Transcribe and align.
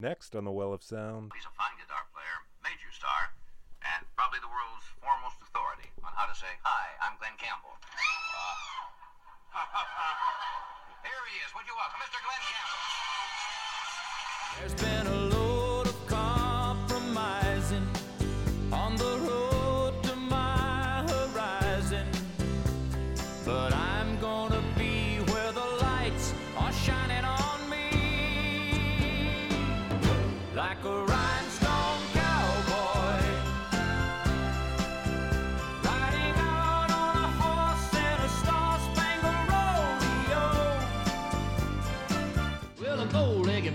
Next 0.00 0.34
on 0.34 0.42
the 0.42 0.50
Well 0.50 0.72
of 0.74 0.82
Sound, 0.82 1.30
He's 1.38 1.46
a 1.46 1.54
fine 1.54 1.78
guitar 1.78 2.02
player, 2.10 2.42
major 2.66 2.90
star, 2.90 3.30
and 3.86 4.02
probably 4.18 4.42
the 4.42 4.50
world's 4.50 4.90
foremost 4.98 5.38
authority 5.38 5.86
on 6.02 6.10
how 6.18 6.26
to 6.26 6.34
say, 6.34 6.50
Hi, 6.66 6.98
I'm 6.98 7.14
Glen 7.22 7.38
Campbell. 7.38 7.78
Uh, 7.78 7.86
here 11.06 11.22
he 11.30 11.38
is. 11.46 11.54
Would 11.54 11.70
you 11.70 11.78
welcome 11.78 12.02
Mr. 12.02 12.18
Glen 12.26 12.42
Campbell? 12.42 12.74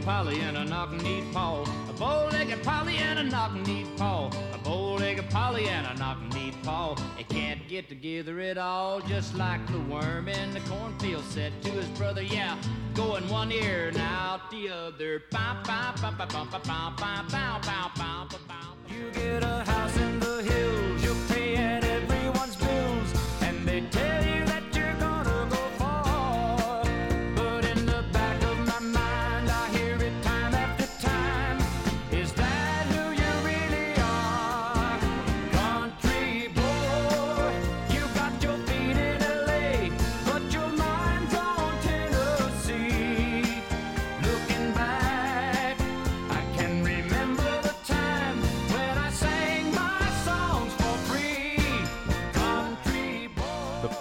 Polly 0.10 0.40
and 0.42 0.58
a 0.58 0.66
knock-kneed 0.66 1.24
Paul. 1.32 1.68
A 1.88 1.94
bow-legged 1.94 2.64
Polly 2.64 2.98
and 2.98 3.20
a 3.20 3.24
knock-kneed 3.24 3.86
Paul. 3.96 4.32
A 4.56 4.58
bow-legged 4.58 5.30
Polly 5.30 5.70
and 5.70 5.86
a 5.86 5.94
knock-kneed 6.00 6.56
Paul. 6.64 6.98
They 7.16 7.26
can't 7.26 7.68
get 7.68 7.88
together 7.90 8.40
at 8.40 8.58
all, 8.58 9.02
just 9.02 9.36
like 9.36 9.64
the 9.68 9.80
worm 9.82 10.28
in 10.28 10.52
the 10.52 10.62
cornfield 10.62 11.24
said 11.26 11.54
to 11.62 11.70
his 11.70 11.88
brother, 11.90 12.24
yeah, 12.24 12.58
go 12.96 13.18
in 13.18 13.30
one 13.30 13.52
ear 13.52 13.90
and 13.90 13.98
out 13.98 14.50
the 14.50 14.70
other. 14.70 15.22
You 18.90 19.12
get 19.14 19.44
a 19.44 19.64
house 19.64 19.96
in 19.96 20.20
the 20.20 20.42
hills, 20.42 20.89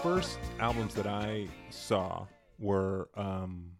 first 0.03 0.39
albums 0.61 0.95
that 0.95 1.07
I 1.07 1.49
saw 1.71 2.27
were 2.59 3.09
um, 3.17 3.73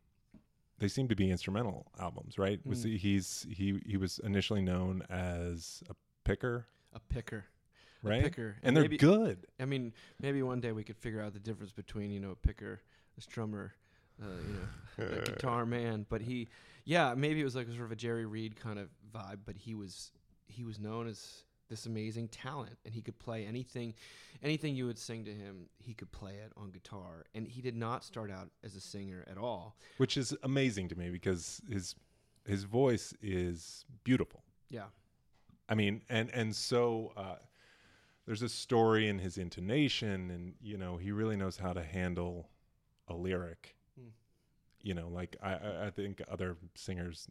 they 0.79 0.89
seem 0.89 1.09
to 1.09 1.17
be 1.17 1.31
instrumental 1.31 1.87
albums, 2.01 2.39
right? 2.39 2.61
Was 2.65 2.83
he, 2.83 2.97
he's 2.97 3.47
he 3.51 3.81
he 3.87 3.97
was 3.97 4.21
initially 4.25 4.63
known 4.63 5.03
as 5.11 5.83
a 5.89 5.95
picker, 6.25 6.67
A 6.95 7.01
picker. 7.01 7.45
A 8.05 8.09
right? 8.09 8.23
picker. 8.23 8.57
and 8.63 8.77
they're 8.77 8.85
maybe- 8.85 8.97
good. 8.97 9.47
I 9.59 9.65
mean, 9.65 9.93
maybe 10.21 10.43
one 10.43 10.61
day 10.61 10.73
we 10.73 10.85
could 10.85 10.97
figure 10.97 11.21
out 11.21 11.33
the 11.33 11.41
difference 11.41 11.73
between 11.73 12.11
you 12.11 12.21
know 12.21 12.31
a 12.31 12.37
picker, 12.37 12.81
a 13.17 13.21
strummer, 13.21 13.71
uh, 14.23 14.27
you 14.99 15.05
know, 15.07 15.13
a 15.19 15.25
guitar 15.25 15.67
man. 15.67 16.07
But 16.09 16.23
he, 16.23 16.49
yeah, 16.85 17.15
maybe 17.17 17.41
it 17.41 17.45
was 17.45 17.57
like 17.57 17.67
a 17.69 17.73
sort 17.73 17.87
of 17.87 17.93
a 17.93 17.97
Jerry 17.97 18.27
Reed 18.27 18.57
kind 18.57 18.79
of 18.79 18.89
vibe. 19.13 19.39
But 19.45 19.57
he 19.57 19.75
was 19.75 20.13
he 20.47 20.65
was 20.65 20.79
known 20.79 21.07
as 21.09 21.43
this 21.69 21.87
amazing 21.87 22.29
talent, 22.29 22.79
and 22.85 22.95
he 22.95 23.03
could 23.03 23.19
play 23.19 23.47
anything, 23.47 23.95
anything 24.43 24.75
you 24.75 24.87
would 24.87 24.99
sing 24.99 25.25
to 25.25 25.33
him, 25.33 25.69
he 25.79 25.95
could 25.95 26.11
play 26.13 26.33
it 26.33 26.53
on 26.57 26.71
guitar. 26.71 27.25
And 27.35 27.47
he 27.47 27.61
did 27.61 27.77
not 27.77 28.05
start 28.05 28.31
out 28.31 28.51
as 28.65 28.75
a 28.75 28.81
singer 28.81 29.25
at 29.31 29.39
all. 29.39 29.77
which 29.99 30.17
is 30.17 30.35
amazing 30.43 30.89
to 30.89 30.99
me 30.99 31.11
because 31.11 31.61
his 31.71 31.95
his 32.47 32.65
voice 32.65 33.13
is 33.23 33.85
beautiful. 34.05 34.43
Yeah, 34.71 34.87
I 35.69 35.75
mean, 35.75 36.03
and 36.09 36.31
and 36.33 36.55
so 36.55 37.13
uh, 37.17 37.37
there's 38.27 38.43
a 38.43 38.49
story 38.49 39.09
in 39.09 39.19
his 39.19 39.39
intonation, 39.39 40.31
and 40.31 40.55
you 40.61 40.77
know 40.79 40.97
he 40.97 41.13
really 41.13 41.37
knows 41.37 41.59
how 41.59 41.73
to 41.73 41.83
handle 41.83 42.49
a 43.07 43.15
lyric. 43.15 43.77
Hmm. 43.99 44.09
You 44.83 44.95
know, 44.95 45.09
like 45.09 45.37
I 45.43 45.87
I 45.87 45.91
think 45.91 46.23
other 46.31 46.57
singers 46.75 47.29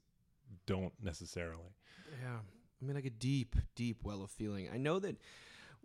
don't 0.65 0.93
necessarily. 1.01 1.73
Yeah, 2.21 2.39
I 2.81 2.85
mean, 2.85 2.95
like 2.95 3.05
a 3.05 3.09
deep, 3.09 3.55
deep 3.75 4.03
well 4.03 4.21
of 4.21 4.29
feeling. 4.29 4.69
I 4.73 4.77
know 4.77 4.99
that 4.99 5.17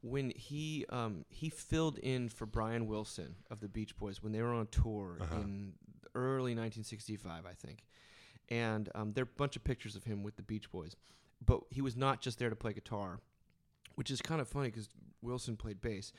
when 0.02 0.30
he 0.36 0.84
um, 0.90 1.24
he 1.28 1.48
filled 1.48 1.98
in 1.98 2.28
for 2.28 2.44
Brian 2.46 2.86
Wilson 2.86 3.36
of 3.50 3.60
the 3.60 3.68
Beach 3.68 3.96
Boys 3.96 4.22
when 4.22 4.32
they 4.32 4.42
were 4.42 4.52
on 4.52 4.66
tour 4.66 5.18
Uh-huh. 5.20 5.36
in 5.40 5.74
early 6.14 6.54
1965, 6.54 7.46
I 7.46 7.52
think, 7.54 7.84
and 8.48 8.88
um, 8.94 9.12
there 9.12 9.22
are 9.22 9.30
a 9.32 9.38
bunch 9.38 9.56
of 9.56 9.64
pictures 9.64 9.96
of 9.96 10.04
him 10.04 10.22
with 10.22 10.36
the 10.36 10.42
Beach 10.42 10.70
Boys, 10.70 10.96
but 11.44 11.60
he 11.70 11.80
was 11.80 11.96
not 11.96 12.20
just 12.20 12.38
there 12.38 12.50
to 12.50 12.56
play 12.56 12.72
guitar, 12.72 13.20
which 13.94 14.10
is 14.10 14.20
kind 14.20 14.40
of 14.40 14.48
funny 14.48 14.68
because 14.68 14.88
Wilson 15.22 15.56
played 15.56 15.80
bass. 15.80 16.12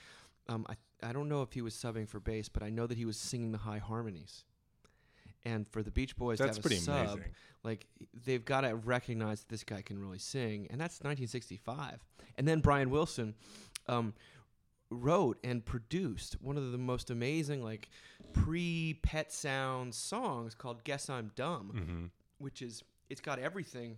Um, 0.50 0.66
I 0.70 0.76
I 1.08 1.12
don't 1.14 1.28
know 1.30 1.42
if 1.42 1.52
he 1.54 1.62
was 1.62 1.76
subbing 1.76 2.08
for 2.08 2.20
bass, 2.20 2.48
but 2.50 2.64
I 2.64 2.70
know 2.70 2.88
that 2.88 2.98
he 2.98 3.06
was 3.06 3.18
singing 3.18 3.52
the 3.52 3.58
high 3.60 3.78
harmonies. 3.80 4.46
And 5.46 5.68
for 5.68 5.84
the 5.84 5.92
Beach 5.92 6.16
Boys 6.16 6.40
That's 6.40 6.52
to 6.52 6.56
have 6.58 6.62
pretty 6.62 6.78
a 6.78 6.80
sub, 6.80 7.08
amazing. 7.18 7.32
like 7.64 7.86
they've 8.26 8.46
got 8.46 8.62
to 8.62 8.76
recognize 8.76 9.42
that 9.42 9.50
this 9.50 9.64
guy 9.64 9.82
can 9.82 10.00
really 10.00 10.20
sing, 10.20 10.68
and 10.70 10.80
that's 10.80 11.00
1965. 11.02 12.00
And 12.38 12.48
then 12.48 12.60
Brian 12.62 12.90
Wilson 12.90 13.36
um, 13.88 14.14
wrote 14.90 15.38
and 15.44 15.66
produced 15.66 16.38
one 16.42 16.56
of 16.56 16.72
the 16.72 16.78
most 16.78 17.10
amazing, 17.10 17.62
like 17.64 17.90
pre-Pet 18.32 19.32
Sounds 19.32 19.98
songs 19.98 20.56
called 20.56 20.84
"Guess 20.84 21.10
I'm 21.10 21.32
Dumb," 21.36 21.70
hmm 21.74 22.06
which 22.44 22.62
is 22.62 22.84
it's 23.10 23.22
got 23.22 23.40
everything 23.40 23.96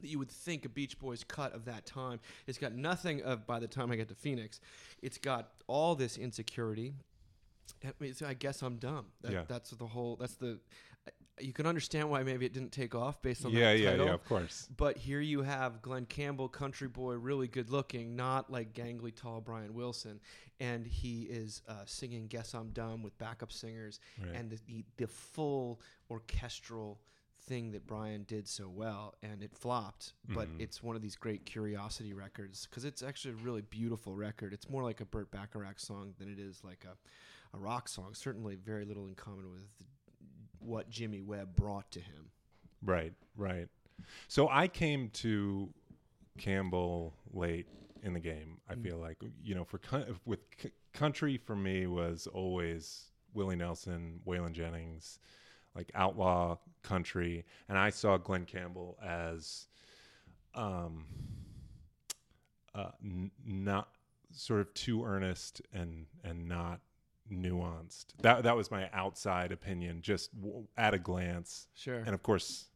that 0.00 0.08
you 0.08 0.18
would 0.18 0.30
think 0.30 0.64
a 0.64 0.68
Beach 0.68 0.98
Boys 0.98 1.24
cut 1.24 1.54
of 1.54 1.64
that 1.66 1.86
time. 1.86 2.20
It's 2.46 2.58
got 2.58 2.72
nothing 2.74 3.22
of 3.22 3.46
by 3.46 3.58
the 3.60 3.66
time 3.68 3.90
I 3.90 3.96
get 3.96 4.08
to 4.08 4.14
Phoenix. 4.14 4.60
It's 5.02 5.18
got 5.18 5.50
all 5.66 5.94
this 5.94 6.16
insecurity. 6.18 6.94
I, 7.84 7.92
mean, 8.00 8.14
I 8.26 8.34
guess 8.34 8.62
I'm 8.62 8.76
dumb. 8.76 9.06
That, 9.22 9.32
Yeah. 9.32 9.42
That's 9.48 9.70
the 9.70 9.86
whole. 9.86 10.16
That's 10.16 10.34
the. 10.36 10.58
You 11.38 11.52
can 11.52 11.66
understand 11.66 12.08
why 12.08 12.22
maybe 12.22 12.46
it 12.46 12.54
didn't 12.54 12.72
take 12.72 12.94
off 12.94 13.20
based 13.20 13.44
on 13.44 13.50
Yeah, 13.52 13.72
that 13.74 13.78
yeah, 13.78 13.90
title. 13.90 14.06
yeah. 14.06 14.14
Of 14.14 14.24
course. 14.24 14.68
But 14.74 14.96
here 14.96 15.20
you 15.20 15.42
have 15.42 15.82
Glen 15.82 16.06
Campbell, 16.06 16.48
country 16.48 16.88
boy, 16.88 17.12
really 17.16 17.46
good 17.46 17.68
looking, 17.68 18.16
not 18.16 18.50
like 18.50 18.72
gangly 18.72 19.14
tall 19.14 19.42
Brian 19.42 19.74
Wilson, 19.74 20.18
and 20.60 20.86
he 20.86 21.24
is 21.24 21.60
uh, 21.68 21.82
singing 21.84 22.26
"Guess 22.28 22.54
I'm 22.54 22.70
Dumb" 22.70 23.02
with 23.02 23.18
backup 23.18 23.52
singers 23.52 24.00
Right. 24.18 24.34
and 24.34 24.48
the, 24.50 24.58
the 24.66 24.84
the 24.96 25.06
full 25.06 25.80
orchestral 26.10 27.00
thing 27.42 27.70
that 27.72 27.86
Brian 27.86 28.24
did 28.24 28.48
so 28.48 28.68
well, 28.68 29.14
and 29.22 29.42
it 29.42 29.52
flopped. 29.54 30.14
But 30.28 30.48
Mhm. 30.48 30.60
it's 30.62 30.82
one 30.82 30.96
of 30.96 31.02
these 31.02 31.14
great 31.16 31.44
curiosity 31.44 32.12
records 32.14 32.66
because 32.66 32.84
it's 32.84 33.02
actually 33.02 33.32
a 33.34 33.44
really 33.44 33.62
beautiful 33.62 34.14
record. 34.16 34.52
It's 34.54 34.68
more 34.70 34.82
like 34.82 35.00
a 35.00 35.04
Burt 35.04 35.30
Bacharach 35.30 35.78
song 35.78 36.14
than 36.18 36.32
it 36.32 36.38
is 36.40 36.64
like 36.64 36.84
a 36.84 36.96
a 37.56 37.58
rock 37.58 37.88
song. 37.88 38.14
Certainly, 38.14 38.56
very 38.56 38.84
little 38.84 39.06
in 39.06 39.14
common 39.14 39.50
with 39.50 39.88
what 40.60 40.90
Jimmy 40.90 41.22
Webb 41.22 41.56
brought 41.56 41.90
to 41.92 42.00
him. 42.00 42.30
Right, 42.82 43.12
right. 43.36 43.68
So 44.28 44.48
I 44.48 44.68
came 44.68 45.08
to 45.10 45.72
Campbell 46.38 47.14
late 47.32 47.66
in 48.02 48.12
the 48.12 48.20
game. 48.20 48.58
I 48.68 48.74
feel 48.74 48.98
like 48.98 49.18
you 49.42 49.54
know, 49.54 49.64
for 49.64 49.80
with 50.24 50.40
c- 50.60 50.70
country 50.92 51.36
for 51.38 51.56
me 51.56 51.86
was 51.86 52.26
always 52.26 53.10
Willie 53.34 53.56
Nelson, 53.56 54.20
Waylon 54.26 54.52
Jennings, 54.52 55.18
like 55.74 55.90
outlaw 55.94 56.58
country, 56.82 57.44
and 57.68 57.78
I 57.78 57.90
saw 57.90 58.16
Glen 58.16 58.44
Campbell 58.44 58.96
as, 59.04 59.66
um, 60.54 61.04
uh, 62.74 62.90
n- 63.02 63.30
not 63.44 63.88
sort 64.32 64.60
of 64.60 64.72
too 64.74 65.04
earnest 65.04 65.62
and 65.72 66.06
and 66.22 66.46
not 66.48 66.80
nuanced. 67.32 68.06
That 68.22 68.44
that 68.44 68.56
was 68.56 68.70
my 68.70 68.88
outside 68.92 69.52
opinion, 69.52 70.02
just 70.02 70.34
w- 70.40 70.66
at 70.76 70.94
a 70.94 70.98
glance. 70.98 71.68
Sure. 71.74 71.98
And 71.98 72.10
of 72.10 72.22
course, 72.22 72.66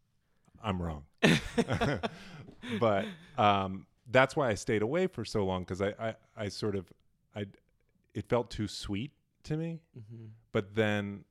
I'm 0.63 0.81
wrong. 0.81 1.05
but 2.81 3.07
um, 3.39 3.87
that's 4.11 4.37
why 4.37 4.49
I 4.49 4.55
stayed 4.55 4.83
away 4.83 5.07
for 5.07 5.25
so 5.25 5.45
long 5.45 5.63
because 5.63 5.81
I, 5.81 5.95
I, 5.99 6.15
I 6.37 6.49
sort 6.49 6.77
of, 6.77 6.93
I, 7.35 7.47
it 8.15 8.29
felt 8.29 8.51
too 8.51 8.69
sweet 8.69 9.13
to 9.45 9.57
me. 9.57 9.81
hmm 9.95 10.27
But 10.53 10.75
then 10.75 11.25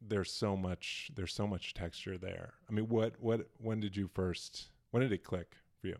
there's 0.00 0.32
so 0.32 0.56
much, 0.56 1.10
there's 1.14 1.32
so 1.32 1.46
much 1.46 1.74
texture 1.74 2.18
there. 2.18 2.54
I 2.68 2.72
mean, 2.72 2.88
what, 2.88 3.14
what, 3.20 3.48
when 3.58 3.80
did 3.80 3.96
you 3.96 4.08
first, 4.12 4.68
when 4.90 5.02
did 5.02 5.12
it 5.12 5.24
click 5.24 5.56
for 5.80 5.88
you? 5.88 5.96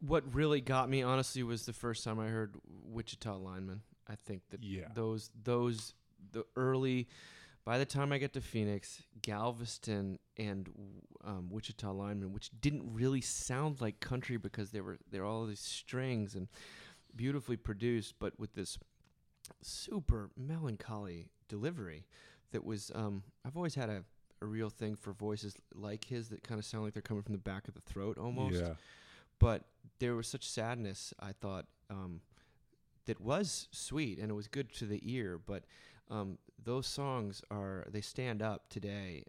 what 0.00 0.34
really 0.34 0.60
got 0.60 0.88
me 0.88 1.02
honestly 1.02 1.42
was 1.42 1.66
the 1.66 1.72
first 1.72 2.04
time 2.04 2.18
I 2.18 2.26
heard 2.28 2.54
Wichita 2.84 3.36
Lineman. 3.36 3.82
I 4.08 4.14
think 4.16 4.42
that 4.50 4.62
Yeah. 4.62 4.88
those 4.94 5.30
those 5.42 5.94
the 6.32 6.44
early 6.56 7.08
by 7.64 7.76
the 7.78 7.84
time 7.84 8.12
I 8.12 8.18
get 8.18 8.32
to 8.32 8.40
Phoenix, 8.40 9.02
Galveston 9.20 10.18
and 10.38 10.70
um, 11.22 11.50
Wichita 11.50 11.92
Lineman, 11.92 12.32
which 12.32 12.50
didn't 12.60 12.94
really 12.94 13.20
sound 13.20 13.80
like 13.82 14.00
country 14.00 14.36
because 14.38 14.70
they 14.70 14.80
were 14.80 14.98
they're 15.10 15.24
all 15.24 15.44
these 15.46 15.60
strings 15.60 16.34
and 16.34 16.48
beautifully 17.14 17.56
produced, 17.56 18.14
but 18.18 18.38
with 18.40 18.54
this 18.54 18.78
super 19.62 20.30
melancholy 20.36 21.28
delivery 21.48 22.06
that 22.52 22.64
was 22.64 22.90
um, 22.94 23.22
I've 23.44 23.56
always 23.56 23.74
had 23.74 23.88
a, 23.90 24.04
a 24.40 24.46
real 24.46 24.70
thing 24.70 24.96
for 24.96 25.12
voices 25.12 25.54
like 25.74 26.04
his 26.04 26.28
that 26.30 26.42
kind 26.42 26.58
of 26.58 26.64
sound 26.64 26.84
like 26.84 26.92
they're 26.94 27.02
coming 27.02 27.22
from 27.22 27.32
the 27.32 27.38
back 27.38 27.68
of 27.68 27.74
the 27.74 27.80
throat 27.80 28.18
almost. 28.18 28.56
Yeah. 28.60 28.74
But 29.38 29.64
there 30.00 30.14
was 30.16 30.26
such 30.26 30.48
sadness, 30.48 31.14
I 31.20 31.32
thought, 31.32 31.66
um, 31.90 32.20
that 33.08 33.20
was 33.20 33.68
sweet 33.72 34.18
and 34.18 34.30
it 34.30 34.34
was 34.34 34.46
good 34.46 34.72
to 34.74 34.84
the 34.84 35.00
ear. 35.02 35.40
But 35.44 35.64
um, 36.10 36.38
those 36.62 36.86
songs 36.86 37.42
are 37.50 37.86
they 37.90 38.00
stand 38.00 38.42
up 38.42 38.68
today, 38.68 39.24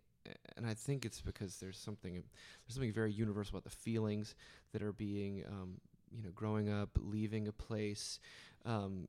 and 0.56 0.68
I 0.68 0.74
think 0.74 1.06
it's 1.06 1.22
because 1.22 1.58
there's 1.58 1.80
something 1.80 2.14
there's 2.14 2.76
something 2.76 2.94
very 2.94 3.12
universal 3.12 3.58
about 3.58 3.64
the 3.64 3.76
feelings 3.76 4.36
that 4.74 4.84
are 4.84 4.94
being 4.94 5.44
um, 5.48 5.82
you 6.16 6.22
know 6.22 6.32
growing 6.36 6.70
up, 6.70 6.90
leaving 7.02 7.48
a 7.48 7.54
place. 7.54 8.20
Um, 8.66 9.08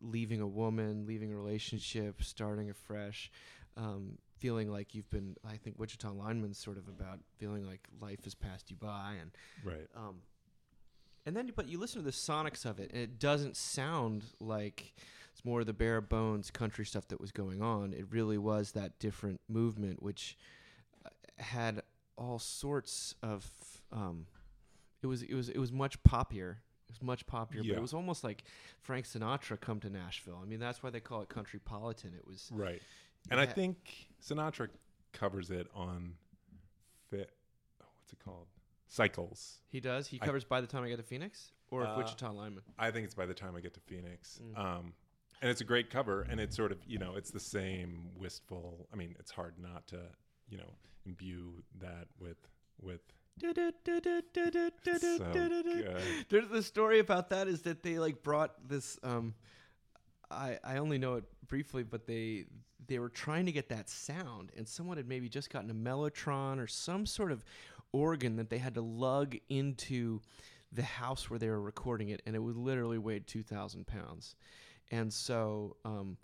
leaving 0.00 0.40
a 0.40 0.46
woman, 0.46 1.06
leaving 1.06 1.32
a 1.32 1.36
relationship, 1.36 2.22
starting 2.22 2.68
afresh, 2.68 3.30
um, 3.76 4.18
feeling 4.38 4.70
like 4.70 4.94
you've 4.94 5.08
been. 5.10 5.36
I 5.48 5.56
think 5.56 5.78
Wichita 5.78 6.10
Lineman's 6.10 6.58
sort 6.58 6.76
of 6.76 6.88
about 6.88 7.20
feeling 7.38 7.66
like 7.66 7.80
life 8.00 8.24
has 8.24 8.34
passed 8.34 8.70
you 8.70 8.76
by, 8.76 9.16
and 9.20 9.30
Right. 9.62 9.86
And 11.26 11.36
then 11.36 11.50
but 11.56 11.68
you 11.68 11.78
listen 11.78 12.00
to 12.00 12.04
the 12.04 12.10
sonics 12.10 12.64
of 12.66 12.78
it, 12.80 12.90
and 12.92 13.00
it 13.00 13.18
doesn't 13.18 13.56
sound 13.56 14.24
like 14.40 14.94
it's 15.32 15.44
more 15.44 15.60
of 15.60 15.66
the 15.66 15.72
bare 15.72 16.00
bones 16.00 16.50
country 16.50 16.84
stuff 16.84 17.08
that 17.08 17.20
was 17.20 17.32
going 17.32 17.62
on. 17.62 17.92
It 17.94 18.06
really 18.10 18.38
was 18.38 18.72
that 18.72 18.98
different 18.98 19.40
movement, 19.48 20.02
which 20.02 20.36
uh, 21.04 21.08
had 21.42 21.82
all 22.16 22.38
sorts 22.38 23.14
of. 23.22 23.50
Um, 23.90 24.26
it 25.02 25.06
was 25.06 25.22
it 25.22 25.34
was 25.34 25.48
it 25.48 25.58
was 25.58 25.72
much 25.72 26.02
poppier. 26.02 26.56
It 26.88 26.90
was 26.92 27.02
much 27.02 27.26
poppier, 27.26 27.56
but 27.58 27.64
Yeah. 27.66 27.76
it 27.76 27.82
was 27.82 27.94
almost 27.94 28.22
like 28.22 28.44
Frank 28.82 29.06
Sinatra 29.06 29.58
come 29.58 29.80
to 29.80 29.90
Nashville. 29.90 30.38
I 30.42 30.46
mean, 30.46 30.60
that's 30.60 30.82
why 30.82 30.90
they 30.90 31.00
call 31.00 31.22
it 31.22 31.28
countrypolitan. 31.30 32.14
It 32.16 32.26
was 32.26 32.50
Right. 32.52 32.82
And 33.30 33.40
I 33.40 33.46
think 33.46 34.08
Sinatra 34.22 34.68
covers 35.14 35.50
it 35.50 35.66
on 35.74 36.14
fit. 37.08 37.30
Oh, 37.82 37.86
what's 37.98 38.12
it 38.12 38.18
called? 38.22 38.46
Cycles. 38.86 39.60
he 39.68 39.80
does. 39.80 40.06
He 40.06 40.20
I- 40.20 40.24
covers 40.26 40.44
by 40.44 40.60
the 40.60 40.66
time 40.66 40.84
I 40.84 40.88
get 40.88 40.96
to 40.96 41.02
Phoenix, 41.02 41.52
or 41.70 41.86
Uh, 41.86 41.96
Wichita 41.96 42.30
Lineman. 42.30 42.62
I 42.78 42.90
think 42.90 43.04
it's 43.06 43.14
by 43.14 43.26
the 43.26 43.34
time 43.34 43.56
I 43.56 43.60
get 43.60 43.74
to 43.74 43.80
Phoenix. 43.80 44.40
Mm. 44.42 44.58
Um, 44.58 44.94
and 45.40 45.50
it's 45.50 45.60
a 45.60 45.64
great 45.64 45.90
cover, 45.90 46.22
and 46.22 46.40
it's 46.40 46.56
sort 46.56 46.72
of 46.72 46.78
you 46.86 46.98
know 46.98 47.16
it's 47.16 47.30
the 47.30 47.40
same 47.40 48.10
wistful. 48.16 48.88
I 48.92 48.96
mean, 48.96 49.16
it's 49.18 49.30
hard 49.30 49.58
not 49.58 49.86
to 49.88 50.00
you 50.48 50.58
know 50.58 50.74
imbue 51.06 51.62
that 51.80 52.08
with 52.18 52.38
with. 52.80 53.00
Good. 53.40 53.56
There's 56.28 56.48
the 56.48 56.62
story 56.62 57.00
about 57.00 57.30
that 57.30 57.48
is 57.48 57.62
that 57.62 57.82
they 57.82 57.98
like 57.98 58.22
brought 58.22 58.68
this. 58.68 58.98
Um, 59.02 59.34
I 60.30 60.58
I 60.62 60.76
only 60.78 60.98
know 60.98 61.14
it 61.14 61.24
briefly, 61.48 61.82
but 61.82 62.06
they 62.06 62.46
they 62.86 62.98
were 62.98 63.08
trying 63.08 63.46
to 63.46 63.52
get 63.52 63.68
that 63.70 63.88
sound, 63.88 64.52
and 64.56 64.68
someone 64.68 64.96
had 64.96 65.08
maybe 65.08 65.28
just 65.28 65.50
gotten 65.50 65.70
a 65.70 65.74
mellotron 65.74 66.58
or 66.58 66.66
some 66.66 67.06
sort 67.06 67.32
of 67.32 67.44
organ 67.94 68.36
that 68.36 68.50
they 68.50 68.58
had 68.58 68.74
to 68.74 68.80
lug 68.82 69.36
into 69.48 70.20
the 70.72 70.82
house 70.82 71.30
where 71.30 71.38
they 71.38 71.48
were 71.48 71.60
recording 71.60 72.08
it, 72.08 72.20
and 72.26 72.34
it 72.34 72.40
would 72.40 72.56
literally 72.56 72.98
weighed 72.98 73.26
two 73.26 73.42
thousand 73.42 73.86
pounds, 73.86 74.36
and 74.90 75.12
so. 75.12 75.76
Um, 75.84 76.18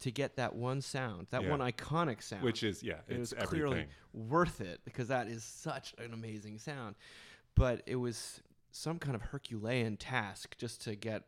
to 0.00 0.10
get 0.10 0.36
that 0.36 0.54
one 0.54 0.82
sound, 0.82 1.26
that 1.30 1.42
Yeah. 1.42 1.48
one 1.48 1.60
iconic 1.60 2.22
sound, 2.22 2.42
Which 2.42 2.62
is 2.62 2.82
yeah, 2.82 3.00
it 3.08 3.14
it's 3.16 3.32
was 3.34 3.48
clearly 3.48 3.86
worth 4.12 4.60
it 4.60 4.82
because 4.84 5.08
that 5.08 5.26
is 5.26 5.42
such 5.42 5.94
an 5.96 6.12
amazing 6.12 6.58
sound. 6.58 6.96
But 7.54 7.82
it 7.86 7.96
was 7.96 8.42
some 8.70 8.98
kind 8.98 9.14
of 9.16 9.22
Herculean 9.22 9.96
task 9.96 10.54
just 10.58 10.82
to 10.82 10.96
get, 10.96 11.22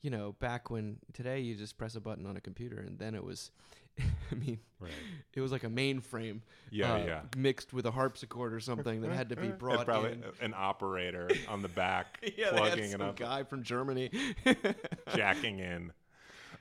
you 0.00 0.08
know, 0.08 0.32
back 0.32 0.70
when 0.70 0.96
today 1.12 1.40
you 1.40 1.54
just 1.56 1.76
press 1.76 1.94
a 1.94 2.00
button 2.00 2.24
on 2.24 2.38
a 2.38 2.40
computer 2.40 2.78
and 2.78 2.98
then 2.98 3.14
it 3.14 3.22
was, 3.22 3.50
I 4.30 4.34
mean, 4.34 4.58
Right. 4.78 4.92
it 5.34 5.40
was 5.40 5.52
like 5.52 5.64
a 5.64 5.68
mainframe, 5.68 6.40
Yeah, 6.70 6.94
uh, 6.94 6.98
yeah. 7.06 7.20
mixed 7.36 7.72
with 7.72 7.86
a 7.86 7.90
harpsichord 7.90 8.52
or 8.52 8.60
something 8.60 9.00
that 9.00 9.10
had 9.12 9.30
to 9.30 9.36
be 9.36 9.46
And 9.48 9.58
brought 9.58 9.86
probably 9.86 10.12
in. 10.12 10.24
an 10.42 10.54
operator 10.56 11.30
on 11.48 11.62
the 11.62 11.68
back 11.68 12.30
Yeah, 12.36 12.50
plugging 12.50 12.84
it 12.84 12.90
some 12.92 13.00
up, 13.00 13.16
guy 13.16 13.42
from 13.44 13.62
Germany. 13.62 14.10
jacking 15.14 15.60
in. 15.60 15.92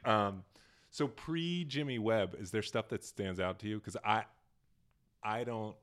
Um, 0.05 0.43
so 0.91 1.07
pre 1.07 1.65
Jimmy 1.65 1.99
Webb, 1.99 2.35
is 2.39 2.51
there 2.51 2.61
stuff 2.61 2.87
that 2.89 3.03
stands 3.03 3.39
out 3.39 3.59
to 3.59 3.67
you? 3.67 3.79
Because 3.79 3.97
I, 4.05 4.23
I 5.23 5.43
don't, 5.43 5.75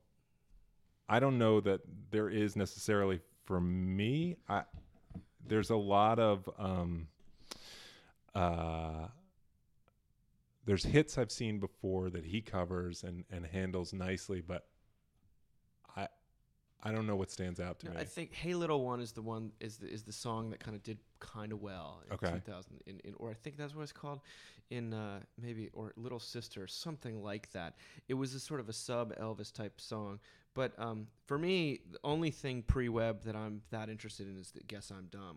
I 1.07 1.19
don't 1.19 1.37
know 1.37 1.59
that 1.61 1.81
there 2.09 2.29
is 2.29 2.55
necessarily 2.55 3.19
for 3.45 3.59
me. 3.61 4.37
I 4.49 4.63
there's 5.45 5.69
a 5.69 5.75
lot 5.75 6.17
of 6.19 6.49
um, 6.57 7.07
uh, 8.33 9.07
there's 10.65 10.83
hits 10.83 11.17
I've 11.17 11.31
seen 11.31 11.59
before 11.59 12.09
that 12.09 12.25
he 12.25 12.41
covers 12.41 13.03
and 13.03 13.25
and 13.29 13.45
handles 13.45 13.93
nicely, 13.93 14.41
but 14.41 14.67
I 15.95 16.07
I 16.81 16.91
don't 16.91 17.07
know 17.07 17.15
what 17.15 17.31
stands 17.31 17.59
out 17.59 17.79
to 17.81 17.87
No, 17.87 17.93
me. 17.93 17.97
I 18.01 18.05
think 18.05 18.33
"Hey 18.33 18.53
Little 18.53 18.83
One" 18.85 18.99
is 19.01 19.11
the 19.13 19.21
one 19.21 19.51
is 19.59 19.77
the, 19.77 19.87
is 19.87 20.03
the 20.03 20.11
song 20.13 20.49
that 20.51 20.59
kind 20.59 20.75
of 20.75 20.83
did 20.83 20.97
kind 21.19 21.51
of 21.53 21.61
well 21.61 22.01
in 22.07 22.13
Okay. 22.15 22.31
2000, 22.31 22.81
in, 22.85 22.99
in, 23.05 23.13
or 23.17 23.29
I 23.29 23.33
think 23.33 23.55
that's 23.57 23.73
what 23.73 23.83
it's 23.83 23.93
called, 23.93 24.19
in 24.69 24.93
uh, 24.93 25.19
maybe 25.41 25.69
or 25.73 25.93
"Little 25.95 26.19
Sister" 26.19 26.67
something 26.67 27.21
like 27.23 27.51
that. 27.53 27.75
It 28.09 28.15
was 28.15 28.33
a 28.33 28.39
sort 28.39 28.59
of 28.59 28.67
a 28.69 28.73
sub 28.73 29.15
Elvis 29.17 29.51
type 29.53 29.79
song, 29.79 30.19
but 30.53 30.77
um, 30.77 31.07
for 31.25 31.37
me, 31.37 31.81
the 31.91 31.99
only 32.03 32.31
thing 32.31 32.63
pre-Webb 32.63 33.23
that 33.23 33.35
I'm 33.35 33.61
that 33.71 33.89
interested 33.89 34.27
in 34.27 34.37
is 34.37 34.51
the 34.51 34.61
"Guess 34.63 34.91
I'm 34.91 35.07
Dumb." 35.09 35.35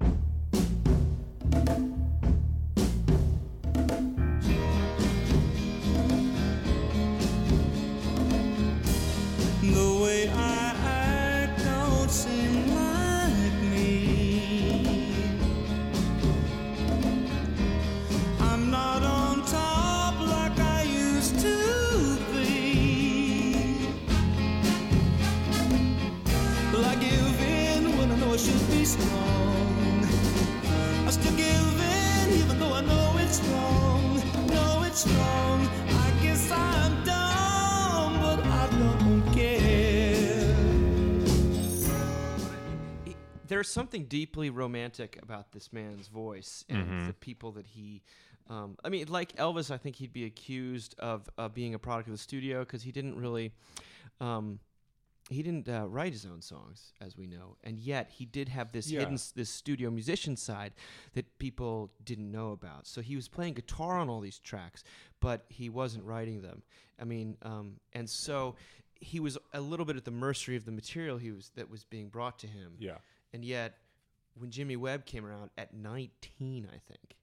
Know 34.97 35.03
it's 35.03 35.19
wrong. 35.19 35.69
I 35.89 36.23
guess 36.23 36.51
I'm 36.51 37.05
dumb, 37.05 38.23
but 38.23 38.47
I 38.47 38.69
don't 38.79 39.35
care. 39.35 39.67
there's 43.47 43.69
something 43.69 44.07
deeply 44.07 44.49
romantic 44.49 45.19
about 45.23 45.53
this 45.53 45.71
man's 45.73 46.09
voice 46.09 46.65
and 46.69 47.09
the 47.09 47.13
people 47.13 47.53
that 47.53 47.67
he 47.67 48.03
um, 48.49 48.77
i 48.85 48.89
mean 48.89 49.07
like 49.07 49.37
elvis 49.37 49.71
i 49.71 49.77
think 49.77 49.95
he'd 49.95 50.13
be 50.13 50.25
accused 50.25 50.97
of 50.99 51.31
uh, 51.39 51.49
being 51.49 51.73
a 51.73 51.79
product 51.79 52.09
of 52.09 52.13
the 52.13 52.19
studio 52.19 52.61
because 52.61 52.83
he 52.83 52.91
didn't 52.91 53.15
really 53.15 53.53
um, 54.21 54.59
he 55.29 55.43
didn't 55.43 55.69
uh, 55.69 55.89
write 55.89 56.13
his 56.13 56.25
own 56.25 56.41
songs 56.41 56.93
as 57.01 57.17
we 57.17 57.27
know 57.27 57.57
and 57.65 57.79
yet 57.79 58.11
he 58.11 58.25
did 58.25 58.49
have 58.49 58.71
this 58.73 58.89
Yeah. 58.91 59.01
hidden 59.01 59.19
this 59.35 59.51
studio 59.51 59.91
musician 59.91 60.37
side 60.37 60.73
that 61.15 61.39
people 61.39 61.91
didn't 62.05 62.31
know 62.31 62.53
about 62.53 62.87
so 62.87 63.01
he 63.01 63.17
was 63.17 63.27
playing 63.29 63.55
guitar 63.55 63.99
on 63.99 64.09
all 64.09 64.21
these 64.21 64.39
tracks 64.39 64.85
but 65.21 65.45
he 65.49 65.69
wasn't 65.69 66.05
writing 66.05 66.43
them 66.43 66.63
i 67.01 67.05
mean 67.05 67.37
um, 67.43 67.81
and 67.93 68.09
so 68.09 68.55
he 69.01 69.19
was 69.21 69.37
a 69.53 69.61
little 69.61 69.85
bit 69.85 69.97
at 69.97 70.05
the 70.05 70.11
mercy 70.11 70.55
of 70.57 70.65
the 70.65 70.73
material 70.73 71.19
he 71.19 71.33
was 71.33 71.51
that 71.57 71.69
was 71.71 71.85
being 71.85 72.09
brought 72.09 72.39
to 72.39 72.47
him 72.47 72.75
yeah. 72.79 72.99
and 73.33 73.45
yet, 73.45 73.79
when 74.39 74.51
Jimmy 74.51 74.77
Webb 74.77 75.07
came 75.07 75.25
around 75.25 75.49
at 75.57 75.73
19, 75.73 76.69
I 76.71 76.79
think, 76.87 77.17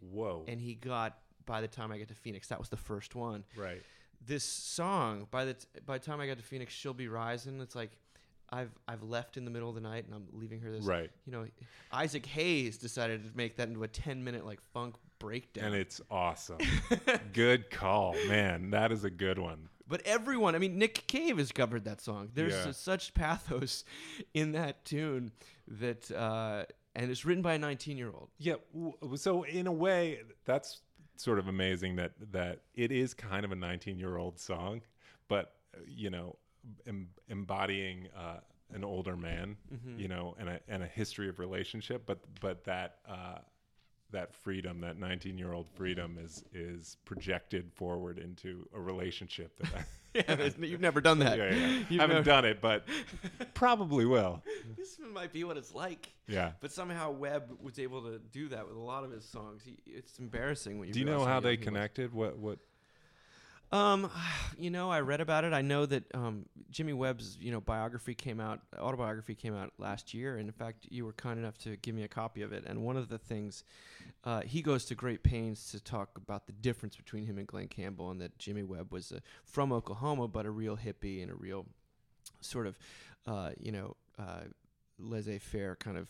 Whoa. 0.00 0.44
and 0.46 0.60
he 0.60 0.74
got 0.74 1.18
by 1.46 1.60
the 1.62 1.68
time 1.68 1.90
I 1.90 1.98
get 1.98 2.08
to 2.08 2.14
Phoenix, 2.14 2.48
that 2.48 2.58
was 2.58 2.68
the 2.68 2.76
first 2.76 3.14
one. 3.14 3.44
right. 3.56 3.82
This 4.24 4.44
song, 4.44 5.26
by 5.30 5.44
the 5.44 5.54
t- 5.54 5.66
by 5.86 5.98
the 5.98 6.04
time 6.04 6.20
I 6.20 6.26
got 6.26 6.36
to 6.38 6.42
Phoenix, 6.42 6.72
she'll 6.74 6.92
be 6.94 7.08
rising. 7.08 7.60
It's 7.60 7.74
like 7.74 7.92
I've 8.50 8.70
I've 8.86 9.02
left 9.02 9.36
in 9.36 9.44
the 9.44 9.50
middle 9.50 9.68
of 9.68 9.74
the 9.74 9.80
night 9.80 10.04
and 10.06 10.14
I'm 10.14 10.26
leaving 10.32 10.60
her 10.60 10.70
this. 10.70 10.84
Right. 10.84 11.10
You 11.26 11.32
know, 11.32 11.46
Isaac 11.92 12.26
Hayes 12.26 12.78
decided 12.78 13.24
to 13.24 13.36
make 13.36 13.56
that 13.56 13.68
into 13.68 13.82
a 13.84 13.88
10 13.88 14.22
minute 14.24 14.44
like 14.44 14.60
funk 14.74 14.96
breakdown. 15.18 15.66
And 15.66 15.74
it's 15.74 16.00
awesome. 16.10 16.58
good 17.32 17.70
call, 17.70 18.14
man. 18.26 18.70
That 18.70 18.92
is 18.92 19.04
a 19.04 19.10
good 19.10 19.38
one. 19.38 19.68
But 19.86 20.02
everyone, 20.04 20.54
I 20.54 20.58
mean, 20.58 20.76
Nick 20.78 21.06
Cave 21.06 21.38
has 21.38 21.50
covered 21.50 21.84
that 21.86 22.00
song. 22.02 22.28
There's 22.34 22.52
Yeah. 22.52 22.72
such 22.72 23.14
pathos 23.14 23.84
in 24.34 24.52
that 24.52 24.84
tune 24.84 25.32
that, 25.66 26.10
uh, 26.10 26.64
and 26.94 27.10
it's 27.10 27.24
written 27.24 27.42
by 27.42 27.54
a 27.54 27.58
19 27.58 27.96
year 27.96 28.08
old. 28.10 28.28
Yeah. 28.38 28.54
So 29.16 29.44
in 29.44 29.66
a 29.66 29.72
way, 29.72 30.20
that's 30.44 30.80
sort 31.18 31.38
of 31.38 31.48
amazing 31.48 31.96
that 31.96 32.12
that 32.32 32.60
it 32.74 32.90
is 32.92 33.12
kind 33.14 33.44
of 33.44 33.52
a 33.52 33.56
19 33.56 33.98
year 33.98 34.16
old 34.16 34.38
song, 34.38 34.82
but 35.28 35.54
you 35.86 36.10
know, 36.10 36.36
em- 36.86 37.10
embodying 37.28 38.08
uh, 38.16 38.38
an 38.72 38.84
older 38.84 39.16
man, 39.16 39.56
Mm-hmm. 39.74 39.98
you 40.00 40.08
know, 40.08 40.34
and 40.38 40.48
a 40.48 40.60
and 40.68 40.82
a 40.82 40.86
history 40.86 41.28
of 41.28 41.38
relationship, 41.38 42.04
but 42.06 42.18
but 42.40 42.64
that. 42.64 42.98
Uh, 43.08 43.38
that 44.10 44.32
freedom, 44.32 44.80
that 44.80 44.98
19 44.98 45.36
year 45.36 45.52
old 45.52 45.68
freedom, 45.68 46.16
is 46.18 46.42
is 46.54 46.96
projected 47.04 47.70
forward 47.74 48.18
into 48.18 48.66
a 48.74 48.80
relationship. 48.80 49.54
That 49.58 49.74
I, 49.80 49.84
yeah, 50.14 50.48
you've 50.60 50.80
never 50.80 51.00
done 51.00 51.18
that. 51.20 51.38
yeah, 51.38 51.54
yeah. 51.54 51.66
You've 51.88 52.00
haven't 52.00 52.16
never- 52.16 52.24
done 52.24 52.44
it, 52.44 52.60
but 52.60 52.84
probably 53.54 54.04
will. 54.04 54.42
This 54.76 54.98
might 55.12 55.32
be 55.32 55.44
what 55.44 55.56
it's 55.56 55.74
like. 55.74 56.12
Yeah. 56.26 56.52
But 56.60 56.72
somehow 56.72 57.10
Webb 57.10 57.50
was 57.60 57.78
able 57.78 58.02
to 58.02 58.18
do 58.18 58.48
that 58.48 58.66
with 58.66 58.76
a 58.76 58.80
lot 58.80 59.04
of 59.04 59.10
his 59.10 59.24
songs. 59.24 59.62
He, 59.64 59.78
it's 59.86 60.18
embarrassing 60.18 60.78
when 60.78 60.88
you. 60.88 60.94
Do 60.94 61.00
you 61.00 61.04
know 61.06 61.12
realize 61.12 61.28
how 61.28 61.40
they 61.40 61.52
he 61.52 61.56
was. 61.58 61.64
connected? 61.64 62.12
What 62.12 62.38
what? 62.38 62.58
Um, 63.72 64.10
you 64.58 64.70
know, 64.70 64.90
I 64.90 65.00
read 65.00 65.20
about 65.20 65.44
it. 65.44 65.52
I 65.52 65.62
know 65.62 65.86
that 65.86 66.04
um, 66.14 66.46
Jimmy 66.70 66.92
Webb's 66.92 67.36
you 67.40 67.50
know 67.52 67.60
biography 67.60 68.14
came 68.14 68.40
out, 68.40 68.60
autobiography 68.78 69.34
came 69.34 69.54
out 69.54 69.72
last 69.78 70.14
year, 70.14 70.36
and 70.38 70.46
in 70.48 70.52
fact, 70.52 70.86
you 70.90 71.04
were 71.04 71.12
kind 71.12 71.38
enough 71.38 71.58
to 71.58 71.76
give 71.76 71.94
me 71.94 72.02
a 72.04 72.08
copy 72.08 72.42
of 72.42 72.52
it. 72.52 72.64
And 72.66 72.82
one 72.82 72.96
of 72.96 73.08
the 73.08 73.18
things, 73.18 73.64
uh, 74.24 74.40
he 74.42 74.62
goes 74.62 74.84
to 74.86 74.94
great 74.94 75.22
pains 75.22 75.70
to 75.72 75.80
talk 75.80 76.10
about 76.16 76.46
the 76.46 76.52
difference 76.52 76.96
between 76.96 77.26
him 77.26 77.38
and 77.38 77.46
Glen 77.46 77.68
Campbell, 77.68 78.10
and 78.10 78.20
that 78.20 78.38
Jimmy 78.38 78.62
Webb 78.62 78.92
was 78.92 79.12
uh, 79.12 79.20
from 79.44 79.72
Oklahoma, 79.72 80.28
but 80.28 80.46
a 80.46 80.50
real 80.50 80.76
hippie 80.76 81.22
and 81.22 81.30
a 81.30 81.34
real 81.34 81.66
sort 82.40 82.66
of, 82.66 82.78
uh, 83.26 83.50
you 83.58 83.72
know, 83.72 83.96
uh, 84.18 84.42
laissez-faire 84.98 85.76
kind 85.76 85.96
of 85.96 86.08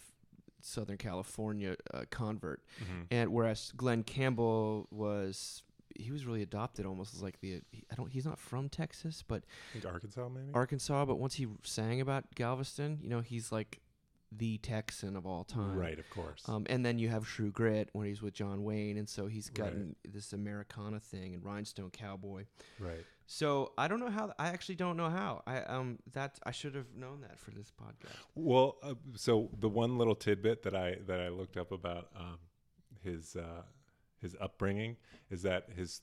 Southern 0.61 0.97
California 0.97 1.77
uh, 1.95 2.03
convert, 2.11 2.63
Mm-hmm. 2.83 3.03
and 3.11 3.33
whereas 3.33 3.73
Glen 3.77 4.03
Campbell 4.03 4.89
was 4.91 5.63
he 5.99 6.11
was 6.13 6.25
really 6.25 6.43
adopted 6.43 6.87
almost 6.87 7.13
as 7.15 7.23
like 7.23 7.41
the 7.41 7.61
I 7.91 7.95
don't 7.97 8.11
he's 8.11 8.25
not 8.25 8.39
from 8.39 8.69
Texas 8.69 9.23
but 9.27 9.43
I 9.71 9.73
think 9.73 9.85
Arkansas, 9.87 10.29
maybe. 10.29 10.51
Arkansas 10.55 11.05
but 11.05 11.17
once 11.19 11.35
he 11.35 11.47
sang 11.65 12.01
about 12.01 12.25
Galveston 12.35 12.99
you 13.03 13.09
know 13.11 13.21
he's 13.21 13.51
like 13.53 13.81
the 14.31 14.59
Texan 14.59 15.17
of 15.17 15.27
all 15.27 15.43
time 15.43 15.75
Right, 15.75 15.99
of 15.99 16.09
course. 16.11 16.43
um, 16.47 16.67
and 16.69 16.85
then 16.85 16.99
you 16.99 17.09
have 17.09 17.25
True 17.27 17.51
Grit 17.51 17.89
when 17.95 18.07
he's 18.07 18.21
with 18.21 18.35
John 18.35 18.63
Wayne 18.63 18.99
and 18.99 19.09
so 19.09 19.27
he's 19.27 19.49
Right. 19.49 19.55
gotten 19.65 19.97
this 20.07 20.33
Americana 20.35 21.01
thing 21.01 21.33
and 21.35 21.43
Rhinestone 21.43 21.91
Cowboy 21.91 22.45
right. 22.79 23.05
so 23.27 23.73
I 23.79 23.89
don't 23.89 24.01
know 24.01 24.11
how 24.11 24.33
I 24.39 24.49
actually 24.49 24.75
don't 24.75 24.99
know 24.99 25.09
how 25.09 25.43
I 25.47 25.61
um 25.63 25.99
that 26.13 26.39
I 26.45 26.51
should 26.51 26.75
have 26.75 26.95
known 26.95 27.23
that 27.23 27.39
for 27.39 27.53
this 27.53 27.73
podcast 27.73 28.15
Well, 28.35 28.77
uh, 28.83 28.95
so 29.17 29.49
the 29.59 29.69
one 29.71 29.97
little 29.97 30.15
tidbit 30.15 30.63
that 30.65 30.77
I 30.77 30.97
that 31.07 31.21
I 31.21 31.29
looked 31.31 31.57
up 31.57 31.73
about 31.73 32.09
um, 32.15 32.39
his 33.03 33.35
uh, 33.35 33.63
his 34.21 34.37
upbringing 34.41 34.97
is 35.31 35.43
that 35.43 35.69
his 35.75 36.03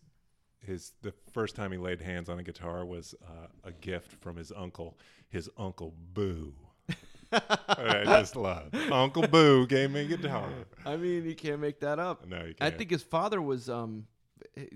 his 0.60 0.94
the 1.02 1.14
first 1.32 1.56
time 1.56 1.72
he 1.72 1.78
laid 1.78 2.02
hands 2.02 2.30
on 2.30 2.40
a 2.40 2.44
guitar 2.44 2.86
was 2.86 3.14
uh, 3.24 3.48
a 3.64 3.72
gift 3.72 4.14
from 4.22 4.36
his 4.36 4.52
uncle, 4.56 4.98
his 5.30 5.50
uncle 5.58 5.94
Boo. 6.14 6.54
I 7.32 8.04
just 8.06 8.36
love 8.36 8.74
Uncle 8.92 9.28
Boo 9.28 9.66
gave 9.68 9.92
me 9.92 10.02
a 10.02 10.06
guitar. 10.06 10.50
I 10.86 10.96
mean 10.96 11.26
you 11.26 11.36
can't 11.36 11.60
make 11.60 11.80
that 11.82 12.00
up 12.00 12.28
No, 12.28 12.38
you 12.38 12.42
I 12.42 12.54
can't. 12.54 12.74
I 12.74 12.78
think 12.78 12.92
his 12.92 13.04
father 13.04 13.42
was 13.42 13.70
um, 13.70 14.06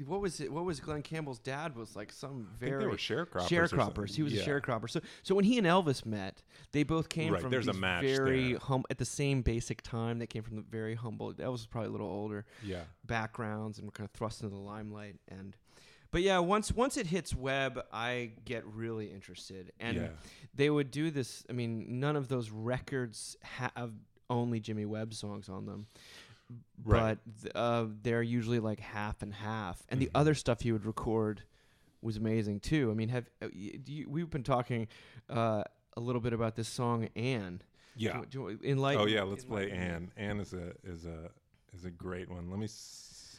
what 0.06 0.20
was 0.22 0.42
it? 0.42 0.52
What 0.52 0.66
was 0.66 0.80
Glen 0.80 1.02
Campbell's 1.02 1.40
dad 1.40 1.76
was 1.76 1.96
like 1.96 2.12
some 2.12 2.48
very 2.60 2.84
they 2.84 2.88
were 2.88 2.98
sharecroppers. 2.98 3.48
sharecroppers. 3.48 4.16
He 4.16 4.24
was 4.24 4.34
Yeah. 4.34 4.42
a 4.42 4.46
sharecropper. 4.46 4.90
So 4.90 5.00
so 5.24 5.36
when 5.36 5.46
he 5.46 5.58
and 5.58 5.66
Elvis 5.66 6.06
met, 6.06 6.42
they 6.72 6.84
both 6.84 7.08
came 7.10 7.34
Right, 7.34 7.42
from 7.42 7.52
there's 7.52 7.68
a 7.68 7.74
match 7.74 8.04
very 8.04 8.56
humble 8.56 8.88
at 8.90 8.98
the 8.98 9.06
same 9.06 9.42
basic 9.42 9.82
time. 9.82 10.20
They 10.20 10.28
came 10.28 10.44
from 10.44 10.58
the 10.58 10.62
very 10.64 10.96
humble. 10.96 11.34
Elvis 11.34 11.52
was 11.52 11.66
probably 11.68 11.90
a 11.90 11.92
little 11.92 12.08
older 12.10 12.46
Yeah. 12.64 12.84
backgrounds 13.06 13.78
and 13.78 13.88
were 13.88 13.92
kind 13.92 14.06
of 14.06 14.12
thrust 14.12 14.42
into 14.44 14.54
the 14.56 14.62
limelight 14.62 15.16
and. 15.28 15.56
But 16.12 16.24
yeah, 16.24 16.40
once 16.40 16.72
once 16.72 16.98
it 16.98 17.06
hits 17.08 17.36
Webb, 17.36 17.80
I 17.94 18.32
get 18.44 18.66
really 18.66 19.12
interested, 19.14 19.72
and 19.80 19.96
Yeah. 19.96 20.10
they 20.56 20.72
would 20.72 20.90
do 20.90 21.12
this. 21.12 21.44
I 21.50 21.54
mean, 21.54 22.00
none 22.00 22.16
of 22.16 22.28
those 22.30 22.50
records 22.50 23.38
have 23.44 23.94
only 24.28 24.60
Jimmy 24.60 24.86
Webb 24.86 25.14
songs 25.14 25.50
on 25.50 25.68
them 25.68 25.86
Right. 26.84 27.18
but 27.44 27.56
uh, 27.56 27.86
they're 28.02 28.24
usually 28.24 28.60
like 28.60 28.80
half 28.80 29.22
and 29.22 29.34
half. 29.34 29.82
And 29.90 30.00
the 30.02 30.06
Mm-hmm. 30.08 30.18
other 30.18 30.34
stuff 30.34 30.62
he 30.62 30.72
would 30.72 30.86
record 30.86 31.44
was 32.02 32.18
amazing 32.18 32.60
too. 32.62 32.90
I 32.90 32.94
mean, 32.94 33.10
have 33.10 33.26
uh, 33.42 33.48
do 33.48 33.94
you, 33.94 34.10
we've 34.10 34.30
been 34.30 34.44
talking 34.44 34.88
uh, 35.30 35.64
a 35.96 36.00
little 36.00 36.22
bit 36.22 36.34
about 36.34 36.56
this 36.56 36.68
song 36.68 37.10
Anne. 37.16 37.62
Yeah. 37.96 38.22
Do, 38.22 38.26
do 38.30 38.40
you, 38.64 38.72
enlighten, 38.72 39.02
Oh 39.02 39.06
yeah, 39.06 39.24
let's 39.24 39.44
play. 39.44 39.70
Anne. 39.72 40.12
Anne 40.16 40.40
is 40.40 40.54
a 40.54 40.72
is 40.84 41.06
a 41.06 41.30
is 41.74 41.86
a 41.86 41.92
great 41.92 42.30
one. 42.30 42.50
Let 42.50 42.60
me 42.60 42.68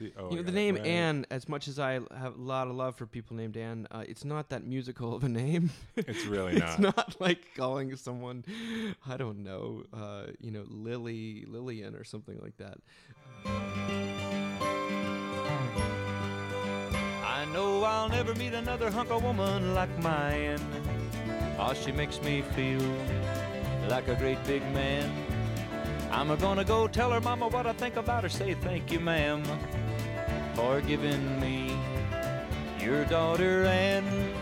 see. 0.00 0.12
Oh, 0.18 0.30
You 0.30 0.36
know, 0.36 0.42
the 0.42 0.52
name 0.52 0.76
right. 0.76 0.86
Anne, 0.86 1.26
as 1.30 1.48
much 1.48 1.68
as 1.68 1.78
I 1.78 1.92
have 2.16 2.36
a 2.36 2.42
lot 2.42 2.68
of 2.68 2.74
love 2.74 2.96
for 2.96 3.06
people 3.06 3.36
named 3.36 3.56
Anne, 3.56 3.86
uh, 3.90 4.04
it's 4.08 4.24
not 4.24 4.48
that 4.50 4.64
musical 4.64 5.14
of 5.14 5.22
a 5.24 5.28
name. 5.28 5.70
It's 5.96 6.24
really 6.26 6.54
not. 6.58 6.70
it's 6.70 6.78
not. 6.78 6.96
not 6.96 7.20
like 7.20 7.54
calling 7.56 7.94
someone, 7.96 8.44
I 9.06 9.16
don't 9.16 9.42
know, 9.44 9.84
uh, 9.92 10.26
you 10.40 10.50
know, 10.50 10.64
Lily, 10.68 11.44
Lillian 11.46 11.94
or 11.94 12.04
something 12.04 12.38
like 12.40 12.56
that. 12.58 12.78
I 17.24 17.44
know 17.52 17.82
I'll 17.84 18.08
never 18.08 18.34
meet 18.34 18.52
another 18.54 18.90
hunk 18.90 19.10
of 19.10 19.22
woman 19.22 19.74
like 19.74 19.96
mine. 20.02 20.60
Oh, 21.58 21.74
she 21.74 21.92
makes 21.92 22.20
me 22.22 22.42
feel 22.54 22.80
like 23.88 24.08
a 24.08 24.14
great 24.14 24.42
big 24.44 24.62
man. 24.72 25.10
I'm 26.10 26.34
gonna 26.38 26.64
go 26.64 26.88
tell 26.88 27.10
her 27.12 27.20
mama 27.20 27.48
what 27.48 27.66
I 27.66 27.72
think 27.72 27.96
about 27.96 28.24
her. 28.24 28.28
Say 28.28 28.54
thank 28.54 28.90
you, 28.90 28.98
ma'am, 29.00 29.42
for 30.54 30.80
giving 30.80 31.40
me 31.40 31.76
your 32.80 33.04
daughter 33.04 33.64
Anne. 33.64 34.34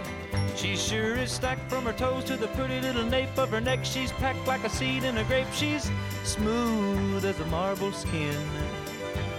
She 0.57 0.77
sure 0.77 1.15
is 1.15 1.31
stacked 1.31 1.71
from 1.71 1.85
her 1.85 1.93
toes 1.93 2.25
to 2.25 2.37
the 2.37 2.49
pretty 2.49 2.81
little 2.81 3.05
nape 3.05 3.37
of 3.39 3.51
her 3.51 3.61
neck. 3.61 3.85
She's 3.85 4.13
packed 4.13 4.47
like 4.47 4.65
a 4.65 4.69
seed 4.69 5.05
in 5.05 5.17
a 5.19 5.25
grape. 5.25 5.47
She's 5.53 5.91
smooth 6.25 7.25
as 7.25 7.39
a 7.39 7.47
marble 7.47 7.93
skin. 7.93 8.35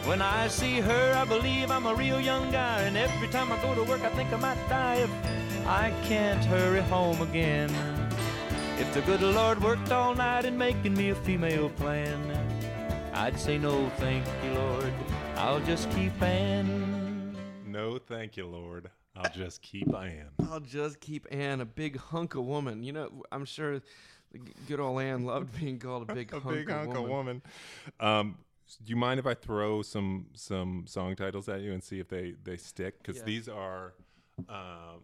When 0.06 0.22
I 0.22 0.48
see 0.48 0.80
her, 0.80 1.14
I 1.16 1.26
believe 1.26 1.72
I'm 1.72 1.86
a 1.86 1.94
real 1.94 2.20
young 2.20 2.52
guy. 2.52 2.82
And 2.82 2.98
every 2.98 3.28
time 3.28 3.52
I 3.52 3.62
go 3.62 3.76
to 3.76 3.84
work, 3.84 4.02
I 4.02 4.10
think 4.10 4.32
I 4.32 4.38
might 4.38 4.70
die 4.70 4.96
if 4.96 5.12
I 5.68 5.94
can't 6.06 6.44
hurry 6.46 6.82
home 6.82 7.22
again. 7.22 7.70
If 8.80 8.94
the 8.94 9.02
good 9.02 9.22
Lord 9.22 9.62
worked 9.62 9.92
all 9.92 10.16
night 10.16 10.46
in 10.46 10.58
making 10.58 10.94
me 10.94 11.10
a 11.10 11.16
female 11.16 11.70
plan, 11.70 12.20
I'd 13.14 13.38
say 13.38 13.58
no, 13.58 13.90
thank 13.98 14.26
you, 14.44 14.54
Lord. 14.54 14.94
I'll 15.40 15.62
just 15.62 15.90
keep 15.92 16.22
Anne. 16.22 17.36
No, 17.66 17.98
thank 17.98 18.36
you, 18.36 18.46
Lord. 18.46 18.90
I'll 19.16 19.32
just 19.32 19.62
keep 19.62 19.88
Anne. 19.96 20.30
I'll 20.52 20.60
just 20.60 21.00
keep 21.00 21.26
Anne 21.32 21.62
a 21.62 21.66
big 21.66 21.98
hunk 21.98 22.36
of 22.36 22.44
woman. 22.44 22.84
You 22.84 22.92
know, 22.92 23.24
I'm 23.32 23.46
sure 23.46 23.80
the 24.32 24.40
good 24.68 24.80
old 24.82 25.02
Anne 25.02 25.24
loved 25.26 25.58
being 25.60 25.80
called 25.80 26.10
a 26.10 26.14
big 26.14 26.34
a 26.34 26.40
hunk, 26.42 26.56
big 26.58 26.70
of, 26.70 26.76
hunk 26.76 26.88
woman. 26.94 27.04
of 27.06 27.10
woman. 27.10 27.42
Um, 28.00 28.38
do 28.84 28.90
you 28.90 28.98
mind 28.98 29.20
if 29.20 29.26
I 29.26 29.34
throw 29.34 29.82
some 29.82 30.28
some 30.34 30.84
song 30.88 31.16
titles 31.16 31.48
at 31.48 31.62
you 31.62 31.72
and 31.72 31.82
see 31.84 32.00
if 32.00 32.10
they 32.10 32.36
they 32.44 32.58
stick? 32.58 32.98
Because 33.02 33.18
Yeah. 33.18 33.24
these 33.26 33.48
are, 33.48 33.94
um, 34.50 35.02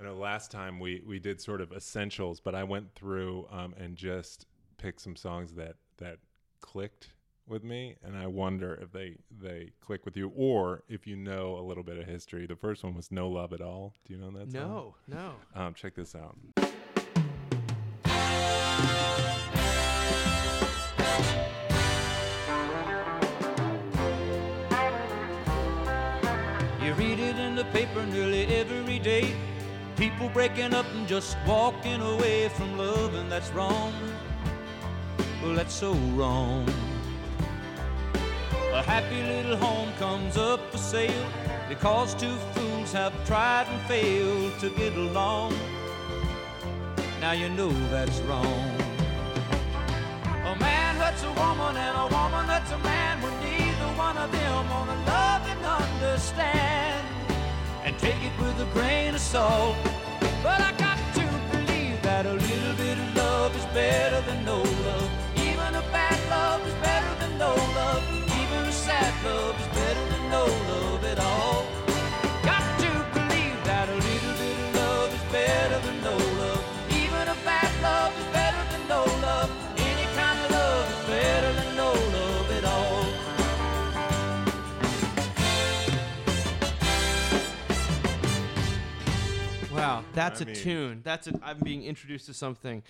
I 0.00 0.04
know 0.04 0.14
last 0.14 0.50
time 0.52 0.78
we 0.78 1.02
we 1.04 1.18
did 1.18 1.40
sort 1.40 1.60
of 1.60 1.72
essentials, 1.72 2.38
but 2.40 2.54
I 2.54 2.62
went 2.62 2.94
through 2.94 3.46
um, 3.50 3.74
and 3.76 3.96
just 3.96 4.46
picked 4.78 5.00
some 5.00 5.16
songs 5.16 5.54
that 5.54 5.74
that 5.98 6.18
clicked 6.60 7.08
with 7.48 7.62
me, 7.64 7.96
and 8.02 8.16
I 8.16 8.26
wonder 8.26 8.74
if 8.80 8.92
they 8.92 9.16
they 9.30 9.70
click 9.80 10.04
with 10.04 10.16
you 10.16 10.32
or 10.36 10.82
if 10.88 11.06
you 11.06 11.16
know 11.16 11.56
a 11.58 11.62
little 11.62 11.82
bit 11.84 11.98
of 11.98 12.06
history. 12.06 12.46
The 12.46 12.56
first 12.56 12.82
one 12.84 12.94
was 12.94 13.10
"No 13.10 13.28
Love 13.28 13.52
at 13.52 13.60
All." 13.60 13.94
Do 14.04 14.14
you 14.14 14.20
know 14.20 14.30
that? 14.32 14.50
song? 14.52 14.94
No, 15.08 15.34
no. 15.54 15.60
Um, 15.60 15.74
check 15.74 15.94
this 15.94 16.14
out. 16.14 16.36
You 26.82 26.92
read 26.94 27.18
it 27.18 27.36
in 27.36 27.56
the 27.56 27.64
paper 27.72 28.04
nearly 28.06 28.46
every 28.46 28.98
day. 28.98 29.34
People 29.96 30.28
breaking 30.28 30.74
up 30.74 30.86
and 30.94 31.08
just 31.08 31.36
walking 31.46 32.00
away 32.00 32.48
from 32.50 32.76
love, 32.76 33.14
and 33.14 33.32
that's 33.32 33.50
wrong. 33.50 33.92
Well, 35.42 35.54
that's 35.54 35.74
so 35.74 35.94
wrong. 36.14 36.66
A 38.76 38.82
happy 38.82 39.22
little 39.22 39.56
home 39.56 39.90
comes 39.98 40.36
up 40.36 40.60
for 40.70 40.76
sale 40.76 41.26
because 41.66 42.14
two 42.14 42.36
fools 42.52 42.92
have 42.92 43.14
tried 43.26 43.66
and 43.68 43.80
failed 43.88 44.52
to 44.60 44.68
get 44.68 44.94
along. 44.94 45.54
Now 47.18 47.32
you 47.32 47.48
know 47.48 47.72
that's 47.88 48.20
wrong. 48.28 48.68
A 50.44 50.54
man 50.60 50.96
hurts 50.96 51.22
a 51.24 51.32
woman 51.32 51.74
and 51.74 51.96
a 52.04 52.06
woman 52.16 52.44
hurts 52.52 52.70
a 52.70 52.78
man 52.80 53.22
when 53.22 53.32
neither 53.40 53.88
one 53.96 54.18
of 54.18 54.30
them 54.30 54.68
wanna 54.68 54.98
love 55.06 55.42
and 55.48 55.64
understand 55.64 57.06
and 57.82 57.98
take 57.98 58.22
it 58.22 58.38
with 58.38 58.60
a 58.60 58.68
grain 58.74 59.14
of 59.14 59.22
salt. 59.22 59.74
But 60.42 60.60
I 60.60 60.72
got 60.76 60.98
to 61.14 61.24
believe 61.50 62.02
that 62.02 62.26
a 62.26 62.34
little 62.34 62.76
bit 62.76 62.98
of 62.98 63.16
love 63.16 63.56
is 63.56 63.64
better 63.72 64.20
than 64.28 64.44
no 64.44 64.58
love. 64.58 65.10
Even 65.36 65.74
a 65.74 65.84
bad 65.96 66.18
love 66.28 66.60
is 66.68 66.74
better 66.74 67.14
than 67.20 67.38
no 67.38 67.54
love 67.54 68.15
sad 68.86 69.12
better 69.74 70.04
than 70.12 70.30
no 70.30 70.44
love 70.44 71.04
at 71.04 71.18
all. 71.18 71.66
Got 72.44 72.62
to 72.84 72.90
believe 73.16 73.58
that 73.64 73.88
a 73.88 73.94
little 73.94 74.34
bit 74.42 74.56
of 74.62 74.74
love 74.76 75.10
is 75.12 75.24
better 75.32 75.78
than 75.86 75.98
no 76.04 76.16
love. 76.16 76.62
Even 76.90 77.26
a 77.26 77.36
bad 77.44 77.72
love 77.82 78.12
is 78.16 78.26
better 78.32 78.62
than 78.70 78.86
no 78.88 79.02
love. 79.26 79.50
Any 79.76 80.06
kind 80.14 80.38
of 80.44 80.50
love 80.52 80.86
is 80.94 81.02
better 81.08 81.52
than 81.58 81.76
no 81.82 81.90
love 82.16 82.48
at 82.58 82.64
all. 82.64 83.04
Wow, 89.76 90.04
that's 90.12 90.40
I 90.40 90.44
a 90.44 90.46
mean- 90.46 90.54
tune. 90.54 91.00
That's 91.02 91.26
a, 91.26 91.32
I'm 91.42 91.58
being 91.58 91.82
introduced 91.82 92.26
to 92.26 92.34
something. 92.34 92.84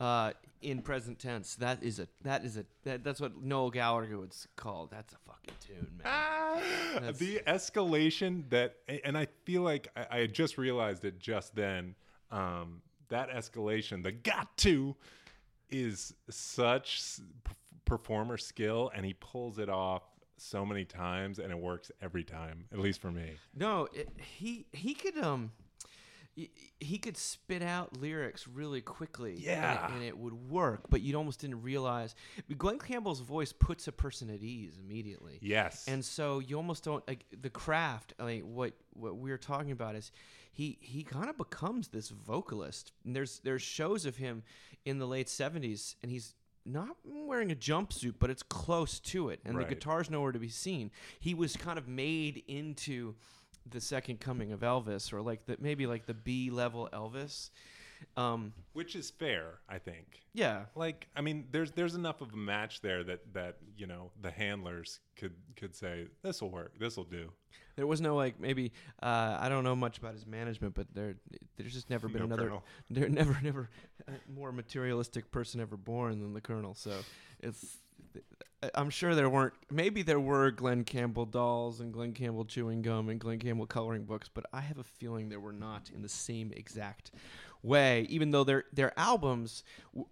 Uh, 0.00 0.32
in 0.62 0.82
present 0.82 1.18
tense. 1.18 1.54
That 1.56 1.82
is 1.82 1.98
a 1.98 2.08
that 2.22 2.44
is 2.44 2.56
a 2.56 2.64
that, 2.84 3.02
that's 3.04 3.20
what 3.20 3.42
Noel 3.42 3.70
Gallagher 3.70 4.18
would 4.18 4.34
call. 4.56 4.88
That's 4.90 5.12
a 5.12 5.18
tune, 5.66 5.88
man. 6.02 6.06
Ah, 6.06 6.60
the 7.18 7.40
escalation 7.46 8.48
that, 8.50 8.76
and 9.04 9.16
I 9.16 9.26
feel 9.44 9.62
like 9.62 9.88
I, 9.96 10.20
I 10.20 10.26
just 10.26 10.58
realized 10.58 11.04
it 11.04 11.18
just 11.18 11.54
then. 11.54 11.94
Um, 12.30 12.82
that 13.08 13.30
escalation, 13.30 14.02
the 14.02 14.12
got 14.12 14.56
to, 14.58 14.94
is 15.68 16.14
such 16.28 17.20
performer 17.84 18.38
skill, 18.38 18.90
and 18.94 19.04
he 19.04 19.14
pulls 19.14 19.58
it 19.58 19.68
off 19.68 20.02
so 20.36 20.64
many 20.64 20.84
times, 20.84 21.38
and 21.38 21.50
it 21.50 21.58
works 21.58 21.90
every 22.00 22.24
time. 22.24 22.64
At 22.72 22.78
least 22.78 23.00
for 23.00 23.10
me. 23.10 23.32
No, 23.54 23.88
it, 23.92 24.08
he 24.16 24.66
he 24.72 24.94
could 24.94 25.18
um. 25.18 25.52
He 26.36 26.96
could 26.98 27.16
spit 27.16 27.62
out 27.62 27.98
lyrics 28.00 28.48
really 28.48 28.80
quickly, 28.80 29.32
and 29.32 29.40
it- 29.40 29.44
Yeah. 29.44 29.92
and, 29.94 30.02
it 30.02 30.16
would 30.16 30.32
work. 30.32 30.88
But 30.88 31.02
you 31.02 31.14
almost 31.16 31.40
didn't 31.40 31.60
realize. 31.62 32.14
Glen 32.56 32.78
Campbell's 32.78 33.20
voice 33.20 33.52
puts 33.52 33.86
a 33.88 33.92
person 33.92 34.30
at 34.30 34.40
ease 34.40 34.78
immediately. 34.78 35.38
Yes. 35.42 35.86
and 35.88 36.04
so 36.04 36.38
you 36.38 36.56
almost 36.56 36.84
don't 36.84 37.06
like 37.06 37.24
the 37.42 37.50
craft 37.50 38.14
like 38.18 38.42
what 38.42 38.72
what 38.94 39.16
we 39.16 39.30
are 39.32 39.38
talking 39.38 39.70
about 39.72 39.94
is 39.96 40.10
he 40.52 40.78
he 40.80 41.02
kind 41.04 41.28
of 41.28 41.36
becomes 41.36 41.88
this 41.88 42.08
vocalist 42.10 42.92
and 43.04 43.14
there's 43.14 43.40
there's 43.40 43.62
shows 43.62 44.06
of 44.06 44.16
him 44.16 44.42
in 44.84 44.98
the 44.98 45.06
late 45.06 45.26
70s 45.28 45.96
and 46.02 46.10
he's 46.10 46.34
not 46.64 46.96
wearing 47.04 47.50
a 47.50 47.54
jumpsuit 47.54 48.14
but 48.18 48.30
it's 48.30 48.42
close 48.42 48.98
to 49.00 49.28
it 49.30 49.40
and 49.44 49.56
Right. 49.56 49.68
the 49.68 49.74
guitar's 49.74 50.10
nowhere 50.10 50.32
to 50.32 50.38
be 50.38 50.48
seen 50.48 50.90
he 51.18 51.34
was 51.34 51.56
kind 51.56 51.78
of 51.78 51.86
made 51.88 52.42
into 52.48 53.14
the 53.68 53.80
second 53.80 54.20
coming 54.20 54.52
of 54.52 54.60
elvis 54.60 55.12
or 55.12 55.20
like 55.20 55.46
the 55.46 55.56
maybe 55.60 55.86
like 55.86 56.06
the 56.06 56.14
b 56.14 56.50
level 56.50 56.88
elvis 56.92 57.50
um 58.16 58.52
which 58.72 58.94
is 58.94 59.10
fair, 59.10 59.58
I 59.68 59.78
think. 59.78 60.20
yeah 60.32 60.64
Like, 60.74 61.08
I 61.16 61.20
mean, 61.20 61.46
there's 61.50 61.72
there's 61.72 61.94
enough 61.94 62.20
of 62.20 62.32
a 62.32 62.36
match 62.36 62.80
there 62.80 63.02
that 63.04 63.32
that 63.34 63.56
you 63.76 63.86
know 63.86 64.10
the 64.20 64.30
handlers 64.30 65.00
could 65.16 65.34
could 65.56 65.74
say 65.74 66.06
this 66.22 66.40
will 66.40 66.50
work, 66.50 66.78
this 66.78 66.96
will 66.96 67.04
do. 67.04 67.32
There 67.76 67.86
was 67.86 68.00
no 68.00 68.14
like 68.16 68.40
maybe 68.40 68.72
uh, 69.02 69.36
I 69.40 69.48
don't 69.48 69.64
know 69.64 69.76
much 69.76 69.98
about 69.98 70.14
his 70.14 70.26
management, 70.26 70.74
but 70.74 70.86
there 70.94 71.16
there's 71.56 71.72
just 71.72 71.90
never 71.90 72.08
been 72.08 72.20
No 72.20 72.26
another 72.26 72.44
Colonel. 72.44 72.64
there 72.90 73.08
never 73.08 73.38
never 73.42 73.70
more 74.32 74.52
materialistic 74.52 75.30
person 75.30 75.60
ever 75.60 75.76
born 75.76 76.20
than 76.20 76.32
the 76.32 76.40
Colonel. 76.40 76.74
So 76.74 76.92
it's 77.40 77.78
I'm 78.74 78.90
sure 78.90 79.14
there 79.14 79.30
weren't 79.30 79.54
maybe 79.70 80.02
there 80.02 80.20
were 80.20 80.50
Glen 80.50 80.84
Campbell 80.84 81.24
dolls 81.24 81.80
and 81.80 81.92
Glen 81.92 82.12
Campbell 82.12 82.44
chewing 82.44 82.82
gum 82.82 83.08
and 83.08 83.18
Glen 83.18 83.38
Campbell 83.38 83.66
coloring 83.66 84.04
books, 84.04 84.28
but 84.32 84.44
I 84.52 84.60
have 84.60 84.78
a 84.78 84.84
feeling 84.84 85.28
there 85.28 85.40
were 85.40 85.52
not 85.52 85.90
in 85.94 86.02
the 86.02 86.08
same 86.10 86.52
exact 86.54 87.10
way. 87.62 88.06
Even 88.10 88.30
though 88.30 88.44
their 88.44 88.64
their 88.72 88.98
albums 88.98 89.64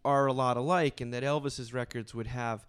are 0.04 0.26
a 0.26 0.32
lot 0.32 0.56
alike, 0.56 1.00
and 1.00 1.12
that 1.12 1.22
Elvis's 1.22 1.74
records 1.74 2.14
would 2.14 2.26
have 2.26 2.66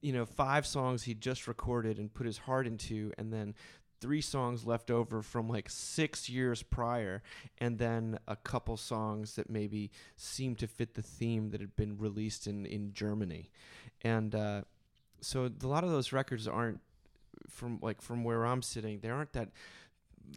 you 0.00 0.12
know 0.12 0.26
five 0.26 0.66
songs 0.66 1.04
he 1.04 1.14
just 1.14 1.48
recorded 1.48 1.98
and 1.98 2.12
put 2.12 2.26
his 2.26 2.38
heart 2.38 2.66
into 2.66 3.12
and 3.18 3.32
then 3.32 3.54
three 4.00 4.20
songs 4.20 4.64
left 4.64 4.90
over 4.90 5.22
from 5.22 5.48
like 5.48 5.68
six 5.68 6.28
years 6.28 6.62
prior 6.62 7.22
and 7.58 7.78
then 7.78 8.16
a 8.28 8.36
couple 8.36 8.76
songs 8.76 9.34
that 9.34 9.50
maybe 9.50 9.90
seemed 10.16 10.56
to 10.58 10.68
fit 10.68 10.94
the 10.94 11.02
theme 11.02 11.50
that 11.50 11.60
had 11.60 11.74
been 11.74 11.98
released 11.98 12.46
in 12.46 12.64
in 12.64 12.92
germany 12.92 13.50
and 14.02 14.34
uh, 14.34 14.62
so 15.20 15.50
a 15.62 15.66
lot 15.66 15.84
of 15.84 15.90
those 15.90 16.12
records 16.12 16.46
aren't 16.48 16.80
from 17.48 17.78
like 17.82 18.00
from 18.02 18.24
where 18.24 18.44
i'm 18.44 18.62
sitting 18.62 19.00
they 19.00 19.08
aren't 19.10 19.32
that 19.32 19.48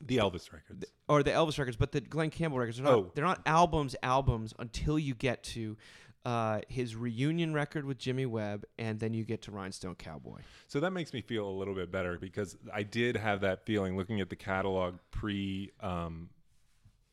The 0.06 0.18
Elvis 0.18 0.52
records. 0.54 0.86
or 1.10 1.24
the 1.24 1.32
Elvis 1.32 1.58
records, 1.60 1.76
but 1.76 1.92
the 1.92 2.00
Glen 2.00 2.30
Campbell 2.30 2.58
records 2.60 2.80
are 2.80 2.84
not. 2.84 2.94
Oh. 2.94 3.12
They're 3.14 3.26
not 3.26 3.42
albums, 3.46 3.94
albums 4.02 4.54
until 4.58 4.98
you 4.98 5.14
get 5.14 5.44
to 5.56 5.76
uh, 6.24 6.62
his 6.70 6.96
reunion 6.96 7.54
record 7.54 7.84
with 7.84 7.98
Jimmy 7.98 8.26
Webb, 8.26 8.64
and 8.80 9.00
then 9.02 9.14
you 9.14 9.26
get 9.26 9.42
to 9.44 9.52
Rhinestone 9.52 9.96
Cowboy. 9.96 10.40
So 10.70 10.80
that 10.80 10.92
makes 10.92 11.12
me 11.12 11.20
feel 11.22 11.46
a 11.46 11.52
little 11.52 11.74
bit 11.76 11.92
better 11.92 12.18
because 12.18 12.56
I 12.74 12.84
did 12.84 13.18
have 13.18 13.42
that 13.42 13.66
feeling 13.66 13.98
looking 13.98 14.22
at 14.22 14.30
the 14.30 14.36
catalog 14.38 14.96
pre 15.12 15.72
um, 15.82 16.30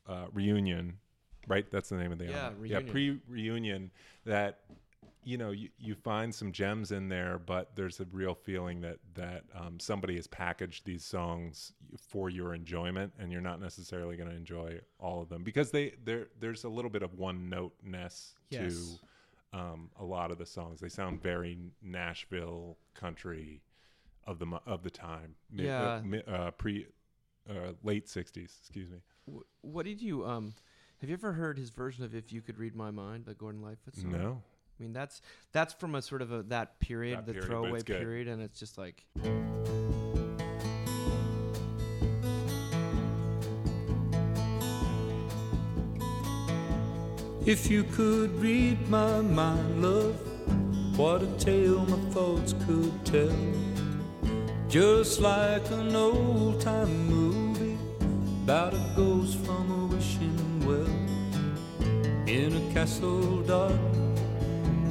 uh, 0.07 0.27
reunion, 0.31 0.99
right? 1.47 1.69
That's 1.69 1.89
the 1.89 1.97
name 1.97 2.13
of 2.13 2.19
the 2.19 2.25
Yeah, 2.27 2.45
album. 2.45 2.61
Reunion. 2.61 2.85
Yeah, 2.85 2.91
pre 2.91 3.19
reunion. 3.27 3.91
That 4.25 4.59
you 5.23 5.37
know 5.37 5.51
you, 5.51 5.69
you 5.77 5.95
find 5.95 6.33
some 6.33 6.51
gems 6.51 6.91
in 6.91 7.09
there, 7.09 7.37
but 7.37 7.75
there's 7.75 7.99
a 7.99 8.05
real 8.11 8.33
feeling 8.33 8.81
that 8.81 8.97
that 9.15 9.43
um, 9.53 9.79
somebody 9.79 10.15
has 10.15 10.27
packaged 10.27 10.85
these 10.85 11.03
songs 11.03 11.73
for 11.97 12.29
your 12.29 12.53
enjoyment, 12.53 13.11
and 13.19 13.31
you're 13.31 13.41
not 13.41 13.59
necessarily 13.61 14.15
going 14.15 14.29
to 14.29 14.35
enjoy 14.35 14.79
all 14.99 15.21
of 15.21 15.29
them 15.29 15.43
because 15.43 15.71
they 15.71 15.93
there 16.03 16.27
there's 16.39 16.63
a 16.63 16.69
little 16.69 16.89
bit 16.91 17.03
of 17.03 17.13
one 17.15 17.49
note 17.49 17.73
ness 17.83 18.35
Yes. 18.49 18.97
to 19.53 19.57
um, 19.59 19.89
a 19.99 20.03
lot 20.03 20.31
of 20.31 20.37
the 20.37 20.45
songs. 20.45 20.79
They 20.79 20.89
sound 20.89 21.21
very 21.21 21.57
Nashville 21.81 22.77
country 22.95 23.61
of 24.25 24.39
the 24.39 24.47
of 24.65 24.83
the 24.83 24.89
time. 24.91 25.35
Mi- 25.51 25.65
Yeah. 25.65 26.01
uh, 26.27 26.31
uh, 26.31 26.51
pre 26.51 26.87
uh, 27.49 27.73
late 27.83 28.07
'60s. 28.07 28.59
Excuse 28.61 28.89
me. 28.89 28.97
What 29.61 29.85
did 29.85 30.01
you 30.01 30.25
um? 30.25 30.53
Have 31.01 31.09
you 31.09 31.13
ever 31.13 31.33
heard 31.33 31.57
his 31.57 31.69
version 31.69 32.03
of 32.03 32.15
"If 32.15 32.31
You 32.33 32.41
Could 32.41 32.57
Read 32.57 32.75
My 32.75 32.89
Mind" 32.89 33.25
by 33.25 33.33
Gordon 33.33 33.61
Lightfoot? 33.61 33.95
song? 33.95 34.11
No. 34.11 34.41
I 34.79 34.83
mean 34.83 34.93
that's 34.93 35.21
that's 35.51 35.73
from 35.73 35.95
a 35.95 36.01
sort 36.01 36.21
of 36.21 36.31
a 36.31 36.43
that 36.43 36.79
period, 36.79 37.17
That 37.17 37.25
the 37.25 37.33
period, 37.33 37.47
throwaway 37.47 37.83
period, 37.83 38.27
and 38.27 38.41
it's 38.41 38.59
just 38.59 38.77
like 38.77 39.03
If 47.45 47.69
you 47.69 47.83
could 47.83 48.35
read 48.35 48.89
my 48.89 49.21
mind, 49.21 49.81
love, 49.81 50.15
what 50.97 51.23
a 51.23 51.27
tale 51.39 51.83
my 51.85 51.97
thoughts 52.11 52.53
could 52.65 52.93
tell. 53.05 53.35
Just 54.67 55.19
like 55.19 55.67
an 55.71 55.95
old 55.95 56.61
time 56.61 57.07
movie 57.07 57.77
about 58.43 58.75
a 58.75 58.93
ghost 58.95 59.39
from 59.39 59.71
a 59.71 59.87
wishing 59.87 60.59
well. 60.65 62.27
In 62.27 62.55
a 62.55 62.73
castle 62.73 63.41
dark 63.41 64.08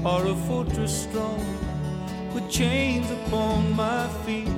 or 0.04 0.26
a 0.26 0.34
fortress 0.46 1.02
strong 1.02 1.44
with 2.32 2.50
chains 2.50 3.10
upon 3.10 3.72
my 3.72 4.08
feet. 4.24 4.48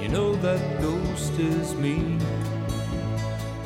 You 0.00 0.08
know 0.08 0.34
that 0.36 0.80
ghost 0.80 1.32
is 1.38 1.74
me 1.74 2.18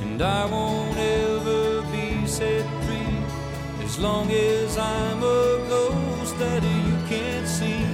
and 0.00 0.22
I 0.22 0.46
won't 0.46 0.96
ever 0.96 1.82
be 1.92 2.26
set 2.26 2.64
free 2.84 3.84
as 3.84 3.98
long 3.98 4.30
as 4.30 4.78
I'm 4.78 5.18
a 5.18 5.66
ghost 5.68 6.38
that 6.38 6.62
you 6.62 7.08
can't 7.08 7.46
see. 7.46 7.84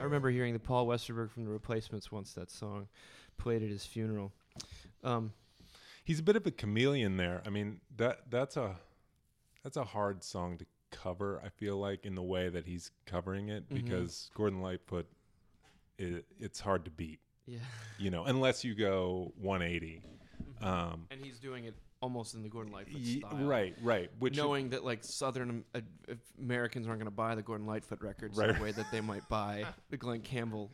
I 0.00 0.04
remember 0.04 0.30
hearing 0.30 0.52
the 0.52 0.58
Paul 0.58 0.86
Westerberg 0.86 1.30
from 1.30 1.44
the 1.44 1.50
Replacements 1.50 2.12
once 2.12 2.32
that 2.34 2.50
song 2.50 2.88
played 3.38 3.62
at 3.62 3.68
his 3.68 3.84
funeral. 3.84 4.32
Um, 5.02 5.32
He's 6.06 6.20
a 6.20 6.22
bit 6.22 6.36
of 6.36 6.46
a 6.46 6.52
chameleon 6.52 7.16
there. 7.16 7.42
I 7.44 7.50
mean 7.50 7.80
that 7.96 8.30
that's 8.30 8.56
a 8.56 8.76
that's 9.66 9.76
a 9.76 9.82
hard 9.84 10.22
song 10.22 10.56
to 10.58 10.64
cover. 10.92 11.42
I 11.44 11.48
feel 11.48 11.76
like 11.76 12.04
in 12.04 12.14
the 12.14 12.22
way 12.22 12.48
that 12.48 12.66
he's 12.66 12.92
covering 13.04 13.48
it 13.48 13.68
Mm-hmm. 13.68 13.84
because 13.84 14.30
Gordon 14.36 14.62
Lightfoot, 14.62 15.06
it, 15.98 16.24
it's 16.38 16.60
hard 16.60 16.84
to 16.84 16.90
beat. 16.92 17.18
yeah, 17.46 17.58
You 17.98 18.10
know, 18.10 18.22
unless 18.26 18.62
you 18.62 18.76
go 18.76 19.32
180. 19.40 20.02
Um, 20.62 21.06
and 21.10 21.20
he's 21.20 21.40
doing 21.40 21.64
it 21.64 21.74
almost 22.00 22.34
in 22.34 22.42
the 22.42 22.48
Gordon 22.48 22.72
Lightfoot 22.72 23.04
style, 23.04 23.38
right, 23.46 23.74
right. 23.82 24.10
Which 24.18 24.36
knowing 24.36 24.70
that 24.70 24.84
like 24.84 25.02
Southern 25.02 25.64
uh, 25.74 25.80
Americans 26.38 26.86
aren't 26.86 27.00
going 27.00 27.06
to 27.06 27.14
buy 27.14 27.34
the 27.34 27.42
Gordon 27.42 27.66
Lightfoot 27.66 28.00
records 28.02 28.36
Right. 28.36 28.54
the 28.54 28.62
way 28.62 28.72
that 28.72 28.86
they 28.92 29.00
might 29.00 29.28
buy 29.28 29.64
the 29.90 29.96
Glen 29.96 30.20
Campbell, 30.20 30.70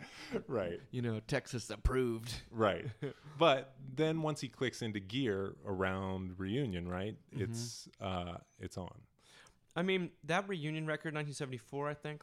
right. 0.49 0.81
you 0.91 1.03
know, 1.03 1.21
Texas 1.27 1.71
approved. 1.71 2.33
Right. 2.51 2.87
but 3.39 3.75
then 3.95 4.23
once 4.23 4.41
he 4.41 4.49
clicks 4.49 4.83
into 4.83 5.01
gear 5.01 5.55
around 5.67 6.35
reunion, 6.39 6.89
right? 6.89 7.17
Mm-hmm. 7.35 7.45
It's 7.45 7.89
uh 8.01 8.39
it's 8.59 8.77
on. 8.77 8.93
I 9.75 9.83
mean, 9.83 10.11
that 10.25 10.49
reunion 10.49 10.87
record, 10.87 11.15
1974, 11.15 11.89
I 11.89 11.95
think. 11.95 12.23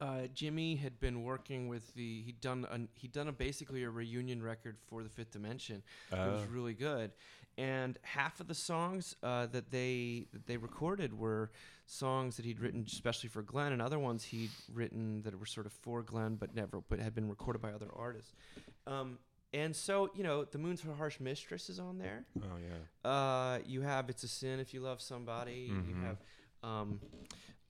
Uh, 0.00 0.26
Jimmy 0.34 0.76
had 0.76 0.98
been 0.98 1.22
working 1.24 1.68
with 1.68 1.92
the 1.94 2.22
he'd 2.22 2.40
done 2.40 2.66
an, 2.70 2.88
he'd 2.94 3.12
done 3.12 3.28
a 3.28 3.32
basically 3.32 3.82
a 3.84 3.90
reunion 3.90 4.42
record 4.42 4.76
for 4.88 5.02
the 5.02 5.08
Fifth 5.10 5.30
Dimension. 5.32 5.82
it 6.10 6.16
was 6.16 6.42
Oh. 6.42 6.50
really 6.50 6.72
good, 6.74 7.12
and 7.58 7.98
half 8.02 8.40
of 8.40 8.46
the 8.48 8.54
songs 8.54 9.14
uh, 9.22 9.46
that 9.46 9.70
they 9.70 10.26
that 10.32 10.46
they 10.46 10.56
recorded 10.56 11.12
were 11.18 11.50
songs 11.86 12.36
that 12.36 12.46
he'd 12.46 12.60
written 12.60 12.84
especially 12.86 13.28
for 13.28 13.42
Glen, 13.42 13.72
and 13.72 13.82
other 13.82 13.98
ones 13.98 14.24
he'd 14.24 14.50
written 14.72 15.20
that 15.22 15.38
were 15.38 15.44
sort 15.46 15.66
of 15.66 15.72
for 15.72 16.02
Glen 16.02 16.36
but 16.36 16.54
never 16.54 16.80
but 16.88 16.98
had 16.98 17.14
been 17.14 17.28
recorded 17.28 17.60
by 17.60 17.70
other 17.72 17.90
artists. 17.94 18.32
Um, 18.86 19.18
and 19.52 19.76
so 19.76 20.08
you 20.14 20.22
know, 20.22 20.44
the 20.44 20.58
Moon's 20.58 20.80
Harsh 20.82 21.20
Mistress 21.20 21.68
is 21.68 21.78
on 21.78 21.98
there. 21.98 22.24
Oh 22.42 22.56
yeah. 23.04 23.10
Uh, 23.10 23.58
you 23.66 23.82
have 23.82 24.08
"It's 24.08 24.22
a 24.22 24.28
Sin 24.28 24.60
If 24.60 24.72
You 24.72 24.80
Love 24.80 25.02
Somebody." 25.02 25.68
You 25.68 25.74
Mhm. 25.94 26.02
have 26.04 26.18
Um, 26.62 27.00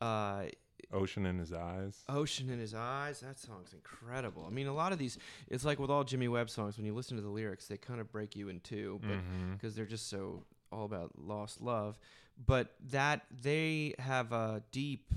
uh, 0.01 0.47
Ocean 0.93 1.25
in 1.27 1.39
his 1.39 1.53
eyes. 1.53 2.03
Ocean 2.09 2.51
in 2.51 2.59
His 2.59 2.75
Eyes. 2.75 3.21
That 3.21 3.39
song's 3.39 3.73
incredible. 3.73 4.45
I 4.47 4.51
mean, 4.53 4.67
a 4.67 4.75
lot 4.75 4.93
of 4.93 4.99
these, 4.99 5.19
it's 5.49 5.65
like 5.65 5.79
with 5.79 5.89
all 5.91 6.03
Jimmy 6.05 6.27
Webb 6.29 6.51
songs, 6.51 6.77
when 6.77 6.85
you 6.87 6.93
listen 6.95 7.17
to 7.17 7.23
the 7.23 7.29
lyrics, 7.29 7.69
they 7.69 7.77
kind 7.77 8.01
of 8.01 8.11
break 8.11 8.35
you 8.35 8.49
in 8.49 8.59
two, 8.61 8.99
but 9.03 9.11
Mm-hmm. 9.13 9.53
because 9.55 9.75
they're 9.77 9.85
just 9.87 10.09
so 10.11 10.43
all 10.73 10.85
about 10.85 11.13
lost 11.17 11.61
love. 11.61 11.99
But 12.45 12.75
that 12.91 13.23
they 13.43 13.95
have 13.99 14.33
a 14.33 14.63
deep 14.73 15.13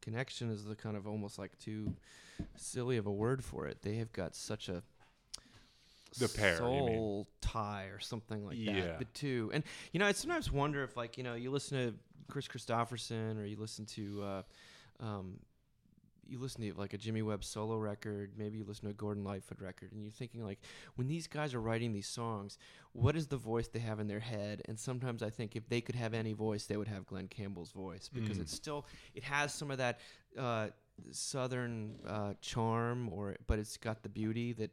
connection 0.00 0.50
is 0.50 0.64
the 0.64 0.74
kind 0.74 0.96
of 0.96 1.06
almost 1.06 1.38
like 1.38 1.56
too 1.58 1.94
silly 2.56 2.96
of 2.96 3.06
a 3.06 3.12
word 3.12 3.44
for 3.44 3.66
it. 3.66 3.82
They 3.82 3.96
have 3.96 4.12
got 4.12 4.34
such 4.34 4.68
a 4.68 4.82
The 6.18 6.28
pair, 6.28 6.58
you 6.72 6.82
mean. 6.82 6.96
soul 6.98 7.28
tie 7.40 7.84
or 7.86 7.98
something 8.00 8.44
like 8.46 8.56
Yeah. 8.58 8.82
that. 8.82 8.98
The 9.00 9.04
two, 9.06 9.50
and 9.52 9.62
you 9.92 10.00
know, 10.00 10.06
I 10.06 10.12
sometimes 10.12 10.50
wonder 10.50 10.82
if 10.82 10.96
like 10.96 11.18
you 11.18 11.24
know 11.24 11.34
you 11.34 11.50
listen 11.50 11.78
to 11.78 11.94
Kris 12.28 12.48
Kristofferson 12.48 13.38
or 13.40 13.44
you 13.44 13.56
listen 13.56 13.86
to. 13.86 14.22
Uh, 14.22 14.42
um, 15.00 15.38
you 16.28 16.40
listen 16.40 16.60
to 16.62 16.74
like 16.76 16.92
a 16.92 16.98
Jimmy 16.98 17.22
Webb 17.22 17.44
solo 17.44 17.76
record, 17.76 18.32
maybe 18.36 18.58
you 18.58 18.64
listen 18.64 18.82
to 18.86 18.90
a 18.90 18.94
Gordon 18.94 19.22
Lightfoot 19.22 19.60
record, 19.60 19.92
and 19.92 20.02
you're 20.02 20.10
thinking 20.10 20.42
like, 20.42 20.58
when 20.96 21.06
these 21.06 21.28
guys 21.28 21.54
are 21.54 21.60
writing 21.60 21.92
these 21.92 22.08
songs, 22.08 22.58
what 22.94 23.14
is 23.14 23.28
the 23.28 23.36
voice 23.36 23.68
they 23.68 23.78
have 23.78 24.00
in 24.00 24.08
their 24.08 24.18
head? 24.18 24.60
And 24.66 24.76
sometimes 24.76 25.22
I 25.22 25.30
think 25.30 25.54
if 25.54 25.68
they 25.68 25.80
could 25.80 25.94
have 25.94 26.14
any 26.14 26.32
voice, 26.32 26.66
they 26.66 26.76
would 26.76 26.88
have 26.88 27.06
Glen 27.06 27.28
Campbell's 27.28 27.70
voice 27.70 28.10
because 28.12 28.38
it's 28.38 28.52
still 28.52 28.86
it 29.14 29.22
has 29.22 29.54
some 29.54 29.70
of 29.70 29.78
that 29.78 30.00
uh, 30.36 30.68
southern 31.12 31.94
uh, 32.06 32.32
charm, 32.40 33.08
or 33.12 33.36
but 33.46 33.60
it's 33.60 33.76
got 33.76 34.02
the 34.02 34.08
beauty 34.08 34.52
that 34.54 34.70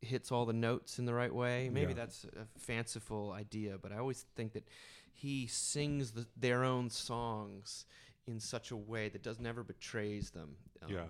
hits 0.00 0.32
all 0.32 0.46
the 0.46 0.52
notes 0.54 0.98
in 0.98 1.04
the 1.04 1.12
right 1.14 1.34
way. 1.34 1.68
Maybe 1.70 1.92
Yeah. 1.92 1.98
that's 1.98 2.24
a 2.24 2.46
fanciful 2.58 3.32
idea, 3.32 3.76
but 3.76 3.92
I 3.92 3.98
always 3.98 4.24
think 4.36 4.54
that 4.54 4.66
he 5.12 5.46
sings 5.46 6.12
the, 6.12 6.26
their 6.36 6.64
own 6.64 6.90
songs 6.90 7.84
in 8.26 8.40
such 8.40 8.70
a 8.70 8.76
way 8.76 9.08
that 9.08 9.22
does 9.22 9.38
never 9.38 9.62
betrays 9.62 10.30
them. 10.30 10.56
Um, 10.82 10.90
yeah. 10.92 11.04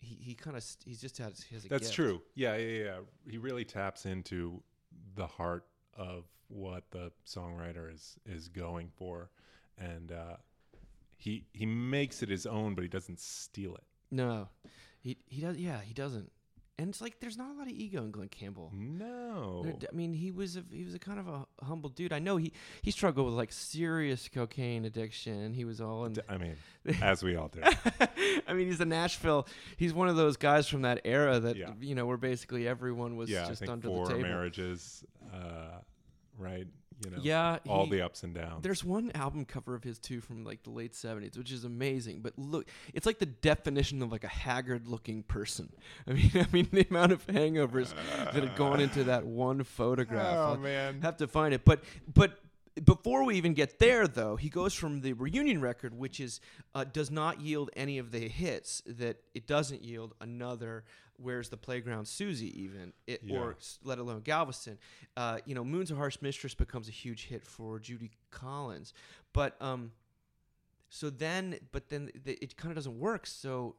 he, 0.00 0.16
he 0.20 0.34
kind 0.34 0.56
of 0.56 0.64
he's 0.84 1.00
just 1.00 1.18
has, 1.18 1.42
he 1.42 1.54
has 1.54 1.64
a 1.64 1.68
That's 1.68 1.84
gift. 1.84 1.94
true. 1.94 2.22
Yeah, 2.34 2.56
yeah, 2.56 2.84
yeah. 2.84 2.96
He 3.28 3.38
really 3.38 3.64
taps 3.64 4.06
into 4.06 4.62
the 5.14 5.26
heart 5.26 5.66
of 5.94 6.24
what 6.48 6.84
the 6.90 7.12
songwriter 7.26 7.92
is 7.92 8.16
is 8.26 8.48
going 8.48 8.90
for, 8.96 9.30
and 9.78 10.10
uh, 10.10 10.36
he 11.16 11.44
he 11.52 11.66
makes 11.66 12.22
it 12.22 12.28
his 12.28 12.46
own, 12.46 12.74
but 12.74 12.82
he 12.82 12.88
doesn't 12.88 13.20
steal 13.20 13.74
it. 13.74 13.84
No, 14.10 14.48
he 14.98 15.18
he 15.26 15.40
does. 15.40 15.56
Yeah, 15.56 15.80
he 15.80 15.94
doesn't. 15.94 16.32
And 16.80 16.88
it's 16.88 17.02
like 17.02 17.20
there's 17.20 17.36
not 17.36 17.50
a 17.54 17.58
lot 17.58 17.66
of 17.66 17.74
ego 17.74 18.02
in 18.02 18.10
Glen 18.10 18.28
Campbell. 18.28 18.72
No. 18.74 19.62
There- 19.64 19.88
I 19.92 19.94
mean, 19.94 20.14
he 20.14 20.30
was 20.30 20.56
a 20.56 20.64
he 20.72 20.82
was 20.82 20.94
a 20.94 20.98
kind 20.98 21.20
of 21.20 21.28
a 21.28 21.46
humble 21.62 21.90
dude. 21.90 22.10
I 22.12 22.18
know 22.20 22.38
he 22.38 22.52
he 22.80 22.90
struggled 22.90 23.26
with 23.26 23.34
like 23.34 23.52
serious 23.52 24.28
cocaine 24.28 24.86
addiction. 24.86 25.52
He 25.52 25.64
was 25.66 25.80
all 25.82 26.06
in. 26.06 26.16
I 26.28 26.38
mean, 26.38 26.56
as 27.02 27.22
we 27.22 27.36
all 27.36 27.48
do. 27.48 27.60
I 28.48 28.54
mean, 28.54 28.66
he's 28.66 28.80
a 28.80 28.86
Nashville. 28.86 29.46
He's 29.76 29.92
one 29.92 30.08
of 30.08 30.16
those 30.16 30.36
guys 30.38 30.68
from 30.68 30.82
that 30.82 31.02
era 31.04 31.38
that 31.40 31.56
Yeah. 31.56 31.72
you 31.80 31.94
know, 31.94 32.06
where 32.06 32.16
basically 32.16 32.66
everyone 32.66 33.16
was 33.16 33.28
yeah, 33.28 33.44
I 33.44 33.48
just 33.48 33.60
think 33.60 33.70
under 33.70 33.88
four 33.88 34.06
the 34.06 34.14
table. 34.14 34.28
marriages, 34.28 35.04
uh, 35.34 35.80
right? 36.38 36.66
You 37.04 37.10
know, 37.10 37.18
Yeah, 37.22 37.58
all 37.68 37.84
he- 37.86 37.92
the 37.92 38.02
ups 38.02 38.22
and 38.22 38.34
downs. 38.34 38.62
There's 38.62 38.84
one 38.84 39.10
album 39.14 39.44
cover 39.44 39.74
of 39.74 39.82
his 39.84 39.98
too 39.98 40.20
from 40.20 40.44
like 40.44 40.62
the 40.64 40.70
late 40.70 40.92
'70s, 40.92 41.36
which 41.38 41.50
is 41.52 41.64
amazing. 41.64 42.20
But 42.20 42.34
look, 42.38 42.68
it's 42.94 43.06
like 43.06 43.18
the 43.18 43.26
definition 43.26 44.02
of 44.02 44.12
like 44.12 44.24
a 44.24 44.28
haggard-looking 44.28 45.22
person. 45.24 45.72
I 46.06 46.12
mean, 46.12 46.30
I 46.34 46.46
mean 46.52 46.68
the 46.72 46.86
amount 46.90 47.12
of 47.12 47.26
hangovers 47.26 47.94
that 48.32 48.34
have 48.44 48.56
gone 48.56 48.80
into 48.80 49.04
that 49.04 49.24
one 49.26 49.64
photograph. 49.64 50.36
Oh, 50.36 50.42
I'll 50.52 50.56
man. 50.58 51.00
have 51.02 51.16
to 51.18 51.26
find 51.28 51.54
it. 51.54 51.64
But 51.64 51.82
but 52.12 52.38
before 52.84 53.24
we 53.24 53.36
even 53.36 53.52
get 53.54 53.78
there, 53.78 54.06
though, 54.06 54.36
he 54.36 54.48
goes 54.48 54.74
from 54.74 55.00
the 55.00 55.12
reunion 55.14 55.60
record, 55.60 55.92
which 55.94 56.20
is 56.20 56.40
uh, 56.74 56.84
does 56.84 57.10
not 57.10 57.40
yield 57.40 57.70
any 57.74 57.98
of 57.98 58.10
the 58.12 58.28
hits 58.28 58.82
that 58.86 59.18
it 59.34 59.46
doesn't 59.46 59.82
yield 59.84 60.14
another. 60.20 60.84
Where's 61.16 61.48
the 61.50 61.56
playground, 61.58 62.06
Susie? 62.08 62.62
Even 62.62 62.92
it, 63.06 63.20
Yeah. 63.24 63.38
or 63.40 63.56
let 63.84 63.98
alone 63.98 64.20
Galveston. 64.20 64.78
Uh, 65.16 65.38
you 65.44 65.54
know, 65.54 65.64
Moon's 65.64 65.90
a 65.90 65.94
Harsh 65.96 66.16
Mistress 66.22 66.54
becomes 66.54 66.88
a 66.88 66.92
huge 66.92 67.26
hit 67.26 67.44
for 67.46 67.78
Judy 67.78 68.10
Collins, 68.30 68.94
but 69.34 69.60
um, 69.60 69.92
so 70.88 71.10
then, 71.10 71.58
but 71.72 71.88
then 71.90 72.10
th- 72.24 72.38
it 72.40 72.56
kind 72.56 72.70
of 72.72 72.76
doesn't 72.76 72.98
work. 72.98 73.26
So 73.26 73.76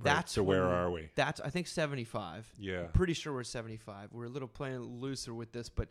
Right, 0.00 0.14
that's 0.14 0.32
so 0.32 0.44
where 0.44 0.64
are 0.64 0.90
we? 0.92 1.08
That's 1.16 1.40
I 1.40 1.50
think 1.50 1.66
seventy 1.66 2.04
five. 2.04 2.48
Yeah. 2.56 2.84
pretty 2.92 3.14
sure 3.14 3.32
we're 3.34 3.42
seventy 3.42 3.76
five. 3.78 4.10
We're 4.12 4.26
a 4.26 4.30
little 4.30 4.46
playing 4.48 4.80
looser 4.80 5.34
with 5.34 5.50
this, 5.52 5.68
but 5.68 5.88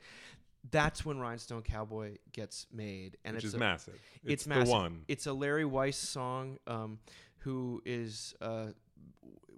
that's 0.71 1.05
when 1.05 1.19
Rhinestone 1.19 1.61
Cowboy 1.61 2.17
gets 2.33 2.67
made, 2.73 3.17
and 3.23 3.35
Which 3.35 3.43
it's 3.45 3.49
is 3.49 3.55
a, 3.55 3.59
massive. 3.59 3.95
It's, 4.23 4.33
It's 4.33 4.43
the 4.43 4.49
massive. 4.49 4.67
one. 4.69 5.01
It's 5.07 5.25
a 5.27 5.33
Larry 5.33 5.65
Weiss 5.65 5.97
song, 5.97 6.57
um, 6.67 6.99
who 7.39 7.81
is 7.85 8.33
a 8.41 8.45
w- 8.45 8.73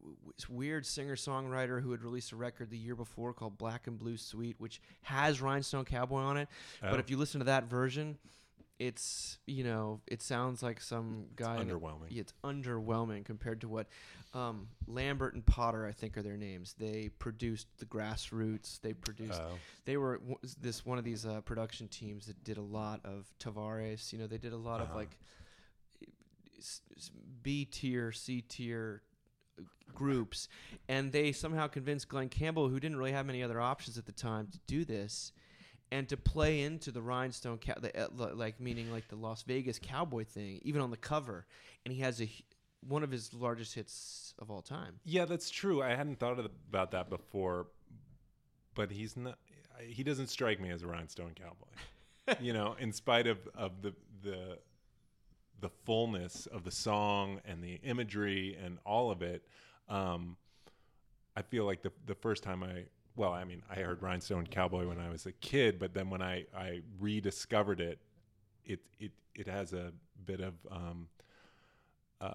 w- 0.03 0.33
weird 0.49 0.85
singer 0.85 1.15
songwriter 1.15 1.81
who 1.81 1.91
had 1.91 2.03
released 2.03 2.31
a 2.31 2.35
record 2.35 2.69
the 2.69 2.77
year 2.77 2.95
before 2.95 3.33
called 3.33 3.57
Black 3.57 3.88
and 3.88 3.97
Blue 3.97 4.17
Suite, 4.17 4.55
which 4.59 4.81
has 5.01 5.41
Rhinestone 5.41 5.85
Cowboy 5.85 6.19
on 6.19 6.38
it. 6.38 6.47
Oh. 6.83 6.91
But 6.91 6.99
if 6.99 7.09
you 7.09 7.17
listen 7.17 7.39
to 7.39 7.45
that 7.45 7.65
version, 7.65 8.17
it's 8.79 9.37
you 9.45 9.63
know 9.63 9.99
it 10.07 10.21
sounds 10.21 10.63
like 10.63 10.79
some 10.81 11.25
guy. 11.35 11.57
a- 11.57 11.65
underwhelming. 11.65 12.17
it's 12.17 12.33
underwhelming 12.43 13.25
compared 13.25 13.61
to 13.61 13.67
what 13.67 13.87
um, 14.33 14.67
Lambert 14.87 15.33
and 15.33 15.45
Potter, 15.45 15.85
I 15.85 15.91
think, 15.91 16.17
are 16.17 16.21
their 16.21 16.37
names. 16.37 16.75
They 16.79 17.09
produced 17.19 17.67
the 17.79 17.85
Grassroots. 17.85 18.79
They 18.81 18.93
produced. 18.93 19.41
Oh. 19.43 19.57
They 19.85 19.97
were 19.97 20.17
w- 20.19 20.37
this 20.61 20.85
one 20.85 20.97
of 20.97 21.03
these 21.03 21.25
uh, 21.25 21.41
production 21.41 21.87
teams 21.87 22.27
that 22.27 22.43
did 22.43 22.57
a 22.57 22.61
lot 22.61 23.01
of 23.03 23.25
Tavares. 23.39 24.13
You 24.13 24.19
know, 24.19 24.27
they 24.27 24.37
did 24.37 24.53
a 24.53 24.57
lot 24.57 24.81
of 24.81 24.87
Uh-huh. 24.89 24.97
like 24.97 25.17
B 27.41 27.65
tier, 27.65 28.11
C 28.11 28.41
tier 28.41 29.01
groups, 29.93 30.47
and 30.87 31.11
they 31.11 31.31
somehow 31.31 31.67
convinced 31.67 32.07
Glen 32.09 32.29
Campbell, 32.29 32.69
who 32.69 32.79
didn't 32.79 32.97
really 32.97 33.11
have 33.13 33.25
many 33.25 33.41
other 33.43 33.59
options 33.59 33.97
at 33.97 34.05
the 34.05 34.11
time, 34.11 34.47
to 34.51 34.59
do 34.67 34.85
this. 34.85 35.31
And 35.91 36.08
to 36.10 36.17
play 36.17 36.62
into 36.62 36.91
the 36.91 37.02
rhinestone, 37.02 37.58
cow- 37.58 37.80
the, 37.82 38.06
uh, 38.06 38.08
like 38.36 38.60
meaning 38.60 38.91
like 38.91 39.08
the 39.08 39.15
Las 39.15 39.41
Vegas 39.43 39.80
cowboy 39.82 40.23
thing, 40.23 40.60
even 40.63 40.82
on 40.82 40.91
the 40.91 40.97
cover, 40.97 41.47
and 41.84 41.93
he 41.93 42.02
has 42.02 42.21
a 42.21 42.30
one 42.88 43.04
of 43.04 43.12
his 43.12 43.34
largest 43.34 43.75
hits 43.75 44.34
of 44.39 44.49
all 44.49 44.62
time. 44.62 44.99
Yeah, 45.04 45.25
that's 45.25 45.49
true. 45.49 45.82
I 45.82 45.89
hadn't 45.95 46.19
thought 46.19 46.39
about 46.39 46.91
that 46.91 47.10
before, 47.10 47.67
but 48.75 48.91
he's 48.91 49.17
not. 49.17 49.38
He 49.82 50.04
doesn't 50.04 50.28
strike 50.28 50.60
me 50.60 50.69
as 50.69 50.84
a 50.84 50.88
rhinestone 50.88 51.34
cowboy. 51.34 52.38
you 52.41 52.54
know, 52.54 52.75
in 52.80 52.91
spite 52.93 53.28
of 53.28 53.39
of 53.56 53.82
the 53.82 53.93
the 54.23 54.60
the 55.62 55.69
fullness 55.86 56.45
of 56.45 56.63
the 56.63 56.71
song 56.71 57.41
and 57.45 57.63
the 57.63 57.80
imagery 57.84 58.58
and 58.63 58.78
all 58.86 59.12
of 59.12 59.21
it, 59.21 59.43
um, 59.89 60.38
I 61.36 61.41
feel 61.41 61.65
like 61.65 61.82
the 61.82 61.91
the 62.06 62.15
first 62.15 62.43
time 62.43 62.63
I 62.63 62.86
well, 63.19 63.34
I 63.34 63.43
mean, 63.43 63.62
I 63.69 63.82
heard 63.82 64.01
Rhinestone 64.01 64.47
Cowboy 64.47 64.88
when 64.88 64.97
I 64.97 65.10
was 65.10 65.25
a 65.25 65.34
kid, 65.34 65.77
but 65.77 65.93
then 65.93 66.10
when 66.10 66.21
I 66.21 66.45
I 66.58 66.79
rediscovered 67.01 67.82
it, 67.82 67.99
it 68.63 68.79
it 68.97 69.12
it 69.36 69.45
has 69.45 69.73
a 69.73 69.91
bit 70.25 70.39
of 70.39 70.53
um, 70.71 71.10
uh, 72.21 72.29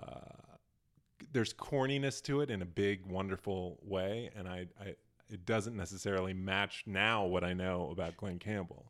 there's 1.33 1.55
corniness 1.55 2.21
to 2.25 2.43
it 2.43 2.51
in 2.51 2.61
a 2.61 2.67
big, 2.67 3.07
wonderful 3.07 3.79
way, 3.83 4.29
and 4.37 4.47
I, 4.47 4.67
I 4.79 4.95
it 5.31 5.47
doesn't 5.47 5.75
necessarily 5.75 6.35
match 6.35 6.85
now 6.85 7.25
what 7.25 7.45
I 7.45 7.55
know 7.55 7.89
about 7.91 8.19
Glen 8.19 8.39
Campbell. 8.39 8.85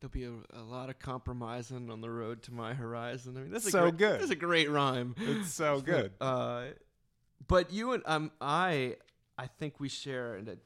There'll 0.00 0.10
be 0.10 0.24
a, 0.24 0.58
a 0.58 0.64
lot 0.64 0.88
of 0.88 0.98
compromising 0.98 1.90
on 1.90 2.00
the 2.00 2.10
road 2.10 2.42
to 2.44 2.54
my 2.54 2.72
horizon. 2.72 3.36
I 3.36 3.40
mean, 3.40 3.50
that's 3.50 3.66
a 3.66 3.70
So 3.70 3.82
great, 3.82 3.98
good. 3.98 4.20
That's 4.20 4.30
a 4.30 4.36
great 4.36 4.70
rhyme. 4.70 5.14
It's 5.18 5.52
so 5.52 5.80
good. 5.84 6.12
Uh, 6.18 6.68
but 7.46 7.74
you 7.74 7.92
and 7.92 8.02
um, 8.06 8.30
I, 8.40 8.96
I 9.36 9.48
think 9.48 9.80
we 9.80 9.90
share 9.90 10.36
a, 10.36 10.52
a 10.52 10.56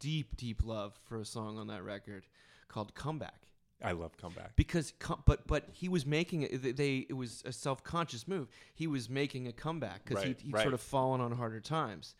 deep, 0.00 0.36
deep 0.36 0.64
love 0.64 0.98
for 1.08 1.20
a 1.20 1.24
song 1.24 1.58
on 1.58 1.68
that 1.68 1.84
record 1.84 2.26
called 2.68 2.94
"Comeback." 2.94 3.34
I 3.82 3.92
love 3.92 4.14
comeback. 4.18 4.56
Because, 4.56 4.92
com- 4.98 5.22
but 5.24 5.46
but 5.46 5.68
he 5.72 5.88
was 5.88 6.04
making 6.04 6.42
it. 6.42 6.76
they- 6.76 7.06
it 7.08 7.14
was 7.16 7.42
a 7.46 7.52
self 7.52 7.82
conscious 7.84 8.26
move. 8.28 8.48
He 8.74 8.86
was 8.86 9.08
making 9.08 9.46
a 9.46 9.52
comeback 9.52 10.04
because 10.04 10.22
Right, 10.24 10.36
he 10.40 10.46
he'd 10.46 10.52
right. 10.54 10.62
sort 10.62 10.74
of 10.74 10.80
fallen 10.82 11.20
on 11.20 11.32
harder 11.32 11.60
times. 11.60 12.14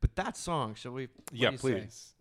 But 0.00 0.16
that 0.16 0.36
song, 0.36 0.74
shall 0.74 0.92
we? 0.92 1.08
yeah, 1.32 1.50
please. 1.50 1.92
say? 1.94 2.13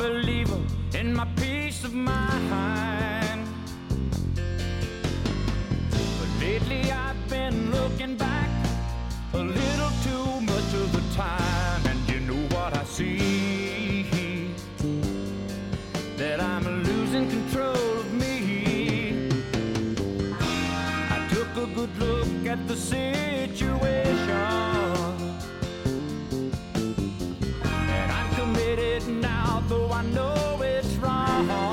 Believer 0.00 0.58
in 0.94 1.14
my 1.14 1.26
peace 1.36 1.84
of 1.84 1.92
mind. 1.92 2.99
I 29.92 30.02
know 30.02 30.60
it's 30.62 30.94
wrong. 30.96 31.69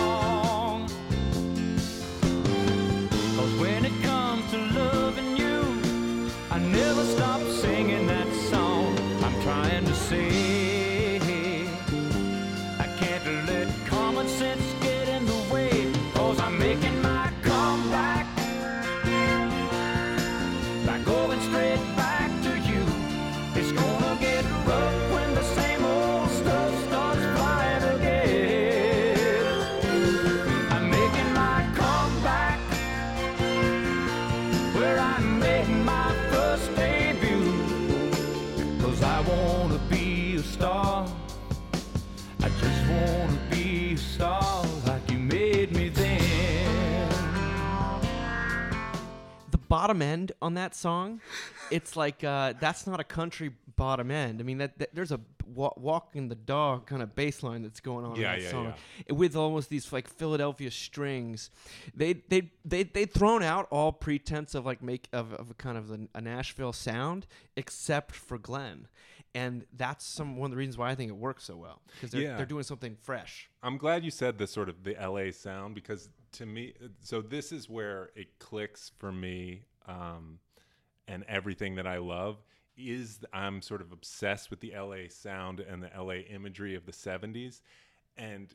Bottom 49.88 50.02
end 50.02 50.34
on 50.42 50.56
that 50.56 50.76
song, 50.76 51.22
it's 51.72 51.96
like 51.96 52.22
uh, 52.22 52.52
that's 52.60 52.86
not 52.86 53.00
a 53.00 53.06
country 53.06 53.52
bottom 53.78 54.12
end. 54.12 54.42
I 54.42 54.44
mean, 54.44 54.58
that, 54.58 54.78
that 54.80 54.94
there's 54.94 55.14
a 55.14 55.20
wa- 55.46 55.72
walking 55.78 56.28
the 56.28 56.36
dog 56.36 56.88
kind 56.88 57.02
of 57.02 57.16
bass 57.16 57.42
line 57.42 57.62
that's 57.62 57.80
going 57.80 58.04
on 58.04 58.18
Yeah, 58.18 58.34
in 58.34 58.40
that 58.40 58.44
yeah, 58.46 58.52
song 58.52 58.74
with 59.10 59.38
almost 59.38 59.70
these 59.70 59.94
like 59.94 60.10
Philadelphia 60.10 60.72
strings. 60.72 61.52
They 61.96 62.16
they 62.28 62.52
they 62.66 62.84
they'd 62.84 63.14
thrown 63.14 63.44
out 63.44 63.70
all 63.72 63.94
pretense 63.94 64.56
of 64.56 64.66
like 64.66 64.84
make 64.84 65.08
of, 65.14 65.32
of 65.36 65.52
a 65.52 65.54
kind 65.54 65.78
of 65.78 65.90
a, 65.90 66.00
a 66.16 66.20
Nashville 66.20 66.74
sound, 66.74 67.26
except 67.56 68.14
for 68.14 68.38
Glen. 68.38 68.90
And 69.34 69.66
that's 69.72 70.04
some 70.06 70.36
one 70.36 70.48
of 70.48 70.52
the 70.52 70.58
reasons 70.58 70.78
why 70.78 70.90
I 70.90 70.96
think 70.96 71.12
it 71.12 71.16
works 71.16 71.46
so 71.46 71.56
well 71.56 71.82
because 71.94 72.12
they're, 72.12 72.24
Yeah. 72.24 72.36
they're 72.36 72.46
doing 72.46 72.64
something 72.64 72.98
fresh. 73.02 73.50
I'm 73.64 73.78
glad 73.78 74.04
you 74.04 74.12
said 74.12 74.38
the 74.38 74.48
sort 74.48 74.68
of 74.68 74.84
the 74.84 74.96
LA 75.00 75.32
sound 75.32 75.76
because 75.76 76.10
to 76.34 76.46
me, 76.46 76.74
so 77.00 77.22
this 77.22 77.54
is 77.54 77.70
where 77.70 78.10
it 78.16 78.38
clicks 78.40 78.92
for 79.00 79.12
me, 79.14 79.62
um, 79.88 80.40
and 81.08 81.24
everything 81.28 81.76
that 81.76 81.88
I 81.88 81.98
love 81.98 82.38
is 82.78 83.20
I'm 83.34 83.62
sort 83.62 83.82
of 83.82 83.92
obsessed 83.92 84.50
with 84.52 84.60
the 84.60 84.74
LA 84.78 85.10
sound 85.10 85.60
and 85.60 85.82
the 85.82 85.90
LA 85.98 86.22
imagery 86.30 86.76
of 86.76 86.86
the 86.86 86.92
70s, 86.92 87.62
and 88.18 88.54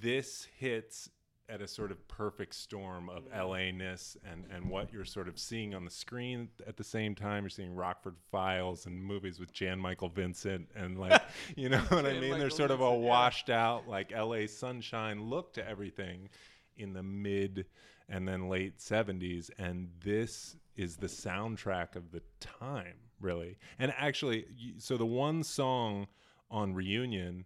this 0.00 0.46
hits 0.58 1.08
at 1.48 1.62
a 1.62 1.68
sort 1.68 1.92
of 1.92 2.08
perfect 2.08 2.54
storm 2.54 3.08
of 3.08 3.24
LA 3.32 3.70
ness 3.70 4.16
and, 4.30 4.44
and 4.52 4.68
what 4.68 4.92
you're 4.92 5.04
sort 5.04 5.28
of 5.28 5.38
seeing 5.38 5.74
on 5.74 5.84
the 5.84 5.90
screen 5.90 6.48
at 6.66 6.76
the 6.76 6.84
same 6.84 7.14
time. 7.14 7.44
You're 7.44 7.50
seeing 7.50 7.74
Rockford 7.74 8.16
Files 8.32 8.86
and 8.86 9.00
movies 9.00 9.38
with 9.38 9.52
Jan 9.52 9.78
Michael 9.78 10.08
Vincent 10.08 10.68
and 10.74 10.98
like, 10.98 11.22
you 11.56 11.68
know 11.68 11.78
what 11.78 12.04
I 12.04 12.14
mean? 12.14 12.22
Michael 12.22 12.38
There's 12.38 12.56
sort 12.56 12.72
of 12.72 12.80
a 12.80 12.90
Vincent, 12.90 13.04
washed 13.04 13.50
out 13.50 13.88
like 13.88 14.12
LA 14.12 14.46
sunshine 14.48 15.22
look 15.30 15.52
to 15.54 15.68
everything 15.68 16.28
in 16.76 16.92
the 16.92 17.02
mid 17.02 17.66
and 18.08 18.26
then 18.26 18.48
late 18.48 18.78
70s. 18.78 19.50
And 19.58 19.88
this 20.02 20.56
is 20.76 20.96
the 20.96 21.06
soundtrack 21.06 21.96
of 21.96 22.12
the 22.12 22.22
time, 22.40 22.94
really. 23.20 23.58
And 23.78 23.92
actually, 23.96 24.46
so 24.78 24.96
the 24.96 25.06
one 25.06 25.42
song 25.42 26.06
on 26.50 26.74
Reunion 26.74 27.44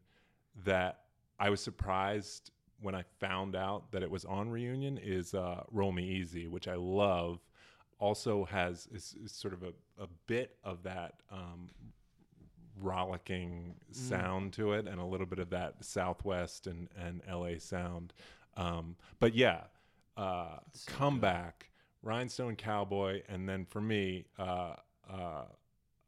that 0.64 1.00
I 1.38 1.50
was 1.50 1.60
surprised 1.60 2.50
when 2.80 2.94
I 2.94 3.04
found 3.18 3.56
out 3.56 3.92
that 3.92 4.02
it 4.02 4.10
was 4.10 4.24
on 4.24 4.50
Reunion 4.50 4.98
is 4.98 5.34
uh, 5.34 5.62
"Roll 5.70 5.92
Me 5.92 6.04
Easy," 6.04 6.48
which 6.48 6.68
I 6.68 6.74
love. 6.74 7.40
Also 7.98 8.46
has 8.46 8.88
is, 8.92 9.14
is 9.22 9.32
sort 9.32 9.52
of 9.52 9.62
a, 9.62 9.72
a 10.02 10.06
bit 10.26 10.56
of 10.64 10.82
that 10.84 11.14
um, 11.30 11.68
rollicking 12.80 13.74
sound 13.90 14.54
to 14.54 14.72
it, 14.72 14.88
and 14.88 14.98
a 15.00 15.04
little 15.04 15.26
bit 15.26 15.38
of 15.38 15.50
that 15.50 15.84
Southwest 15.84 16.66
and 16.66 16.88
and 16.98 17.20
LA 17.30 17.58
sound. 17.58 18.12
Um, 18.56 18.96
but 19.18 19.34
yeah, 19.34 19.64
uh, 20.20 20.58
comeback, 20.86 21.70
Rhinestone 22.02 22.56
Cowboy, 22.56 23.22
and 23.28 23.48
then 23.48 23.64
for 23.64 23.80
me, 23.80 24.26
uh, 24.38 24.74
uh, 25.10 25.44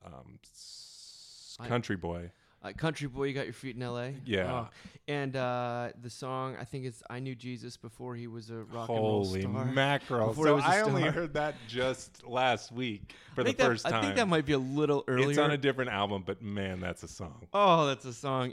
um, 0.05 0.39
s- 0.45 1.57
I- 1.61 1.67
Country 1.69 1.97
Boy. 1.97 2.31
Uh, 2.65 2.71
Country 2.73 3.09
Boy, 3.09 3.25
you 3.25 3.35
got 3.35 3.45
your 3.47 3.53
feet 3.55 3.75
in 3.75 3.83
L.A. 3.83 4.15
Yeah. 4.25 4.53
Oh. 4.53 4.69
and 5.09 5.35
uh, 5.35 5.89
the 6.01 6.09
song 6.09 6.57
I 6.61 6.65
think 6.65 6.85
it's 6.85 7.03
"I 7.11 7.19
Knew 7.19 7.35
Jesus" 7.35 7.77
before 7.77 8.15
he 8.15 8.29
was 8.29 8.51
a 8.51 8.59
rock 8.59 8.89
and 8.89 8.99
roll 8.99 9.25
Holy 9.25 9.41
star. 9.41 9.65
mackerel! 9.65 10.29
Before 10.29 10.47
So 10.47 10.59
I 10.59 10.83
only 10.83 11.03
heard 11.03 11.35
that 11.35 11.57
just 11.67 12.25
last 12.25 12.71
week 12.71 13.15
for 13.35 13.43
the 13.43 13.53
that- 13.53 13.67
first 13.67 13.85
time. 13.85 13.95
I 13.95 14.01
think 14.03 14.15
that 14.15 14.29
might 14.29 14.47
be 14.47 14.53
a 14.53 14.59
little 14.61 15.03
earlier. 15.09 15.31
It's 15.31 15.39
on 15.41 15.51
a 15.51 15.57
different 15.59 15.91
album, 15.91 16.23
but 16.25 16.41
man, 16.41 16.79
that's 16.79 17.03
a 17.03 17.09
song. 17.09 17.49
oh, 17.53 17.87
that's 17.87 18.05
a 18.05 18.13
song. 18.13 18.53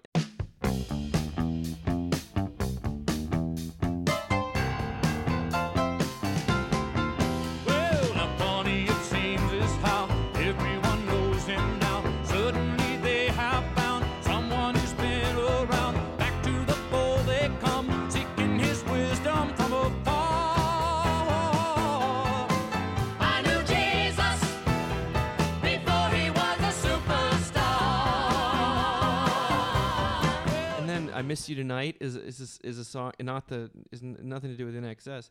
"I 31.19 31.21
Miss 31.21 31.49
You 31.49 31.55
Tonight" 31.55 31.97
is 31.99 32.15
is 32.15 32.59
is 32.63 32.77
a 32.77 32.85
song, 32.85 33.13
not 33.19 33.47
the 33.47 33.69
is 33.91 34.01
nothing 34.01 34.51
to 34.51 34.57
do 34.57 34.65
with 34.65 34.75
INXS, 34.75 35.29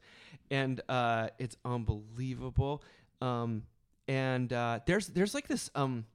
and 0.50 0.80
uh, 0.88 1.28
it's 1.38 1.56
unbelievable. 1.64 2.82
Um, 3.20 3.64
and 4.06 4.52
uh, 4.52 4.80
there's 4.86 5.08
there's 5.08 5.34
like 5.34 5.48
this 5.48 5.70
um, 5.74 6.06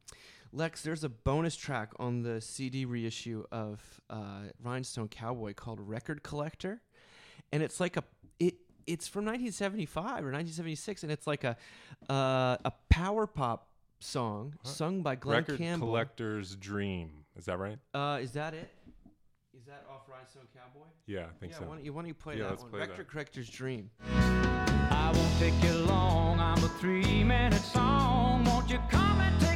Lex. 0.51 0.81
There's 0.81 1.03
a 1.03 1.09
bonus 1.09 1.55
track 1.55 1.91
on 1.99 2.21
the 2.21 2.41
CD 2.41 2.85
reissue 2.85 3.43
of 3.51 3.81
uh, 4.09 4.43
Rhinestone 4.63 5.07
Cowboy 5.07 5.53
called 5.53 5.79
"Record 5.79 6.23
Collector," 6.23 6.81
and 7.51 7.63
it's 7.63 7.79
like 7.79 7.97
a 7.97 8.03
it. 8.39 8.55
It's 8.85 9.07
from 9.07 9.25
1975 9.25 10.03
or 10.03 10.31
1976, 10.31 11.03
and 11.03 11.11
it's 11.11 11.25
like 11.25 11.43
a 11.43 11.55
uh, 12.09 12.57
a 12.65 12.71
power 12.89 13.27
pop 13.27 13.69
song 13.99 14.53
sung 14.63 15.01
by 15.01 15.15
Glen 15.15 15.37
Record 15.37 15.57
Campbell. 15.57 15.87
collector's 15.87 16.55
dream. 16.55 17.25
Is 17.35 17.45
that 17.45 17.57
right? 17.57 17.79
Uh, 17.93 18.19
is 18.21 18.33
that 18.33 18.53
it? 18.53 18.69
Is 19.73 19.79
that 19.79 19.91
off 19.91 20.01
Rhinestone 20.07 20.43
Cowboy? 20.53 20.85
Yeah, 21.07 21.21
I 21.21 21.39
think 21.39 21.51
yeah, 21.53 21.57
so. 21.59 21.65
why 21.65 21.75
don't 21.75 21.83
you, 21.83 21.93
why 21.93 22.01
don't 22.01 22.07
you 22.07 22.13
play 22.13 22.37
Yeah, 22.37 22.43
that 22.43 22.49
let's 22.51 22.61
one? 22.61 22.71
play 22.71 22.79
Vector 22.81 22.97
that. 22.97 23.07
Corrector's 23.07 23.49
Dream. 23.49 23.89
I 24.11 25.11
won't 25.15 25.39
take 25.39 25.63
you 25.63 25.73
long. 25.85 26.39
I'm 26.39 26.63
a 26.63 26.67
three 26.79 27.23
minute 27.23 27.59
song. 27.61 28.45
Won't 28.45 28.69
you 28.69 28.79
come 28.91 29.19
and 29.19 29.39
take 29.41 29.52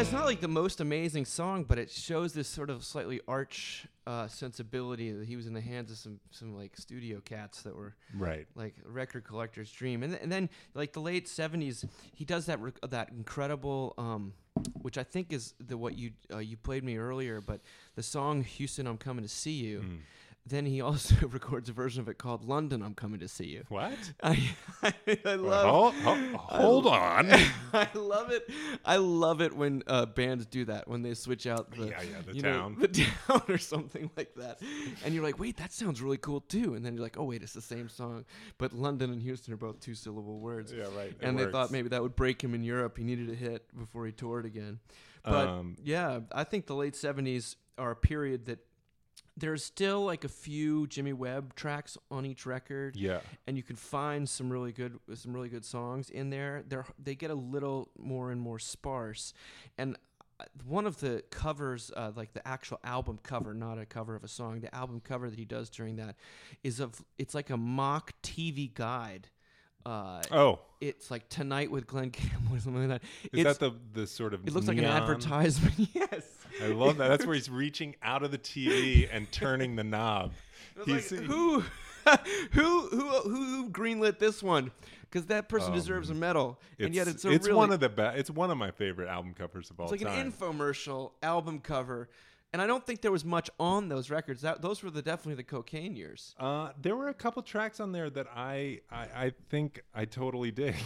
it's 0.00 0.12
not 0.12 0.24
like 0.26 0.40
the 0.40 0.48
most 0.48 0.80
amazing 0.80 1.24
song, 1.24 1.64
but 1.64 1.78
it 1.78 1.90
shows 1.90 2.32
this 2.32 2.48
sort 2.48 2.70
of 2.70 2.84
slightly 2.84 3.20
arch 3.26 3.86
uh, 4.06 4.26
sensibility 4.28 5.12
that 5.12 5.26
he 5.26 5.36
was 5.36 5.46
in 5.46 5.52
the 5.54 5.60
hands 5.60 5.90
of 5.90 5.96
some 5.98 6.20
some 6.30 6.56
like 6.56 6.76
studio 6.76 7.20
cats 7.20 7.62
that 7.62 7.74
were 7.76 7.94
Right. 8.16 8.46
like 8.54 8.74
record 8.84 9.24
collector's 9.24 9.70
dream. 9.72 10.02
And, 10.02 10.12
th- 10.12 10.22
and 10.22 10.30
then 10.32 10.48
like 10.74 10.92
the 10.92 11.00
late 11.00 11.26
'70s, 11.26 11.84
he 12.14 12.24
does 12.24 12.46
that 12.46 12.60
rec- 12.60 12.80
that 12.88 13.10
incredible, 13.10 13.94
um, 13.98 14.32
which 14.82 14.96
I 14.98 15.02
think 15.02 15.32
is 15.32 15.54
the 15.60 15.76
what 15.76 15.98
you 15.98 16.12
uh, 16.32 16.38
you 16.38 16.56
played 16.56 16.84
me 16.84 16.96
earlier, 16.96 17.40
but 17.40 17.60
the 17.96 18.02
song 18.02 18.44
"Houston, 18.44 18.86
I'm 18.86 18.98
Coming 18.98 19.24
to 19.24 19.28
See 19.28 19.52
You." 19.52 19.84
Then 20.48 20.66
he 20.66 20.80
also 20.80 21.14
records 21.28 21.68
a 21.68 21.72
version 21.72 22.00
of 22.00 22.08
it 22.08 22.18
called 22.18 22.44
"London, 22.44 22.82
I'm 22.82 22.94
Coming 22.94 23.20
to 23.20 23.28
See 23.28 23.46
You." 23.46 23.64
What? 23.68 23.92
I, 24.22 24.50
I, 24.82 24.92
I 25.24 25.34
love. 25.34 25.94
hold, 25.94 26.34
hold 26.34 26.86
on. 26.86 27.30
I 27.72 27.88
love 27.94 28.30
it. 28.30 28.48
I 28.84 28.96
love 28.96 29.40
it 29.40 29.54
when 29.56 29.82
uh, 29.86 30.06
bands 30.06 30.46
do 30.46 30.64
that 30.66 30.88
when 30.88 31.02
they 31.02 31.14
switch 31.14 31.46
out 31.46 31.70
the 31.72 31.86
Yeah, 31.88 32.02
yeah, 32.02 32.20
the 32.26 32.34
you 32.34 32.42
know, 32.42 32.58
town. 32.58 32.76
the 32.80 32.88
town 32.88 33.42
or 33.48 33.58
something 33.58 34.10
like 34.16 34.34
that, 34.36 34.60
and 35.04 35.14
you're 35.14 35.24
like, 35.24 35.38
wait, 35.38 35.56
that 35.58 35.72
sounds 35.72 36.00
really 36.02 36.18
cool 36.18 36.40
too, 36.40 36.74
and 36.74 36.84
then 36.84 36.94
you're 36.94 37.02
like, 37.02 37.18
oh 37.18 37.24
wait, 37.24 37.42
it's 37.42 37.52
the 37.52 37.60
same 37.62 37.88
song, 37.88 38.24
but 38.58 38.72
London 38.72 39.10
and 39.10 39.22
Houston 39.22 39.52
are 39.54 39.58
both 39.58 39.80
two 39.80 39.94
syllable 39.94 40.38
words. 40.40 40.72
Yeah, 40.72 40.84
right. 40.96 41.14
And 41.20 41.38
they 41.38 41.46
thought 41.46 41.70
maybe 41.70 41.88
that 41.90 42.02
would 42.02 42.16
break 42.16 42.42
him 42.42 42.54
in 42.54 42.62
Europe. 42.62 42.96
He 42.98 43.04
needed 43.04 43.30
a 43.30 43.34
hit 43.34 43.64
before 43.78 44.06
he 44.06 44.12
toured 44.12 44.46
again. 44.46 44.78
But 45.24 45.48
Um, 45.48 45.76
yeah, 45.82 46.20
I 46.32 46.44
think 46.44 46.66
the 46.66 46.74
late 46.74 46.94
'70s 46.94 47.56
are 47.76 47.90
a 47.90 47.96
period 47.96 48.46
that 48.46 48.58
there's 49.38 49.64
still 49.64 50.04
like 50.04 50.24
a 50.24 50.28
few 50.28 50.86
Jimmy 50.88 51.12
Webb 51.12 51.54
tracks 51.54 51.96
on 52.10 52.26
each 52.26 52.44
record 52.46 52.96
Yeah. 52.96 53.20
and 53.46 53.56
you 53.56 53.62
can 53.62 53.76
find 53.76 54.28
some 54.28 54.50
really 54.50 54.72
good 54.72 54.98
some 55.14 55.32
really 55.32 55.48
good 55.48 55.64
songs 55.64 56.10
in 56.10 56.30
there. 56.30 56.64
They 56.66 56.76
are 56.76 56.86
they 57.02 57.14
get 57.14 57.30
a 57.30 57.34
little 57.34 57.90
more 57.98 58.30
and 58.32 58.40
more 58.40 58.58
sparse, 58.58 59.32
and 59.76 59.96
uh, 60.40 60.44
one 60.64 60.86
of 60.86 61.00
the 61.00 61.22
covers, 61.30 61.90
uh, 61.96 62.12
like 62.14 62.32
the 62.32 62.46
actual 62.46 62.78
album 62.84 63.18
cover, 63.22 63.54
not 63.54 63.78
a 63.78 63.84
cover 63.84 64.14
of 64.14 64.22
a 64.24 64.28
song, 64.28 64.60
the 64.60 64.72
album 64.74 65.00
cover 65.00 65.28
that 65.30 65.38
he 65.38 65.44
does 65.44 65.68
during 65.68 65.96
that 65.96 66.14
is 66.62 66.78
of 66.80 67.02
it's 67.18 67.34
like 67.34 67.50
a 67.50 67.56
mock 67.56 68.12
TV 68.22 68.72
guide. 68.72 69.28
Uh, 69.88 70.22
Oh, 70.30 70.58
it's 70.80 71.10
like 71.10 71.28
tonight 71.28 71.70
with 71.70 71.86
Glen 71.86 72.10
Campbell 72.10 72.56
or 72.56 72.60
something 72.60 72.88
like 72.88 73.00
that. 73.00 73.08
is 73.32 73.40
It's- 73.40 73.56
that 73.58 73.72
the 73.94 74.00
the 74.00 74.06
sort 74.06 74.34
of 74.34 74.46
it 74.46 74.52
looks 74.52 74.68
like 74.68 74.78
an 74.78 74.84
advertisement. 74.84 75.74
yes. 75.94 76.24
I 76.62 76.66
love 76.68 76.98
that. 76.98 77.08
That's 77.08 77.24
where 77.24 77.34
he's 77.34 77.48
reaching 77.48 77.96
out 78.02 78.22
of 78.22 78.30
the 78.30 78.38
TV 78.38 79.08
and 79.10 79.30
turning 79.32 79.76
the 79.76 79.84
knob. 79.84 80.32
He's- 80.84 81.10
like, 81.12 81.20
who, 81.22 81.60
who, 82.52 82.80
who, 82.88 83.08
who 83.30 83.70
greenlit 83.70 84.18
this 84.18 84.42
one? 84.42 84.70
Because 85.10 85.26
that 85.26 85.48
person 85.48 85.72
deserves 85.72 86.10
a 86.10 86.14
medal, 86.14 86.60
and 86.78 86.94
yet 86.94 87.08
it's 87.08 87.24
a 87.24 87.30
really, 87.30 87.52
one 87.52 87.72
of 87.72 87.80
the 87.80 87.88
best. 87.88 88.18
It's 88.18 88.30
one 88.30 88.50
of 88.50 88.58
my 88.58 88.70
favorite 88.70 89.08
album 89.08 89.32
covers 89.34 89.70
of 89.70 89.80
all 89.80 89.90
it's 89.90 89.92
like 90.02 90.02
time. 90.02 90.26
an 90.26 90.32
infomercial 90.32 91.12
album 91.22 91.60
cover, 91.60 92.10
and 92.52 92.62
I 92.62 92.66
don't 92.66 92.84
think 92.84 93.02
there 93.02 93.12
was 93.12 93.24
much 93.24 93.50
on 93.60 93.88
those 93.88 94.10
records. 94.10 94.42
That 94.42 94.62
those 94.62 94.82
were 94.82 94.90
the 94.90 95.02
definitely 95.02 95.34
the 95.34 95.44
cocaine 95.44 95.96
years. 95.96 96.34
Uh, 96.38 96.70
there 96.80 96.96
were 96.96 97.08
a 97.08 97.14
couple 97.14 97.42
tracks 97.42 97.80
on 97.80 97.92
there 97.92 98.08
that 98.10 98.26
I 98.34 98.80
I, 98.90 99.00
I 99.14 99.32
think 99.50 99.82
I 99.94 100.04
totally 100.04 100.50
dig. 100.50 100.76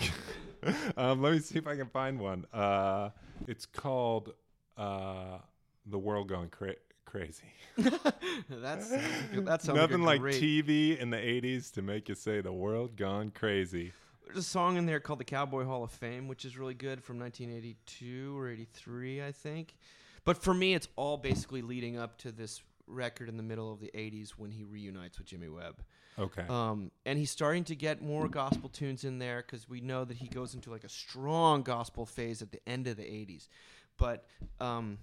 um, 0.96 1.22
let 1.22 1.32
me 1.32 1.38
see 1.38 1.58
if 1.58 1.66
I 1.66 1.76
can 1.76 1.88
find 1.88 2.18
one. 2.18 2.46
Uh, 2.52 3.10
it's 3.46 3.66
called 3.66 4.32
uh, 4.76 5.38
"The 5.86 5.98
World 5.98 6.28
Going 6.28 6.48
Cra- 6.48 6.74
Crazy." 7.04 7.52
That's 7.76 8.88
that 8.88 9.62
sounds 9.62 9.66
Nothing 9.66 10.02
like, 10.02 10.20
like 10.20 10.20
great, 10.20 10.42
TV 10.42 10.98
in 10.98 11.10
the 11.10 11.16
'80s 11.16 11.72
to 11.72 11.82
make 11.82 12.08
you 12.08 12.14
say 12.14 12.40
"The 12.40 12.52
World 12.52 12.96
Gone 12.96 13.30
Crazy." 13.30 13.92
There's 14.24 14.46
a 14.46 14.48
song 14.48 14.78
in 14.78 14.86
there 14.86 14.98
called 14.98 15.20
the 15.20 15.24
Cowboy 15.24 15.64
Hall 15.64 15.84
of 15.84 15.90
Fame, 15.90 16.26
which 16.26 16.44
is 16.44 16.56
really 16.56 16.74
good 16.74 17.04
from 17.04 17.18
1982 17.18 18.38
or 18.38 18.48
83, 18.48 19.22
I 19.22 19.30
think. 19.32 19.74
But 20.24 20.42
for 20.42 20.54
me, 20.54 20.74
it's 20.74 20.88
all 20.96 21.16
basically 21.16 21.62
leading 21.62 21.98
up 21.98 22.18
to 22.18 22.32
this 22.32 22.62
record 22.86 23.28
in 23.28 23.36
the 23.36 23.42
middle 23.42 23.72
of 23.72 23.80
the 23.80 23.90
80s 23.94 24.30
when 24.30 24.50
he 24.50 24.64
reunites 24.64 25.18
with 25.18 25.26
Jimmy 25.26 25.48
Webb. 25.48 25.82
Okay. 26.18 26.44
Um, 26.48 26.90
and 27.06 27.18
he's 27.18 27.30
starting 27.30 27.64
to 27.64 27.74
get 27.74 28.02
more 28.02 28.28
gospel 28.28 28.68
tunes 28.68 29.04
in 29.04 29.18
there 29.18 29.38
because 29.38 29.68
we 29.68 29.80
know 29.80 30.04
that 30.04 30.16
he 30.18 30.28
goes 30.28 30.54
into 30.54 30.70
like 30.70 30.84
a 30.84 30.88
strong 30.88 31.62
gospel 31.62 32.04
phase 32.04 32.42
at 32.42 32.52
the 32.52 32.60
end 32.68 32.86
of 32.86 32.96
the 32.96 33.02
80s. 33.04 33.48
But 33.96 34.26
um, 34.60 34.98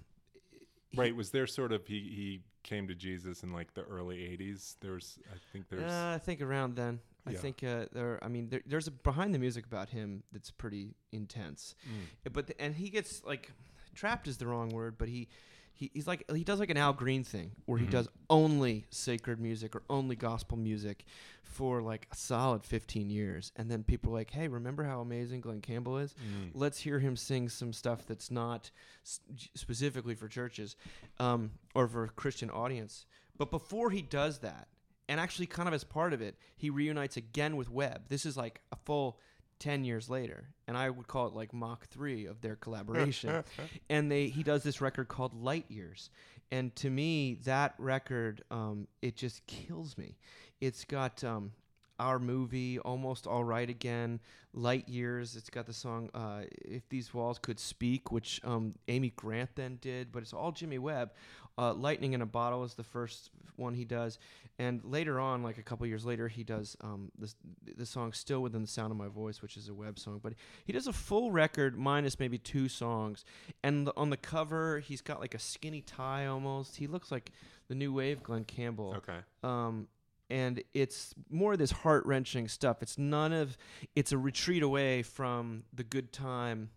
right. 0.96 1.14
Was 1.14 1.30
there 1.30 1.46
sort 1.46 1.72
of 1.72 1.86
he 1.86 1.98
he 2.00 2.40
came 2.62 2.86
to 2.88 2.94
Jesus 2.94 3.42
in 3.42 3.52
like 3.52 3.72
the 3.74 3.82
early 3.82 4.18
'80s? 4.18 4.74
There's 4.80 5.18
I 5.32 5.36
think 5.52 5.68
there's 5.68 5.90
uh, 5.90 6.12
I 6.14 6.18
think 6.18 6.40
around 6.42 6.76
then. 6.76 7.00
I 7.26 7.32
Yeah. 7.32 7.38
think 7.38 7.62
uh, 7.62 7.86
there. 7.92 8.18
I 8.22 8.28
mean, 8.28 8.48
there, 8.48 8.62
there's 8.66 8.86
a 8.88 8.90
behind 8.90 9.34
the 9.34 9.38
music 9.38 9.64
about 9.66 9.90
him 9.90 10.22
that's 10.32 10.50
pretty 10.50 10.94
intense. 11.12 11.74
Mm. 11.88 12.32
But 12.32 12.46
the, 12.48 12.60
and 12.60 12.74
he 12.74 12.88
gets 12.90 13.22
like 13.24 13.52
trapped 14.00 14.26
is 14.28 14.38
the 14.38 14.46
wrong 14.46 14.70
word, 14.70 14.96
but 14.98 15.08
he. 15.08 15.28
He, 15.72 15.90
he's 15.94 16.06
like 16.06 16.24
he 16.34 16.44
does 16.44 16.60
like 16.60 16.68
an 16.68 16.76
Al 16.76 16.92
Green 16.92 17.24
thing 17.24 17.52
where 17.64 17.78
he 17.78 17.86
Mhm. 17.86 17.90
does 17.90 18.08
only 18.28 18.84
sacred 18.90 19.40
music 19.40 19.74
or 19.74 19.82
only 19.88 20.14
gospel 20.14 20.58
music 20.58 21.06
for 21.42 21.80
like 21.80 22.06
a 22.12 22.16
solid 22.16 22.64
15 22.66 23.08
years 23.08 23.50
and 23.56 23.70
then 23.70 23.82
people 23.82 24.10
are 24.12 24.16
like 24.18 24.30
hey 24.30 24.46
remember 24.46 24.84
how 24.84 25.00
amazing 25.00 25.40
Glen 25.40 25.62
Campbell 25.62 25.96
is 25.96 26.12
Mm. 26.22 26.50
let's 26.52 26.80
hear 26.80 26.98
him 26.98 27.16
sing 27.16 27.48
some 27.48 27.72
stuff 27.72 28.04
that's 28.06 28.30
not 28.30 28.70
s- 29.06 29.20
specifically 29.54 30.14
for 30.14 30.28
churches 30.28 30.76
um, 31.18 31.52
or 31.74 31.88
for 31.88 32.04
a 32.04 32.08
Christian 32.10 32.50
audience. 32.50 33.06
But 33.38 33.50
before 33.50 33.88
he 33.90 34.02
does 34.02 34.40
that, 34.40 34.68
and 35.08 35.18
actually 35.18 35.46
kind 35.46 35.66
of 35.66 35.72
as 35.72 35.82
part 35.84 36.12
of 36.12 36.20
it, 36.20 36.36
he 36.58 36.68
reunites 36.68 37.16
again 37.16 37.56
with 37.56 37.70
Webb. 37.70 38.02
This 38.10 38.26
is 38.26 38.36
like 38.36 38.60
a 38.70 38.76
full 38.76 39.18
10 39.60 39.84
years 39.84 40.10
later. 40.10 40.48
And 40.66 40.76
I 40.76 40.90
would 40.90 41.06
call 41.06 41.28
it 41.28 41.34
like 41.34 41.52
Mach 41.52 41.86
3 41.86 42.26
of 42.26 42.40
their 42.40 42.56
collaboration. 42.56 43.44
and 43.90 44.10
they 44.10 44.28
he 44.28 44.42
does 44.42 44.62
this 44.62 44.80
record 44.80 45.08
called 45.08 45.34
Light 45.34 45.66
Years. 45.68 46.10
And 46.50 46.74
to 46.76 46.90
me, 46.90 47.38
that 47.44 47.74
record, 47.78 48.42
um, 48.50 48.88
it 49.02 49.16
just 49.16 49.46
kills 49.46 49.96
me. 49.96 50.18
It's 50.60 50.84
got 50.84 51.22
um, 51.22 51.52
our 52.00 52.18
movie, 52.18 52.78
Almost 52.80 53.26
All 53.26 53.44
Right 53.44 53.68
Again, 53.68 54.18
Light 54.54 54.88
Years. 54.88 55.36
It's 55.36 55.50
got 55.50 55.66
the 55.66 55.72
song 55.72 56.10
uh, 56.14 56.42
If 56.64 56.88
These 56.88 57.12
Walls 57.14 57.38
Could 57.38 57.60
Speak, 57.60 58.10
which 58.10 58.40
um, 58.42 58.74
Amy 58.88 59.12
Grant 59.14 59.50
then 59.54 59.78
did, 59.80 60.10
but 60.10 60.22
it's 60.22 60.32
all 60.32 60.50
Jimmy 60.50 60.78
Webb. 60.78 61.12
Uh, 61.58 61.74
Lightning 61.74 62.14
in 62.14 62.22
a 62.22 62.26
Bottle 62.26 62.64
is 62.64 62.72
the 62.74 62.82
first 62.82 63.30
one 63.56 63.74
he 63.74 63.84
does. 63.84 64.18
And 64.58 64.82
later 64.84 65.20
on, 65.20 65.42
like 65.42 65.58
a 65.58 65.62
couple 65.62 65.86
years 65.86 66.06
later, 66.06 66.26
he 66.26 66.42
does 66.42 66.74
um, 66.80 67.10
this, 67.18 67.34
the 67.76 67.84
song 67.84 68.12
Still 68.14 68.40
Within 68.40 68.62
the 68.62 68.68
Sound 68.68 68.90
of 68.92 68.96
My 68.96 69.08
Voice, 69.08 69.42
which 69.42 69.56
is 69.58 69.68
a 69.68 69.74
Webb 69.74 69.98
song. 69.98 70.20
But 70.22 70.32
he 70.64 70.72
does 70.72 70.86
a 70.86 70.92
full 70.92 71.30
record 71.30 71.76
minus 71.78 72.18
maybe 72.18 72.38
two 72.38 72.68
songs. 72.68 73.24
And 73.62 73.86
the, 73.86 73.92
on 73.96 74.08
the 74.08 74.16
cover, 74.16 74.78
he's 74.80 75.02
got 75.02 75.20
like 75.20 75.34
a 75.34 75.38
skinny 75.38 75.82
tie 75.82 76.26
almost. 76.26 76.76
He 76.76 76.86
looks 76.86 77.10
like 77.12 77.30
the 77.68 77.74
new 77.74 77.92
wave 77.92 78.22
Glen 78.22 78.44
Campbell 78.44 78.94
Okay. 78.98 79.18
um, 79.44 79.86
and 80.30 80.62
it's 80.74 81.14
more 81.28 81.52
of 81.52 81.58
this 81.58 81.70
heart 81.72 82.06
wrenching 82.06 82.48
stuff. 82.48 82.82
It's 82.82 82.96
none 82.98 83.32
of. 83.32 83.56
It's 83.96 84.12
a 84.12 84.18
retreat 84.18 84.62
away 84.62 85.02
from 85.02 85.64
the 85.74 85.84
good 85.84 86.12
time. 86.12 86.70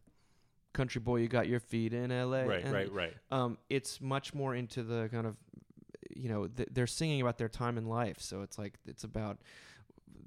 Country 0.73 0.99
boy, 1.01 1.17
you 1.17 1.27
got 1.27 1.47
your 1.47 1.59
feet 1.59 1.93
in 1.93 2.11
L.A. 2.11 2.45
Right. 2.47 2.63
and, 2.63 2.73
Right. 2.73 2.91
Right. 2.91 3.13
Um, 3.29 3.57
it's 3.69 4.01
much 4.01 4.33
more 4.33 4.55
into 4.55 4.81
the 4.81 5.07
kind 5.11 5.27
of, 5.27 5.35
you 6.15 6.29
know, 6.29 6.47
th- 6.47 6.69
they're 6.71 6.87
singing 6.87 7.21
about 7.21 7.37
their 7.37 7.47
time 7.49 7.77
in 7.77 7.85
life. 7.85 8.19
So 8.19 8.41
it's 8.41 8.57
like 8.57 8.73
it's 8.87 9.03
about 9.03 9.37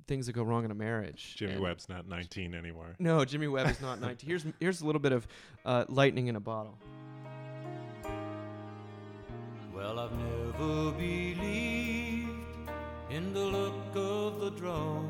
things 0.06 0.26
that 0.26 0.34
go 0.34 0.44
wrong 0.44 0.64
in 0.64 0.70
a 0.70 0.74
marriage. 0.74 1.34
Jimmy 1.36 1.54
And- 1.54 1.62
Webb's 1.62 1.88
not 1.88 2.06
19 2.06 2.54
anymore. 2.54 2.94
No, 3.00 3.24
Jimmy 3.24 3.48
Webb 3.48 3.68
is 3.70 3.80
not 3.80 4.00
19. 4.00 4.28
Here's 4.28 4.44
here's 4.60 4.80
a 4.82 4.86
little 4.86 5.00
bit 5.00 5.10
of 5.10 5.26
uh, 5.64 5.84
lightning 5.88 6.28
in 6.28 6.36
a 6.36 6.40
bottle. 6.40 6.78
Well, 9.74 9.98
I've 9.98 10.12
never 10.16 10.52
believed 10.92 11.95
in 13.10 13.32
the 13.32 13.44
look 13.44 13.94
of 13.94 14.40
the 14.40 14.50
draw 14.50 15.00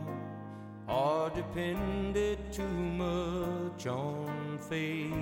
or 0.89 1.31
depended 1.31 2.39
too 2.53 2.63
much 2.63 3.87
on 3.87 4.59
fate. 4.69 5.13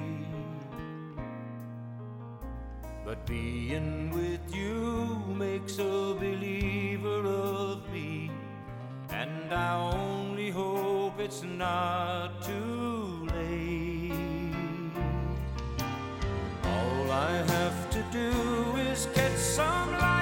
But 3.05 3.27
being 3.27 4.11
with 4.11 4.55
you 4.55 5.23
makes 5.29 5.79
a 5.79 6.17
believer 6.19 7.27
of 7.27 7.89
me, 7.93 8.31
and 9.11 9.53
I 9.53 9.77
only 9.77 10.51
hope 10.51 11.21
it's 11.21 11.43
not 11.43 12.43
too 12.43 13.29
late. 13.35 14.13
All 16.65 17.13
I 17.13 17.33
have 17.47 17.91
to 17.91 18.03
do 18.11 18.31
is 18.79 19.07
catch 19.15 19.37
some 19.37 19.93
lightning 19.93 20.14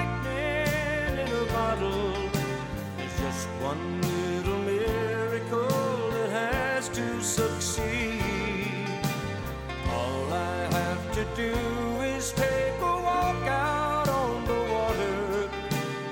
a 12.39 12.81
walk 12.81 13.47
out 13.47 14.07
on 14.09 14.45
the 14.45 14.61
water. 14.73 15.49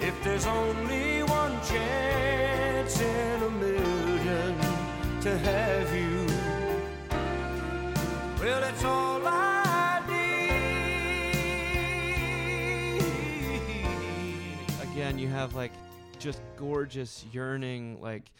If 0.02 0.24
there's 0.24 0.46
only 0.46 1.24
one 1.24 1.60
chance 1.64 3.00
in 3.02 3.44
a 3.44 3.50
million 3.50 4.58
to 5.22 5.38
have 5.38 5.96
you. 5.96 6.28
Well, 8.40 8.64
it's 8.64 8.84
all 8.84 9.22
I 9.26 10.02
need. 10.08 10.62
again 14.92 15.18
you 15.20 15.28
have 15.28 15.56
like 15.56 15.72
just 16.20 16.42
gorgeous 16.58 17.26
yearning 17.32 18.00
like 18.02 18.32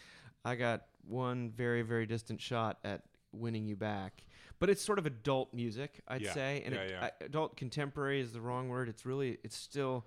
i 0.44 0.54
got 0.54 0.82
one 1.08 1.50
very 1.56 1.82
very 1.82 2.06
distant 2.06 2.40
shot 2.40 2.78
at 2.84 3.02
winning 3.32 3.66
you 3.66 3.74
back 3.74 4.22
but 4.62 4.70
it's 4.70 4.80
sort 4.82 4.98
of 5.00 5.06
adult 5.06 5.52
music 5.52 6.00
i'd 6.06 6.20
Yeah, 6.22 6.32
say 6.34 6.62
and 6.64 6.74
yeah, 6.74 6.80
it-. 6.82 7.14
I- 7.20 7.24
adult 7.24 7.56
contemporary 7.56 8.20
is 8.20 8.32
the 8.32 8.40
wrong 8.40 8.68
word 8.68 8.88
it's 8.88 9.04
really 9.04 9.38
it's 9.42 9.56
still 9.56 10.06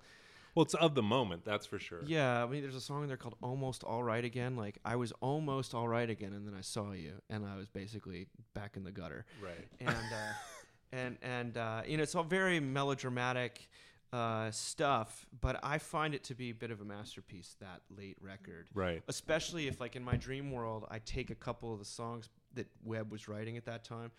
Well, 0.54 0.64
it's 0.64 0.72
of 0.72 0.94
the 0.94 1.02
moment, 1.02 1.44
that's 1.44 1.66
for 1.66 1.78
sure. 1.78 2.00
Yeah, 2.06 2.42
I 2.42 2.46
mean, 2.46 2.62
there's 2.62 2.74
a 2.74 2.80
song 2.80 3.02
in 3.02 3.08
there 3.08 3.18
called 3.18 3.36
"Almost 3.42 3.84
All 3.84 4.02
Right 4.02 4.24
Again." 4.24 4.56
Like 4.56 4.78
I 4.86 4.96
was 4.96 5.12
almost 5.20 5.74
all 5.74 5.86
right 5.86 6.08
again, 6.08 6.32
and 6.32 6.46
then 6.46 6.54
I 6.54 6.62
saw 6.62 6.92
you, 6.92 7.12
and 7.28 7.44
I 7.44 7.56
was 7.58 7.68
basically 7.68 8.28
back 8.54 8.78
in 8.78 8.82
the 8.82 8.90
gutter. 9.00 9.26
Right. 9.48 9.66
And 9.80 9.90
uh, 10.22 10.32
and 10.92 11.18
and 11.20 11.56
uh, 11.58 11.82
you 11.86 11.98
know, 11.98 12.02
it's 12.04 12.14
all 12.14 12.24
very 12.24 12.58
melodramatic 12.58 13.68
uh, 14.14 14.50
stuff, 14.50 15.26
but 15.42 15.60
I 15.62 15.76
find 15.76 16.14
it 16.14 16.24
to 16.24 16.34
be 16.34 16.48
a 16.48 16.54
bit 16.54 16.70
of 16.70 16.80
a 16.80 16.84
masterpiece. 16.86 17.54
That 17.60 17.82
late 17.94 18.16
record, 18.22 18.68
Right. 18.72 19.02
Especially 19.08 19.68
if, 19.68 19.78
like, 19.78 19.94
in 19.94 20.02
my 20.02 20.16
dream 20.16 20.50
world, 20.52 20.86
I 20.90 21.00
take 21.00 21.28
a 21.28 21.34
couple 21.34 21.72
of 21.74 21.78
the 21.80 21.84
songs 21.84 22.30
that 22.54 22.66
Webb 22.82 23.12
was 23.12 23.28
writing 23.28 23.58
at 23.58 23.66
that 23.66 23.84
time, 23.84 24.10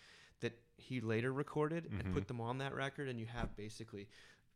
he 0.77 1.01
later 1.01 1.33
recorded, 1.33 1.85
Mm-hmm. 1.85 1.99
and 1.99 2.13
put 2.13 2.27
them 2.27 2.39
on 2.41 2.57
that 2.59 2.73
record, 2.75 3.07
and 3.09 3.19
you 3.19 3.25
have 3.25 3.55
basically 3.55 4.07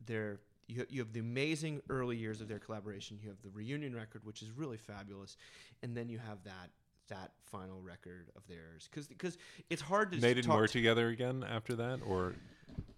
their 0.06 0.40
you, 0.68 0.86
you 0.88 1.00
have 1.00 1.12
the 1.12 1.20
amazing 1.20 1.82
early 1.90 2.16
years 2.16 2.40
of 2.40 2.48
their 2.48 2.58
collaboration. 2.60 3.18
You 3.20 3.28
have 3.28 3.42
the 3.42 3.50
reunion 3.50 3.94
record, 3.94 4.24
which 4.24 4.42
is 4.42 4.50
really 4.50 4.76
fabulous, 4.78 5.36
and 5.82 5.96
then 5.96 6.08
you 6.08 6.18
have 6.18 6.42
that 6.44 6.70
that 7.08 7.32
final 7.42 7.80
record 7.82 8.30
of 8.36 8.46
theirs 8.46 8.88
because 8.90 9.06
because 9.08 9.36
it's 9.68 9.82
hard 9.82 10.12
to 10.12 10.18
They 10.18 10.32
didn't 10.34 10.46
talk 10.46 10.56
work 10.56 10.70
together 10.70 11.08
again 11.08 11.44
after 11.46 11.74
that, 11.76 12.00
or 12.06 12.34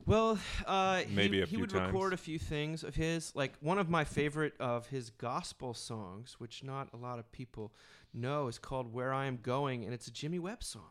well, 0.07 0.39
uh, 0.67 1.03
Maybe 1.09 1.39
he, 1.39 1.43
a 1.43 1.47
he 1.47 1.51
few 1.53 1.61
would 1.61 1.71
times. 1.71 1.87
record 1.93 2.13
a 2.13 2.17
few 2.19 2.39
things 2.39 2.85
of 2.85 2.95
his. 2.95 3.35
Like 3.35 3.55
one 3.61 3.79
of 3.79 3.89
my 3.89 4.05
favorite 4.05 4.53
of 4.61 4.87
his 4.89 5.09
gospel 5.11 5.73
songs, 5.73 6.37
which 6.39 6.63
not 6.63 6.91
a 6.93 6.97
lot 6.99 7.19
of 7.19 7.33
people 7.33 7.73
know, 8.13 8.47
is 8.49 8.59
called 8.59 8.93
"Where 8.93 9.13
I 9.15 9.25
Am 9.25 9.39
Going," 9.43 9.85
and 9.85 9.95
it's 9.95 10.07
a 10.07 10.13
Jimmy 10.13 10.39
Webb 10.39 10.63
song. 10.63 10.91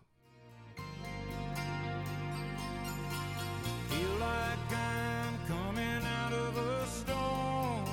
Feel 3.94 4.16
like 4.20 4.74
I'm 4.74 5.38
coming 5.48 6.04
out 6.20 6.34
of 6.34 6.58
a 6.58 6.88
storm. 6.88 7.86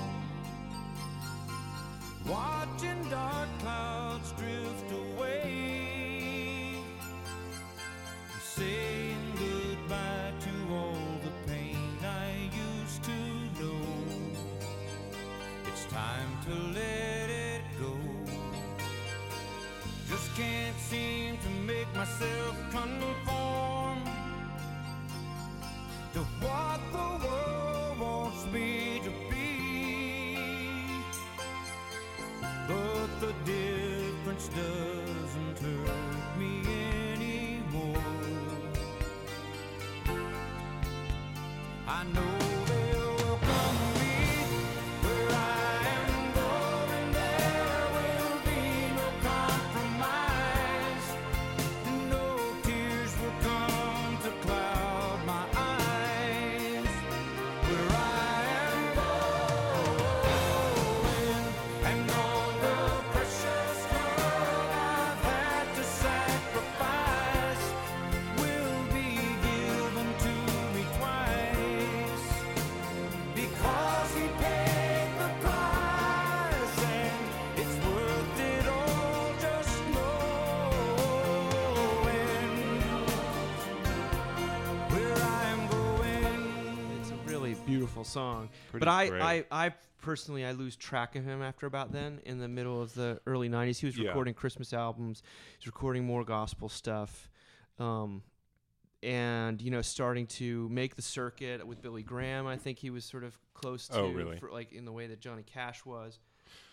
Watching 2.27 3.03
dark 3.11 3.49
clouds 3.59 4.33
drift 4.33 4.91
away. 4.93 6.77
Saying 8.41 9.33
goodbye 9.37 10.33
to 10.41 10.75
all 10.75 11.21
the 11.23 11.53
pain 11.53 11.99
I 12.03 12.49
used 12.67 13.03
to 13.05 13.19
know. 13.61 13.87
It's 15.69 15.85
time 15.87 16.31
to 16.47 16.55
let 16.79 17.29
it 17.29 17.63
go. 17.79 17.95
Just 20.09 20.35
can't 20.35 20.79
seem 20.79 21.37
to 21.37 21.51
make 21.67 21.95
myself 21.95 22.57
song. 88.11 88.49
Pretty 88.71 88.85
but 88.85 88.91
I. 88.91 89.05
I, 89.51 89.67
I 89.67 89.73
personally, 90.03 90.45
I 90.45 90.53
lose 90.53 90.77
track 90.77 91.15
of 91.17 91.25
him 91.25 91.43
after 91.43 91.67
about 91.67 91.93
then. 91.93 92.21
In 92.25 92.39
the 92.39 92.49
middle 92.49 92.81
of 92.83 92.95
the 92.95 93.21
early 93.27 93.49
'90s, 93.49 93.79
he 93.79 93.87
was 93.87 93.97
Yeah. 93.99 94.09
recording 94.09 94.35
Christmas 94.35 94.73
albums. 94.73 95.23
He's 95.59 95.67
recording 95.67 96.05
more 96.05 96.25
gospel 96.25 96.69
stuff. 96.69 97.29
Um, 97.79 98.23
and 99.03 99.63
you 99.63 99.71
know, 99.71 99.81
starting 99.83 100.27
to 100.27 100.69
make 100.69 100.95
the 100.97 101.03
circuit 101.03 101.67
with 101.67 101.81
Billy 101.81 102.03
Graham. 102.03 102.47
I 102.47 102.57
think 102.57 102.79
he 102.79 102.91
was 102.91 103.05
sort 103.05 103.25
of 103.25 103.39
close 103.55 103.89
to, 103.89 103.99
Oh, 103.99 104.11
really? 104.11 104.39
for, 104.39 104.51
like 104.51 104.73
in 104.73 104.85
the 104.85 104.93
way 104.93 105.07
that 105.07 105.21
Johnny 105.21 105.43
Cash 105.43 105.85
was. 105.87 106.19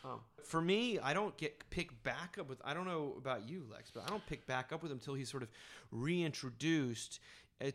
Um, 0.03 0.19
for 0.43 0.59
me, 0.61 0.99
I 0.99 1.13
don't 1.13 1.37
get 1.37 1.69
pick 1.69 2.01
back 2.03 2.37
up 2.39 2.49
with. 2.49 2.59
I 2.65 2.73
don't 2.73 2.85
know 2.85 3.13
about 3.17 3.47
you, 3.47 3.65
Lex, 3.71 3.91
but 3.91 4.03
I 4.03 4.07
don't 4.07 4.25
pick 4.25 4.45
back 4.47 4.71
up 4.73 4.81
with 4.81 4.91
him 4.91 4.97
until 4.97 5.13
he's 5.13 5.29
sort 5.29 5.43
of 5.43 5.49
reintroduced 5.91 7.19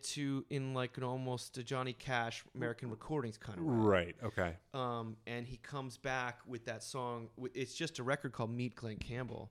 to 0.03 0.45
in 0.51 0.75
like 0.75 0.97
an 0.97 1.03
almost 1.05 1.59
a 1.59 1.63
Johnny 1.63 1.93
Cash 1.93 2.45
American 2.55 2.91
Recordings 2.91 3.37
kind 3.39 3.59
of 3.59 3.65
way. 3.65 3.73
right? 3.75 4.17
Okay. 4.23 4.55
Um, 4.75 5.17
and 5.27 5.47
he 5.47 5.57
comes 5.59 5.97
back 5.97 6.39
with 6.47 6.65
that 6.67 6.83
song. 6.83 7.29
It's 7.55 7.75
just 7.75 7.99
a 7.99 8.03
record 8.03 8.33
called 8.33 8.51
Meet 8.55 8.77
Glen 8.77 8.97
Campbell, 8.99 9.51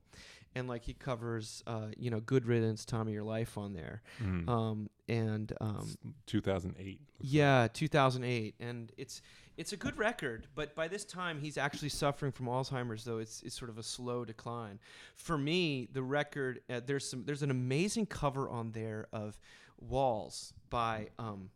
and 0.56 0.68
like 0.68 0.84
he 0.84 0.94
covers, 0.94 1.64
uh, 1.68 1.88
you 1.98 2.10
know, 2.10 2.20
Good 2.22 2.46
Riddance, 2.46 2.86
Time 2.86 3.08
of 3.08 3.14
Your 3.14 3.24
Life 3.24 3.58
on 3.58 3.74
there, 3.74 4.02
Mm. 4.22 4.48
um, 4.50 4.90
and 5.10 5.52
um, 5.60 5.96
2008. 6.28 7.02
yeah, 7.20 7.68
2008, 7.72 8.56
and 8.60 8.92
it's 8.98 9.22
it's 9.58 9.74
a 9.74 9.78
good 9.78 9.98
record. 9.98 10.48
But 10.56 10.74
by 10.76 10.88
this 10.88 11.04
time, 11.04 11.40
he's 11.40 11.58
actually 11.58 11.90
suffering 11.90 12.32
from 12.32 12.46
Alzheimer's, 12.48 13.04
though 13.04 13.18
it's 13.20 13.42
it's 13.44 13.56
sort 13.58 13.70
of 13.70 13.78
a 13.78 13.84
slow 13.84 14.24
decline. 14.26 14.80
For 15.16 15.38
me, 15.38 15.90
the 15.92 16.02
record 16.04 16.62
uh, 16.70 16.80
there's 16.86 17.08
some 17.10 17.26
there's 17.26 17.44
an 17.44 17.52
amazing 17.52 18.06
cover 18.06 18.50
on 18.50 18.72
there 18.72 19.08
of 19.12 19.38
Walls 19.82 20.54
by 20.70 21.10
um 21.20 21.50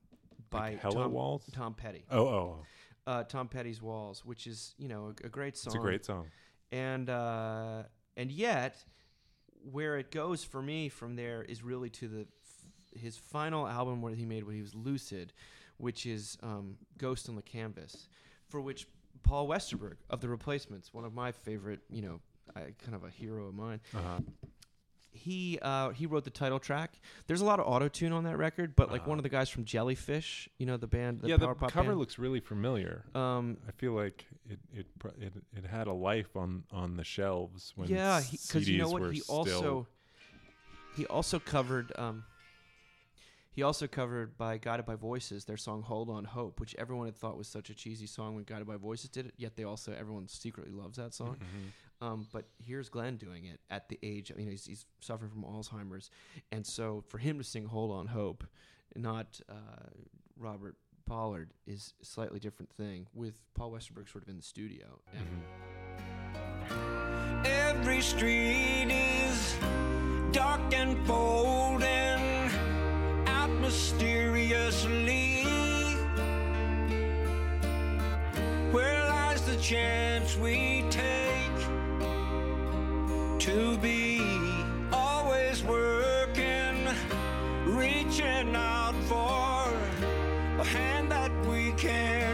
by 0.50 0.78
Hello 0.82 1.04
Tom, 1.04 1.12
Walls? 1.12 1.44
Tom 1.54 1.74
Petty 1.74 2.06
Oh, 2.12 2.28
oh, 2.28 2.60
oh. 3.08 3.12
uh, 3.12 3.24
Tom 3.24 3.48
Petty's 3.48 3.82
Walls, 3.82 4.24
which 4.26 4.48
is 4.48 4.74
you 4.78 4.88
know 4.88 5.14
a, 5.24 5.28
a 5.28 5.30
great 5.30 5.58
song. 5.58 5.72
it's 5.74 5.76
a 5.76 5.80
great 5.80 6.06
song. 6.06 6.28
And 6.72 7.10
uh, 7.10 7.84
and 8.18 8.32
yet, 8.32 8.84
where 9.72 9.98
it 9.98 10.12
goes 10.12 10.44
for 10.44 10.62
me 10.62 10.90
from 10.90 11.16
there 11.16 11.44
is 11.44 11.64
really 11.64 11.90
to 11.92 12.08
the 12.08 12.22
f- 12.22 13.02
his 13.02 13.18
final 13.18 13.68
album 13.68 14.02
where 14.02 14.14
he 14.14 14.26
made 14.26 14.44
when 14.44 14.56
he 14.56 14.62
was 14.62 14.74
lucid, 14.76 15.34
which 15.78 16.06
is 16.06 16.38
um, 16.44 16.78
Ghost 16.98 17.30
on 17.30 17.36
the 17.36 17.42
Canvas, 17.42 18.08
for 18.48 18.60
which 18.62 18.88
Paul 19.24 19.48
Westerberg 19.48 19.96
of 20.10 20.22
the 20.22 20.30
Replacements, 20.30 20.94
one 20.94 21.06
of 21.06 21.14
my 21.14 21.32
favorite, 21.32 21.80
you 21.90 22.02
know, 22.02 22.20
I, 22.56 22.62
kind 22.84 22.96
of 22.96 23.04
a 23.04 23.10
hero 23.10 23.48
of 23.48 23.56
mine. 23.56 23.80
Uh-huh. 23.96 24.20
He 25.16 25.58
uh, 25.62 25.90
he 25.90 26.06
wrote 26.06 26.24
the 26.26 26.30
title 26.30 26.60
track. 26.60 27.00
There's 27.28 27.42
a 27.42 27.46
lot 27.46 27.60
of 27.60 27.66
auto 27.68 27.88
tune 27.88 28.12
on 28.12 28.24
that 28.26 28.38
record, 28.38 28.76
but 28.76 28.92
like 28.92 29.02
Uh-huh. 29.02 29.10
one 29.12 29.20
of 29.20 29.24
the 29.24 29.30
guys 29.30 29.50
from 29.50 29.64
Jellyfish, 29.66 30.48
you 30.60 30.66
know, 30.66 30.78
the 30.78 30.88
band, 30.88 31.22
the 31.22 31.30
yeah, 31.30 31.38
the 31.38 31.46
power 31.46 31.56
pop 31.56 31.72
cover 31.72 31.90
band. 31.90 32.00
looks 32.00 32.20
really 32.20 32.40
familiar. 32.42 33.06
um, 33.16 33.58
I 33.68 33.72
feel 33.72 33.94
like 33.94 34.26
it 34.50 34.60
it 34.74 34.86
it, 35.20 35.34
it 35.56 35.66
had 35.66 35.88
a 35.88 35.94
life 35.94 36.36
on 36.36 36.64
on 36.72 36.98
the 36.98 37.04
shelves 37.04 37.74
when 37.76 37.88
yeah, 37.90 38.22
because 38.30 38.70
you 38.70 38.78
know 38.78 38.90
what? 38.90 39.14
He 39.14 39.22
also 39.28 39.88
he 40.96 41.06
also 41.08 41.40
covered 41.40 41.92
um, 41.98 42.24
he 43.52 43.64
also 43.64 43.88
covered 43.88 44.38
by 44.38 44.58
Guided 44.58 44.86
by 44.86 44.96
Voices 44.96 45.46
their 45.46 45.58
song 45.58 45.82
"Hold 45.82 46.10
On 46.10 46.26
Hope," 46.26 46.60
which 46.60 46.76
everyone 46.78 47.08
had 47.08 47.16
thought 47.16 47.38
was 47.38 47.48
such 47.48 47.70
a 47.70 47.74
cheesy 47.74 48.06
song 48.08 48.36
when 48.36 48.44
Guided 48.44 48.68
by 48.68 48.76
Voices 48.76 49.10
did 49.10 49.26
it. 49.28 49.34
Yet 49.38 49.56
they 49.56 49.64
also 49.64 49.94
everyone 49.94 50.28
secretly 50.28 50.72
loves 50.74 50.98
that 50.98 51.14
song. 51.14 51.36
Mm-hmm. 51.38 51.68
Um, 52.06 52.28
but 52.32 52.46
here's 52.64 52.90
Glen 52.90 53.18
doing 53.18 53.46
it 53.46 53.60
at 53.72 53.90
the 53.90 53.98
age. 54.04 54.32
I 54.32 54.38
mean, 54.38 54.50
he's, 54.50 54.66
he's 54.66 54.86
suffering 55.00 55.32
from 55.32 55.44
Alzheimer's, 55.44 56.12
and 56.52 56.64
so 56.66 57.04
for 57.08 57.18
him 57.18 57.40
to 57.40 57.44
sing 57.44 57.66
"Hold 57.66 57.92
On 57.92 58.06
Hope," 58.06 58.44
not 58.96 59.40
uh, 59.50 59.90
Robert 60.38 60.76
Pollard, 61.06 61.52
is 61.66 61.94
a 62.02 62.06
slightly 62.06 62.40
different 62.40 62.72
thing. 62.74 63.08
With 63.14 63.34
Paul 63.56 63.72
Westerberg 63.72 64.12
sort 64.12 64.24
of 64.24 64.30
in 64.30 64.38
the 64.38 64.44
studio. 64.44 65.00
And 65.14 65.26
Every 67.46 68.02
street 68.02 68.92
is 68.92 69.56
dark 70.32 70.74
and 70.74 71.06
folding 71.08 72.50
out 73.28 73.50
mysteriously. 73.62 75.44
Where 78.72 79.08
lies 79.08 79.42
the 79.42 79.58
chance 79.58 80.36
we 80.38 80.75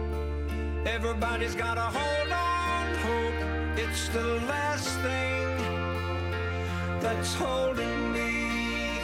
see? 0.83 0.89
Everybody's 0.89 1.55
gotta 1.55 1.81
hold 1.81 2.31
on, 2.31 2.95
hope 2.95 3.77
it's 3.77 4.09
the 4.09 4.23
last 4.47 4.89
thing 4.99 5.57
that's 7.01 7.33
holding 7.35 8.13
me. 8.13 8.99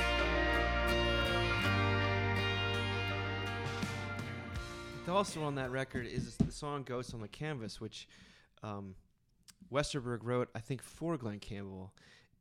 Also 5.07 5.43
on 5.43 5.55
that 5.55 5.71
record 5.71 6.05
is 6.07 6.37
the 6.37 6.51
song 6.51 6.83
"Ghosts 6.83 7.13
on 7.13 7.19
the 7.21 7.27
Canvas," 7.27 7.81
which 7.81 8.07
um, 8.63 8.95
Westerberg 9.71 10.19
wrote, 10.23 10.49
I 10.55 10.59
think, 10.59 10.81
for 10.81 11.17
Glen 11.17 11.39
Campbell, 11.39 11.93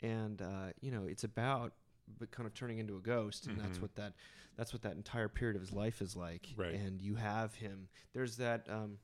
and 0.02 0.40
uh, 0.40 0.72
you 0.80 0.90
know, 0.92 1.04
it's 1.06 1.24
about 1.24 1.72
but 2.18 2.30
kind 2.30 2.46
of 2.46 2.54
turning 2.54 2.78
into 2.78 2.96
a 2.96 3.00
ghost, 3.00 3.46
and 3.46 3.58
that's 3.58 3.78
Mhm. 3.78 3.82
what 3.82 3.94
that 3.96 4.14
that's 4.56 4.72
what 4.72 4.82
that 4.82 4.96
entire 4.96 5.28
period 5.28 5.56
of 5.56 5.62
his 5.62 5.72
life 5.72 6.02
is 6.02 6.14
like. 6.16 6.52
Right. 6.56 6.74
And 6.74 7.00
you 7.00 7.14
have 7.16 7.54
him. 7.54 7.88
There's 8.12 8.36
that. 8.36 8.68
Um, 8.68 8.98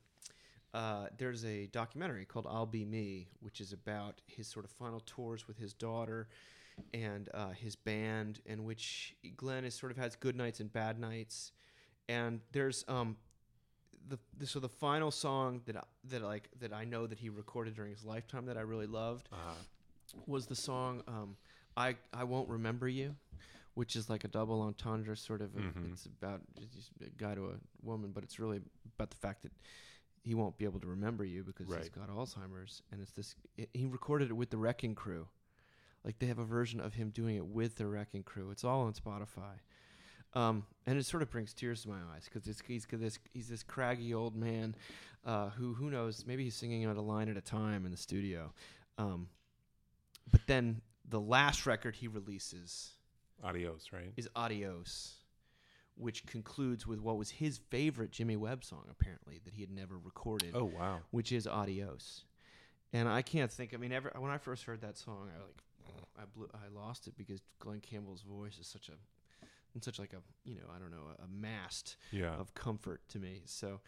uh, 0.73 1.07
there's 1.17 1.43
a 1.45 1.67
documentary 1.67 2.25
called 2.25 2.45
"I'll 2.47 2.65
Be 2.65 2.85
Me," 2.85 3.29
which 3.39 3.61
is 3.61 3.73
about 3.73 4.21
his 4.27 4.47
sort 4.47 4.65
of 4.65 4.71
final 4.71 4.99
tours 5.01 5.47
with 5.47 5.57
his 5.57 5.73
daughter 5.73 6.27
and 6.93 7.29
uh, 7.33 7.51
his 7.51 7.75
band, 7.75 8.41
in 8.45 8.63
which 8.65 9.15
Glen 9.35 9.65
is 9.65 9.73
sort 9.73 9.91
of 9.91 9.97
has 9.97 10.15
good 10.15 10.35
nights 10.35 10.59
and 10.59 10.71
bad 10.71 10.99
nights. 10.99 11.51
And 12.09 12.41
there's 12.51 12.85
um, 12.87 13.17
the, 14.07 14.19
the 14.37 14.45
so 14.45 14.59
the 14.59 14.69
final 14.69 15.09
song 15.09 15.61
that 15.65 15.77
I, 15.77 15.83
that 16.05 16.21
like 16.21 16.49
that 16.59 16.73
I 16.73 16.83
know 16.83 17.07
that 17.07 17.17
he 17.19 17.29
recorded 17.29 17.73
during 17.73 17.91
his 17.91 18.05
lifetime 18.05 18.45
that 18.45 18.57
I 18.57 18.61
really 18.61 18.87
loved 18.87 19.29
Uh, 19.31 19.55
was 20.25 20.47
the 20.47 20.55
song 20.55 21.01
um, 21.07 21.35
"I 21.77 21.95
I 22.11 22.23
Won't 22.25 22.49
Remember 22.49 22.87
You," 22.89 23.15
which 23.75 23.95
is 23.95 24.09
like 24.09 24.23
a 24.23 24.27
double 24.27 24.61
entendre 24.61 25.15
sort 25.15 25.41
of. 25.41 25.55
A, 25.55 25.59
Mhm. 25.59 25.93
It's 25.93 26.05
about 26.07 26.41
a 27.01 27.09
guy 27.17 27.35
to 27.35 27.45
a 27.51 27.59
woman, 27.81 28.11
but 28.11 28.23
it's 28.23 28.39
really 28.39 28.61
about 28.95 29.11
the 29.11 29.17
fact 29.17 29.43
that 29.43 29.51
he 30.23 30.33
won't 30.35 30.57
be 30.57 30.65
able 30.65 30.79
to 30.81 30.87
remember 30.87 31.23
you 31.23 31.43
because 31.43 31.67
he's 31.81 31.89
got 31.89 32.09
Alzheimer's, 32.09 32.81
and 32.91 33.01
it's 33.01 33.11
this. 33.11 33.35
It, 33.55 33.69
he 33.73 33.85
recorded 33.85 34.29
it 34.29 34.33
with 34.33 34.49
the 34.49 34.57
Wrecking 34.57 34.95
Crew, 34.95 35.27
like 36.03 36.19
they 36.19 36.25
have 36.27 36.39
a 36.39 36.43
version 36.45 36.79
of 36.81 36.95
him 36.95 37.11
doing 37.11 37.35
it 37.37 37.45
with 37.45 37.75
the 37.75 37.85
Wrecking 37.87 38.23
Crew. 38.23 38.49
It's 38.51 38.63
all 38.63 38.81
on 38.81 38.93
Spotify. 38.93 39.59
Um, 40.33 40.65
and 40.85 40.97
it 40.99 41.05
sort 41.05 41.23
of 41.23 41.31
brings 41.31 41.53
tears 41.53 41.83
to 41.83 41.89
my 41.89 41.99
eyes 42.13 42.25
because 42.31 42.45
he's 42.67 42.85
this 42.85 43.17
he's 43.33 43.47
this 43.47 43.63
craggy 43.63 44.13
old 44.13 44.35
man 44.35 44.75
uh, 45.23 45.49
who 45.51 45.73
who 45.75 45.89
knows 45.89 46.25
maybe 46.25 46.43
he's 46.43 46.55
singing 46.55 46.83
out 46.85 46.97
a 46.97 47.01
line 47.01 47.29
at 47.29 47.37
a 47.37 47.41
time 47.41 47.85
in 47.85 47.91
the 47.91 47.97
studio, 47.97 48.51
um, 48.97 49.29
but 50.29 50.41
then 50.47 50.81
the 51.07 51.19
last 51.21 51.65
record 51.65 51.95
he 51.95 52.07
releases 52.07 52.91
adios, 53.43 53.89
right? 53.93 54.11
is 54.17 54.27
Adios, 54.35 55.15
which 55.95 56.25
concludes 56.25 56.85
with 56.87 56.99
what 56.99 57.17
was 57.17 57.29
his 57.29 57.59
favorite 57.69 58.11
Jimmy 58.11 58.35
Webb 58.35 58.63
song 58.63 58.83
apparently 58.89 59.39
that 59.45 59.53
he 59.53 59.61
had 59.61 59.71
never 59.71 59.97
recorded, 59.97 60.53
Oh 60.55 60.65
wow. 60.65 60.99
which 61.11 61.31
is 61.31 61.47
Adios. 61.47 62.25
And 62.93 63.07
I 63.09 63.21
can't 63.21 63.51
think. 63.51 63.73
I 63.73 63.77
mean, 63.77 63.91
ever 63.91 64.11
when 64.17 64.31
I 64.31 64.37
first 64.37 64.63
heard 64.63 64.81
that 64.81 64.97
song, 64.97 65.29
I 65.35 65.41
like, 65.41 65.61
I 66.17 66.23
blew, 66.25 66.49
I 66.53 66.67
lost 66.73 67.07
it 67.07 67.15
because 67.17 67.41
Glen 67.59 67.79
Campbell's 67.81 68.21
voice 68.21 68.57
is 68.59 68.67
such 68.67 68.89
a, 68.89 68.93
and 69.73 69.83
such 69.83 69.99
like 69.99 70.13
a, 70.13 70.21
you 70.49 70.55
know, 70.55 70.67
I 70.73 70.79
don't 70.79 70.91
know, 70.91 71.07
a, 71.19 71.23
a 71.23 71.27
mast 71.27 71.97
Yeah. 72.11 72.33
of 72.39 72.53
comfort 72.53 73.01
to 73.09 73.19
me. 73.19 73.41
So, 73.45 73.81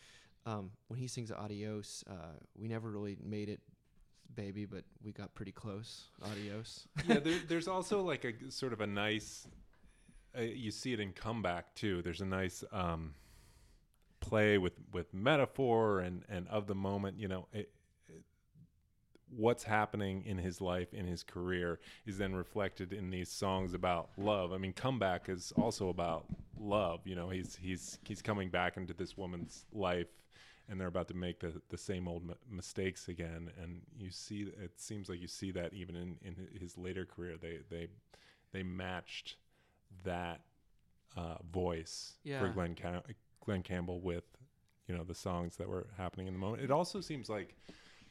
um, 0.46 0.72
when 0.88 1.00
he 1.00 1.08
sings 1.08 1.32
Adios, 1.32 2.04
uh, 2.10 2.38
we 2.58 2.68
never 2.68 2.90
really 2.92 3.18
made 3.24 3.50
it, 3.50 3.62
baby, 4.36 4.66
but 4.66 4.84
we 5.04 5.12
got 5.12 5.34
pretty 5.36 5.52
close. 5.52 6.06
Adios. 6.24 6.88
yeah, 7.08 7.20
there, 7.20 7.40
there's 7.48 7.68
also 7.68 8.02
like 8.02 8.26
a 8.26 8.52
sort 8.52 8.74
of 8.74 8.82
a 8.82 8.88
nice. 8.88 9.48
Uh, 10.38 10.42
you 10.42 10.72
see 10.72 10.94
it 10.94 11.00
in 11.00 11.12
comeback 11.12 11.74
too. 11.76 12.02
There's 12.02 12.22
a 12.22 12.26
nice 12.26 12.64
um, 12.72 13.14
play 14.20 14.58
with 14.58 14.74
with 14.94 15.14
metaphor 15.14 16.00
and 16.00 16.24
and 16.30 16.48
of 16.50 16.68
the 16.68 16.76
moment. 16.76 17.20
You 17.20 17.28
know, 17.28 17.48
it, 17.54 17.72
it- 18.08 18.24
what's 19.36 19.64
happening 19.64 20.24
in 20.26 20.38
his 20.40 20.60
life 20.60 20.94
in 20.94 21.06
his 21.06 21.22
career 21.24 21.80
is 22.06 22.18
then 22.18 22.34
reflected 22.36 22.94
in 22.94 23.12
these 23.12 23.30
songs 23.32 23.74
about 23.74 24.10
love. 24.18 24.52
I 24.52 24.58
mean, 24.58 24.74
comeback 24.74 25.30
is 25.30 25.54
also 25.56 25.90
about 25.90 26.26
love. 26.60 27.02
You 27.06 27.16
know, 27.16 27.30
he's 27.30 27.58
he's 27.62 27.98
he's 28.04 28.22
coming 28.22 28.50
back 28.50 28.78
into 28.78 28.94
this 28.94 29.18
woman's 29.18 29.66
life. 29.74 30.08
And 30.70 30.80
they're 30.80 30.88
about 30.88 31.08
to 31.08 31.16
make 31.16 31.40
the, 31.40 31.62
the 31.70 31.78
same 31.78 32.08
old 32.08 32.30
m- 32.30 32.36
mistakes 32.50 33.08
again, 33.08 33.50
and 33.60 33.82
you 33.98 34.12
see 34.12 34.42
it 34.44 34.80
seems 34.80 35.10
like 35.10 35.20
you 35.20 35.28
see 35.28 35.50
that 35.52 35.74
even 35.74 35.96
in, 35.96 36.18
in 36.24 36.36
his 36.60 36.78
later 36.78 37.06
career, 37.06 37.38
they 37.42 37.60
they 37.70 37.88
they 38.52 38.62
matched 38.62 39.38
that 40.04 40.42
uh, 41.18 41.36
voice 41.52 42.18
for 42.40 42.50
Glen 42.54 42.76
Cam- 42.76 43.02
Glen 43.44 43.64
Campbell 43.64 44.00
with 44.00 44.26
you 44.88 44.96
know 44.96 45.04
the 45.04 45.16
songs 45.16 45.56
that 45.58 45.68
were 45.68 45.88
happening 45.98 46.28
in 46.28 46.34
the 46.34 46.40
moment. 46.40 46.62
It 46.62 46.70
also 46.72 47.02
seems 47.02 47.30
like 47.30 47.56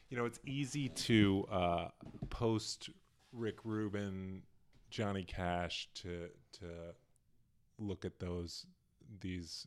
you 0.09 0.17
know 0.17 0.25
it's 0.25 0.39
easy 0.45 0.89
to 0.89 1.47
uh, 1.49 1.87
post 2.29 2.89
Rick 3.31 3.59
Rubin, 3.63 4.41
Johnny 4.89 5.23
Cash 5.23 5.87
to 5.95 6.27
to 6.59 6.65
look 7.77 8.03
at 8.03 8.19
those 8.19 8.65
these 9.21 9.65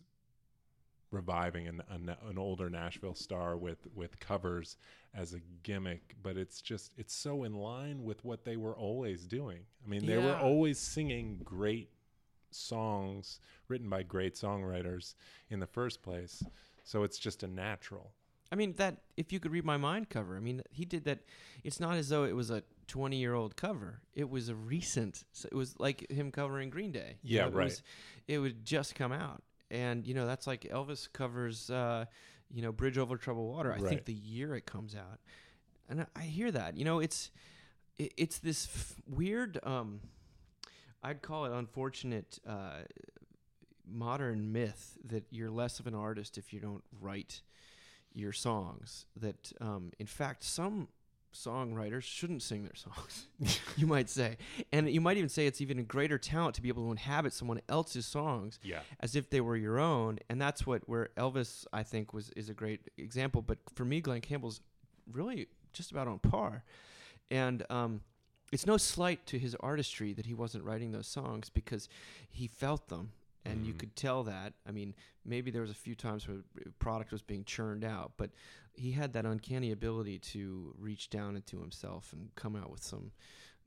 reviving 1.13 1.69
an, 1.69 1.83
an, 1.89 2.17
an 2.29 2.39
older 2.39 2.69
Nashville 2.69 3.15
star 3.15 3.57
with 3.57 3.87
with 3.95 4.19
covers 4.19 4.77
as 5.15 5.35
a 5.35 5.41
gimmick, 5.63 6.17
but 6.23 6.37
it's 6.37 6.61
just 6.61 6.93
it's 6.97 7.15
so 7.15 7.45
in 7.45 7.55
line 7.55 8.03
with 8.03 8.25
what 8.25 8.45
they 8.45 8.57
were 8.57 8.75
always 8.77 9.27
doing. 9.27 9.61
I 9.85 9.89
mean, 9.89 10.07
they 10.07 10.19
were 10.19 10.37
always 10.37 10.79
singing 10.79 11.41
great 11.45 11.91
songs 12.51 13.41
written 13.69 13.89
by 13.89 14.03
great 14.03 14.35
songwriters 14.35 15.15
in 15.51 15.61
the 15.61 15.67
first 15.67 16.03
place. 16.03 16.43
So 16.85 17.03
it's 17.03 17.19
just 17.19 17.43
a 17.43 17.47
natural. 17.47 18.13
I 18.51 18.55
mean 18.55 18.75
that 18.77 18.99
if 19.17 19.33
you 19.33 19.41
could 19.41 19.53
read 19.53 19.65
my 19.65 19.79
mind 19.79 20.11
cover, 20.11 20.37
I 20.37 20.41
mean 20.41 20.63
he 20.71 20.85
did 20.85 21.05
that. 21.05 21.21
It's 21.65 21.81
not 21.81 21.97
as 21.97 22.09
though 22.11 22.25
it 22.25 22.37
was 22.37 22.51
a 22.51 22.63
20 22.89 23.17
year 23.17 23.35
old 23.35 23.57
cover. 23.57 24.01
It 24.15 24.29
was 24.29 24.49
a 24.49 24.55
recent. 24.55 25.25
So 25.33 25.49
it 25.51 25.55
was 25.55 25.79
like 25.79 26.11
him 26.11 26.31
covering 26.31 26.69
Green 26.69 26.93
Day. 26.93 27.17
you 27.23 27.37
Yeah, 27.37 27.43
know, 27.43 27.49
it 27.49 27.55
right. 27.55 27.65
Was, 27.65 27.83
it 28.29 28.39
would 28.39 28.65
just 28.65 28.95
come 28.95 29.13
out, 29.13 29.43
and 29.73 30.07
you 30.07 30.14
know 30.14 30.27
that's 30.27 30.47
like 30.47 30.62
Elvis 30.70 31.12
covers, 31.12 31.68
uh, 31.70 32.05
you 32.53 32.62
know, 32.62 32.70
Bridge 32.70 32.99
Over 32.99 33.16
Troubled 33.16 33.49
Water. 33.53 33.73
I 33.73 33.77
Right. 33.79 33.89
think 33.89 34.05
the 34.05 34.12
year 34.14 34.55
it 34.55 34.66
comes 34.66 34.95
out, 34.95 35.18
and 35.89 36.03
I, 36.03 36.07
I 36.14 36.23
hear 36.23 36.51
that. 36.53 36.77
You 36.77 36.85
know, 36.85 37.01
it's 37.01 37.31
it, 37.99 38.12
it's 38.16 38.39
this 38.39 38.66
f- 38.66 38.95
weird. 39.09 39.59
Um, 39.64 40.01
I'd 41.03 41.23
call 41.23 41.47
it 41.47 41.53
unfortunate. 41.53 42.39
Uh, 42.47 42.83
modern 43.87 44.53
myth 44.53 44.97
that 45.05 45.25
you're 45.31 45.51
less 45.51 45.81
of 45.81 45.87
an 45.87 45.95
artist 45.95 46.39
if 46.39 46.53
you 46.53 46.61
don't 46.61 46.85
write 47.01 47.43
your 48.14 48.33
songs. 48.33 49.07
That, 49.16 49.53
um, 49.61 49.91
in 49.99 50.07
fact, 50.07 50.45
some 50.45 50.89
songwriters 51.33 52.03
shouldn't 52.03 52.43
sing 52.43 52.62
their 52.64 52.74
songs, 52.74 53.26
you 53.76 53.87
might 53.87 54.09
say. 54.11 54.37
And 54.72 54.89
you 54.91 55.01
might 55.01 55.16
even 55.16 55.28
say 55.28 55.47
it's 55.47 55.61
even 55.61 55.78
a 55.78 55.83
greater 55.83 56.18
talent 56.18 56.55
to 56.57 56.62
be 56.62 56.68
able 56.68 56.85
to 56.87 56.91
inhabit 56.91 57.33
someone 57.33 57.61
else's 57.68 58.07
songs 58.07 58.59
Yeah. 58.62 58.80
as 59.01 59.16
if 59.16 59.30
they 59.30 59.41
were 59.41 59.57
your 59.57 59.78
own. 59.78 60.18
And 60.28 60.41
that's 60.41 60.66
what 60.66 60.89
where 60.89 61.09
Elvis, 61.16 61.66
I 61.72 61.83
think, 61.83 62.12
was 62.12 62.30
is 62.37 62.49
a 62.49 62.55
great 62.55 62.80
example. 62.99 63.43
But 63.43 63.59
for 63.74 63.85
me, 63.85 64.01
Glen 64.01 64.20
Campbell's 64.20 64.61
really 65.11 65.47
just 65.72 65.91
about 65.91 66.07
on 66.09 66.18
par. 66.18 66.64
And 67.30 67.64
um, 67.70 68.03
it's 68.53 68.66
no 68.66 68.76
slight 68.76 69.24
to 69.26 69.39
his 69.39 69.55
artistry 69.57 70.12
that 70.12 70.26
he 70.26 70.35
wasn't 70.35 70.64
writing 70.64 70.93
those 70.93 71.07
songs 71.07 71.49
because 71.49 71.89
he 72.28 72.47
felt 72.47 72.89
them. 72.89 73.12
And 73.45 73.66
you 73.66 73.72
Mhm. 73.74 73.78
could 73.78 73.97
tell 73.97 74.22
that. 74.24 74.53
I 74.68 74.70
mean, 74.70 74.95
maybe 75.24 75.51
there 75.51 75.62
was 75.62 75.70
a 75.70 75.74
few 75.74 75.97
times 75.97 76.28
where 76.28 76.43
product 76.78 77.11
was 77.11 77.22
being 77.22 77.43
churned 77.45 77.83
out, 77.85 78.12
but 78.16 78.30
he 78.75 78.93
had 78.93 79.12
that 79.12 79.25
uncanny 79.27 79.73
ability 79.73 80.18
to 80.18 80.75
reach 80.79 81.11
down 81.11 81.37
into 81.37 81.61
himself 81.61 82.12
and 82.12 82.35
come 82.35 82.57
out 82.57 82.70
with 82.70 82.83
some 82.83 83.12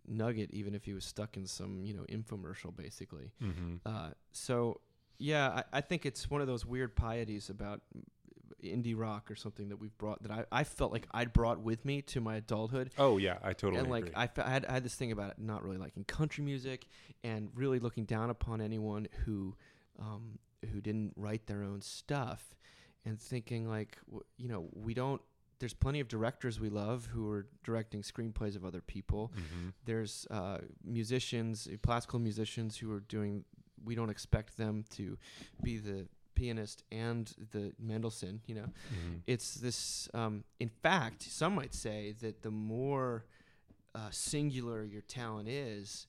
nugget, 0.08 0.52
even 0.52 0.76
if 0.76 0.86
he 0.86 0.94
was 0.94 1.06
stuck 1.06 1.38
in 1.38 1.46
some, 1.46 1.84
you 1.86 1.94
know, 1.94 2.06
infomercial, 2.10 2.76
basically. 2.76 3.32
Mm-hmm. 3.42 3.76
Uh, 3.86 4.10
so 4.32 4.82
yeah, 5.18 5.62
I, 5.74 5.78
I 5.78 5.82
think 5.82 6.06
it's 6.06 6.30
one 6.30 6.42
of 6.42 6.48
those 6.48 6.66
weird 6.66 6.96
pieties 6.96 7.50
about 7.50 7.82
indie 8.64 8.98
rock 8.98 9.30
or 9.30 9.36
something 9.36 9.70
that 9.70 9.78
we've 9.78 9.96
brought 9.98 10.24
that 10.24 10.32
I, 10.32 10.46
I 10.52 10.64
felt 10.64 10.92
like 10.92 11.08
I'd 11.12 11.34
brought 11.34 11.60
with 11.60 11.86
me 11.86 12.02
to 12.04 12.22
my 12.22 12.38
adulthood. 12.38 12.92
Oh 12.98 13.18
yeah, 13.18 13.38
I 13.44 13.54
totally 13.54 13.82
and 13.82 13.90
like 13.90 14.08
agree. 14.08 14.16
I, 14.16 14.30
I 14.38 14.50
had, 14.50 14.66
I 14.66 14.74
had 14.74 14.84
this 14.84 14.96
thing 14.96 15.12
about 15.12 15.40
not 15.40 15.64
really 15.64 15.78
liking 15.78 16.04
country 16.04 16.44
music 16.44 16.88
and 17.24 17.50
really 17.56 17.80
looking 17.80 18.06
down 18.06 18.30
upon 18.30 18.62
anyone 18.62 19.08
who 19.26 19.56
um, 20.00 20.40
who 20.72 20.82
didn't 20.82 21.14
write 21.16 21.46
their 21.48 21.64
own 21.64 21.82
stuff 21.82 22.56
and 23.06 23.20
thinking 23.20 23.68
like 23.70 23.98
you 24.38 24.48
know 24.48 24.68
we 24.74 24.94
don't 24.94 25.22
there's 25.60 25.74
plenty 25.74 26.00
of 26.02 26.08
directors 26.10 26.60
we 26.60 26.70
love 26.70 27.06
who 27.14 27.30
are 27.30 27.48
directing 27.64 28.02
screenplays 28.02 28.56
of 28.56 28.66
other 28.66 28.82
people 28.82 29.32
Mhm. 29.36 29.74
there's 29.86 30.28
uh, 30.30 30.58
musicians, 30.84 31.68
uh, 31.68 31.78
classical 31.82 32.20
musicians 32.20 32.78
who 32.78 32.92
are 32.92 33.00
doing. 33.02 33.46
We 33.84 33.94
don't 33.96 34.10
expect 34.10 34.58
them 34.58 34.84
to 34.98 35.18
be 35.62 35.78
the 35.78 36.08
pianist 36.34 36.84
and 36.92 37.28
the 37.52 37.74
Mendelssohn. 37.80 38.42
You 38.48 38.56
know, 38.56 38.66
Mhm. 38.92 39.22
it's 39.28 39.56
this. 39.56 40.10
Um, 40.14 40.44
in 40.60 40.70
fact, 40.70 41.22
some 41.22 41.54
might 41.56 41.74
say 41.74 42.14
that 42.22 42.42
the 42.42 42.52
more 42.52 43.26
uh, 43.94 44.10
singular 44.12 44.84
your 44.84 45.04
talent 45.04 45.48
is, 45.48 46.08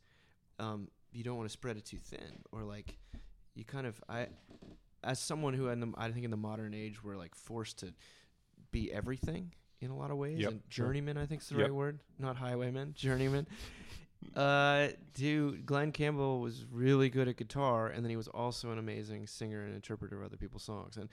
um, 0.59 0.90
you 1.12 1.22
don't 1.22 1.36
want 1.36 1.49
to 1.49 1.53
spread 1.53 1.76
it 1.76 1.84
too 1.84 1.99
thin, 1.99 2.42
or 2.51 2.64
like 2.64 2.99
you 3.55 3.64
kind 3.64 3.86
of. 3.86 4.03
I, 4.09 4.26
as 5.07 5.18
someone 5.20 5.54
who 5.54 5.68
in 5.68 5.80
the, 5.80 5.92
I 5.96 6.11
think 6.11 6.24
in 6.24 6.30
the 6.30 6.36
modern 6.36 6.74
age 6.74 7.02
we're 7.02 7.16
like 7.16 7.34
forced 7.34 7.78
to 7.78 7.94
be 8.72 8.92
everything 8.92 9.52
in 9.80 9.90
a 9.90 9.96
lot 9.96 10.11
of 10.11 10.16
ways. 10.18 10.38
Yep, 10.40 10.50
And 10.50 10.70
journeyman, 10.70 11.16
I 11.16 11.26
think, 11.26 11.40
is 11.42 11.48
the 11.48 11.54
Yep. 11.57 11.62
right 11.64 11.74
word, 11.74 12.00
not 12.18 12.36
highwayman. 12.36 12.92
Journeyman. 12.94 13.46
uh, 14.36 14.88
dude, 15.14 15.64
Glen 15.66 15.92
Campbell 15.92 16.40
was 16.40 16.64
really 16.70 17.09
good 17.09 17.28
at 17.28 17.36
guitar, 17.36 17.88
and 17.88 18.04
then 18.04 18.11
he 18.11 18.16
was 18.16 18.28
also 18.28 18.70
an 18.72 18.78
amazing 18.78 19.26
singer 19.26 19.64
and 19.64 19.74
interpreter 19.74 20.18
of 20.18 20.24
other 20.24 20.36
people's 20.36 20.62
songs. 20.64 20.96
And 20.96 21.09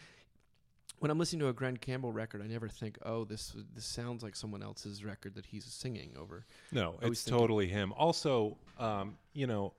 when 0.99 1.11
I'm 1.11 1.19
listening 1.19 1.41
to 1.41 1.49
a 1.49 1.53
Glen 1.53 1.77
Campbell 1.77 2.11
record, 2.13 2.41
I 2.41 2.47
never 2.47 2.69
think, 2.69 2.97
"Oh, 3.03 3.25
this 3.25 3.53
this 3.75 3.85
sounds 3.85 4.23
like 4.23 4.35
someone 4.35 4.63
else's 4.63 5.03
record 5.03 5.35
that 5.35 5.45
he's 5.47 5.65
singing 5.65 6.15
over." 6.17 6.45
No, 6.71 6.97
it's 7.01 7.23
thinking- 7.23 7.39
totally 7.39 7.67
him. 7.67 7.91
Also, 7.93 8.57
um, 8.79 9.17
you 9.33 9.45
know, 9.47 9.73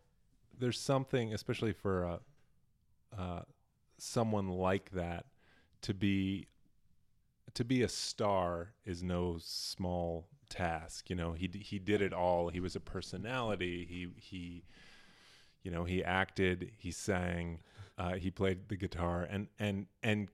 there's 0.58 0.78
something, 0.78 1.32
especially 1.32 1.72
for 1.72 2.06
uh, 2.06 2.18
uh, 3.18 3.42
someone 4.05 4.48
like 4.48 4.90
that, 4.92 5.26
to 5.82 5.94
be 5.94 6.46
to 7.55 7.64
be 7.64 7.82
a 7.82 7.88
star 7.88 8.72
is 8.84 9.02
no 9.02 9.38
small 9.40 10.26
task. 10.48 11.09
You 11.11 11.16
know, 11.16 11.32
he 11.32 11.48
he 11.61 11.78
did 11.78 12.02
it 12.02 12.12
all. 12.12 12.48
He 12.48 12.61
was 12.61 12.76
a 12.76 12.80
personality. 12.80 13.86
He 13.88 14.09
he, 14.16 14.64
you 15.62 15.70
know, 15.70 15.84
he 15.84 16.02
acted. 16.05 16.70
He 16.78 16.90
sang. 16.90 17.61
Uh, 17.96 18.14
he 18.14 18.30
played 18.30 18.68
the 18.68 18.76
guitar, 18.76 19.26
and 19.30 19.48
and 19.59 19.86
and 20.02 20.28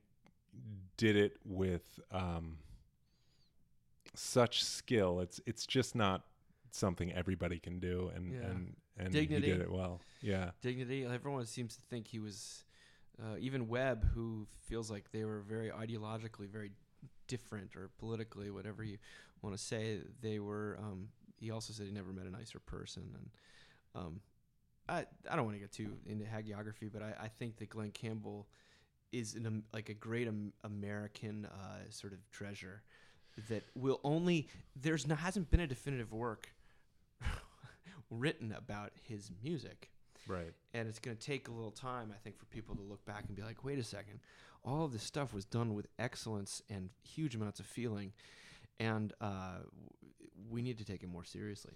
did 0.97 1.17
it 1.17 1.37
with 1.45 2.01
um, 2.11 2.59
such 4.15 4.65
skill. 4.65 5.21
It's 5.21 5.41
it's 5.47 5.67
just 5.67 5.95
not 5.95 6.25
something 6.71 7.13
everybody 7.13 7.59
can 7.59 7.79
do, 7.81 8.11
and 8.15 8.33
Yeah. 8.33 8.39
and 8.49 8.77
and 8.97 9.13
Dignity. 9.13 9.47
he 9.47 9.53
did 9.53 9.61
it 9.63 9.71
well. 9.73 10.01
Yeah, 10.23 10.51
Dignity. 10.63 11.05
Everyone 11.05 11.47
seems 11.47 11.77
to 11.77 11.83
think 11.89 12.07
he 12.09 12.19
was, 12.19 12.65
uh, 13.23 13.37
even 13.39 13.69
Webb, 13.69 14.09
who 14.15 14.47
feels 14.67 14.91
like 14.91 15.11
they 15.13 15.25
were 15.25 15.41
very 15.41 15.71
ideologically 15.71 16.49
very 16.49 16.73
different 17.27 17.77
or 17.77 17.91
politically, 17.99 18.51
whatever 18.51 18.83
you 18.83 18.99
want 19.43 19.57
to 19.57 19.63
say. 19.63 20.01
They 20.21 20.39
were. 20.39 20.79
Um, 20.81 21.09
he 21.37 21.51
also 21.51 21.73
said 21.73 21.87
he 21.87 21.93
never 21.93 22.13
met 22.13 22.27
a 22.27 22.31
nicer 22.31 22.59
person, 22.59 23.05
and 23.15 23.31
um, 23.95 24.21
I 24.89 25.07
I 25.31 25.37
don't 25.37 25.45
want 25.45 25.57
to 25.57 25.61
get 25.61 25.73
too 25.73 25.93
into 26.07 26.25
hagiography, 26.25 26.91
but 26.93 27.03
I, 27.03 27.15
I 27.25 27.29
think 27.29 27.57
that 27.59 27.71
Glen 27.71 27.91
Campbell 27.93 28.49
is 29.13 29.35
an, 29.35 29.65
like 29.73 29.89
a 29.89 29.95
great 29.95 30.29
American 30.65 31.47
uh, 31.47 31.91
sort 31.91 32.13
of 32.13 32.19
treasure 32.31 32.83
that 33.49 33.65
will 33.75 34.01
only 34.05 34.49
there's 34.77 35.05
hasn't 35.11 35.51
been 35.51 35.61
a 35.61 35.67
definitive 35.67 36.13
work 36.13 36.53
written 38.11 38.53
about 38.53 38.93
his 39.09 39.31
music 39.43 39.91
right. 40.27 40.53
and 40.75 40.89
it's 40.89 40.99
going 40.99 41.17
to 41.17 41.23
take 41.23 41.49
a 41.49 41.51
little 41.51 41.71
time 41.71 42.11
i 42.15 42.19
think 42.23 42.39
for 42.39 42.47
people 42.47 42.75
to 42.75 42.83
look 42.83 43.05
back 43.05 43.25
and 43.27 43.37
be 43.37 43.43
like 43.43 43.65
wait 43.65 43.79
a 43.79 43.85
second 43.85 44.21
all 44.65 44.85
of 44.85 44.93
this 44.93 45.03
stuff 45.03 45.33
was 45.33 45.45
done 45.45 45.75
with 45.75 45.87
excellence 45.99 46.63
and 46.69 46.91
huge 47.03 47.35
amounts 47.35 47.61
of 47.61 47.67
feeling 47.67 48.13
and 48.79 49.13
uh, 49.21 49.59
we 50.51 50.63
need 50.63 50.79
to 50.79 50.85
take 50.85 51.03
it 51.03 51.09
more 51.09 51.25
seriously 51.25 51.73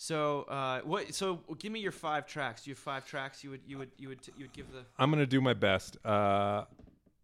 so 0.00 0.42
uh, 0.42 0.80
what 0.82 1.12
so 1.12 1.40
give 1.58 1.72
me 1.72 1.80
your 1.80 1.92
five 1.92 2.24
tracks 2.24 2.66
you 2.66 2.72
have 2.72 2.78
five 2.78 3.04
tracks 3.04 3.42
you 3.42 3.50
would 3.50 3.60
you 3.66 3.78
would 3.78 3.90
you 3.98 4.08
would 4.08 4.22
t- 4.22 4.32
you 4.38 4.44
would 4.44 4.52
give 4.52 4.70
the 4.72 4.84
I'm 4.96 5.10
gonna 5.10 5.26
do 5.26 5.40
my 5.40 5.54
best. 5.54 5.96
Uh, 6.04 6.64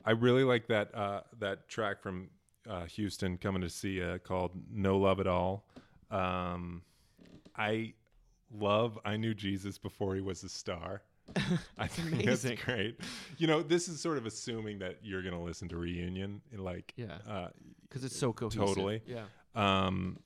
I 0.04 0.10
really 0.10 0.42
like 0.42 0.66
that 0.66 0.92
uh, 0.92 1.20
that 1.38 1.68
track 1.68 2.02
from 2.02 2.30
uh, 2.68 2.86
Houston 2.86 3.38
coming 3.38 3.62
to 3.62 3.70
see 3.70 4.02
uh, 4.02 4.18
called 4.18 4.50
"No 4.72 4.98
Love 4.98 5.20
at 5.20 5.28
All." 5.28 5.64
Um, 6.10 6.82
I 7.56 7.94
love 8.54 8.98
"I 9.04 9.16
Knew 9.16 9.34
Jesus 9.34 9.78
Before 9.78 10.14
He 10.14 10.20
Was 10.20 10.42
a 10.44 10.48
Star." 10.48 11.02
I 11.78 11.86
think 11.86 12.12
amazing. 12.12 12.50
that's 12.52 12.64
great. 12.64 13.00
You 13.38 13.46
know, 13.46 13.62
this 13.62 13.88
is 13.88 13.98
sort 14.00 14.18
of 14.18 14.26
assuming 14.26 14.78
that 14.80 14.98
you're 15.02 15.22
gonna 15.22 15.42
listen 15.42 15.68
to 15.68 15.76
Reunion, 15.76 16.42
like, 16.56 16.92
Yeah. 16.96 17.16
uh, 17.28 17.48
because 17.82 18.04
it's 18.04 18.16
so 18.16 18.32
cohesive 18.32 18.60
Totally. 18.66 19.02
yeah 19.06 19.24
um, 19.54 20.18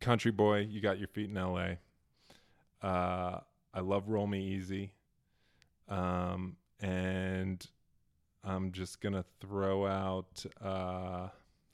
Country 0.00 0.30
Boy, 0.32 0.60
you 0.68 0.80
got 0.80 0.98
your 0.98 1.08
feet 1.08 1.28
in 1.30 1.36
L.A. 1.36 1.78
Uh, 2.84 3.40
I 3.74 3.80
love 3.80 4.08
Roll 4.08 4.26
Me 4.26 4.42
Easy, 4.42 4.92
um, 5.88 6.56
and 6.80 7.64
I'm 8.42 8.72
just 8.72 9.00
gonna 9.00 9.24
throw 9.40 9.86
out. 9.86 10.44
Uh, 10.60 11.28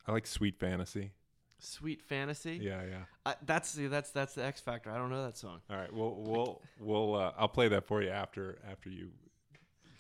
I 0.07 0.13
like 0.13 0.27
Sweet 0.27 0.59
Fantasy. 0.59 1.13
Sweet 1.59 2.03
fantasy 2.03 2.59
Yeah, 2.63 2.83
yeah. 2.89 2.97
I, 3.25 3.35
that's 3.45 3.73
the 3.73 3.87
that's 3.89 4.11
that's 4.11 4.35
the 4.35 4.45
x 4.45 4.61
factor 4.61 4.91
i 4.91 4.97
don't 4.97 5.11
know 5.11 5.25
that 5.25 5.37
song 5.39 5.61
All 5.71 5.77
right, 5.77 5.93
we'll 5.93 6.15
we'll 6.19 6.61
we'll 6.81 7.15
uh, 7.15 7.33
I'll 7.39 7.49
play 7.49 7.69
that 7.69 7.87
for 7.87 8.03
you 8.03 8.11
after 8.11 8.59
after 8.71 8.91
you 8.91 9.09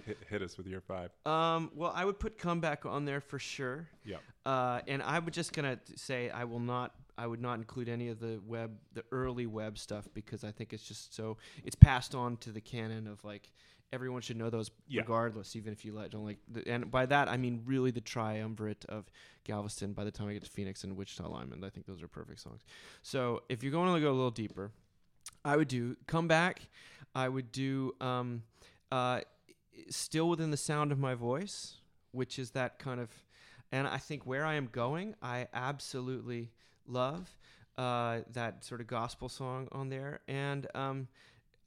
hit, 0.05 0.19
hit 0.29 0.43
us 0.43 0.57
with 0.59 0.67
your 0.67 0.81
five. 0.83 1.11
um 1.25 1.71
well 1.75 1.93
i 1.95 2.05
would 2.05 2.19
put 2.21 2.39
comeback 2.39 2.85
on 2.87 3.05
there 3.05 3.21
for 3.21 3.39
sure 3.39 3.89
Yeah. 4.05 4.17
Uh, 4.45 4.81
and 4.87 5.03
I 5.03 5.19
would 5.19 5.35
just 5.35 5.53
gonna 5.53 5.81
say 5.97 6.31
I 6.31 6.45
will 6.45 6.61
not. 6.61 6.95
I 7.19 7.27
would 7.27 7.41
not 7.41 7.55
include 7.59 7.89
any 7.89 8.09
of 8.11 8.21
the 8.21 8.39
Webb, 8.47 8.77
the 8.93 9.03
early 9.11 9.47
Webb 9.47 9.77
stuff 9.77 10.07
because 10.15 10.45
I 10.45 10.53
think 10.53 10.73
it's 10.73 10.87
just 10.87 11.17
so. 11.17 11.39
It's 11.65 11.75
passed 11.75 12.15
on 12.15 12.37
to 12.39 12.53
the 12.53 12.61
canon 12.61 13.09
of 13.09 13.25
like 13.25 13.51
everyone 13.93 14.21
should 14.21 14.37
know 14.37 14.51
those 14.51 14.71
Yeah. 14.89 15.03
regardless, 15.03 15.57
even 15.57 15.73
if 15.73 15.85
you 15.85 15.93
like, 15.93 16.11
don't 16.11 16.25
like. 16.25 16.39
The, 16.49 16.67
and 16.69 16.91
by 16.91 17.07
that 17.07 17.29
I 17.29 17.37
mean 17.37 17.63
really 17.65 17.91
the 17.91 18.01
triumvirate 18.01 18.85
of 18.87 19.11
Galveston. 19.45 19.93
By 19.93 20.05
the 20.05 20.11
time 20.11 20.29
I 20.29 20.33
get 20.33 20.45
to 20.45 20.51
Phoenix 20.51 20.85
and 20.85 20.97
Wichita 20.97 21.29
Lineman, 21.29 21.63
I 21.65 21.71
think 21.71 21.87
those 21.87 22.03
are 22.03 22.09
perfect 22.09 22.41
songs. 22.41 22.63
So 23.03 23.43
if 23.49 23.63
you're 23.63 23.73
going 23.73 23.95
to 23.95 24.01
go 24.01 24.11
a 24.11 24.13
little 24.13 24.31
deeper, 24.31 24.73
I 25.45 25.57
would 25.57 25.69
do 25.69 25.97
come 26.07 26.29
back. 26.29 26.63
I 27.15 27.29
would 27.29 27.53
do 27.53 27.95
um, 28.01 28.43
uh, 28.93 29.21
still 29.89 30.29
within 30.29 30.51
the 30.51 30.57
sound 30.57 30.93
of 30.93 30.99
my 30.99 31.15
voice, 31.15 31.75
which 32.13 32.39
is 32.39 32.51
that 32.53 32.79
kind 32.79 33.01
of 33.01 33.09
and 33.73 33.87
I 33.89 33.99
think 33.99 34.25
where 34.27 34.45
I 34.47 34.55
am 34.55 34.69
going, 34.71 35.17
I 35.21 35.49
absolutely 35.53 36.53
love 36.87 37.37
uh, 37.77 38.21
that 38.33 38.65
sort 38.65 38.81
of 38.81 38.87
gospel 38.87 39.29
song 39.29 39.67
on 39.73 39.89
there, 39.89 40.21
and 40.29 40.67
um, 40.75 41.09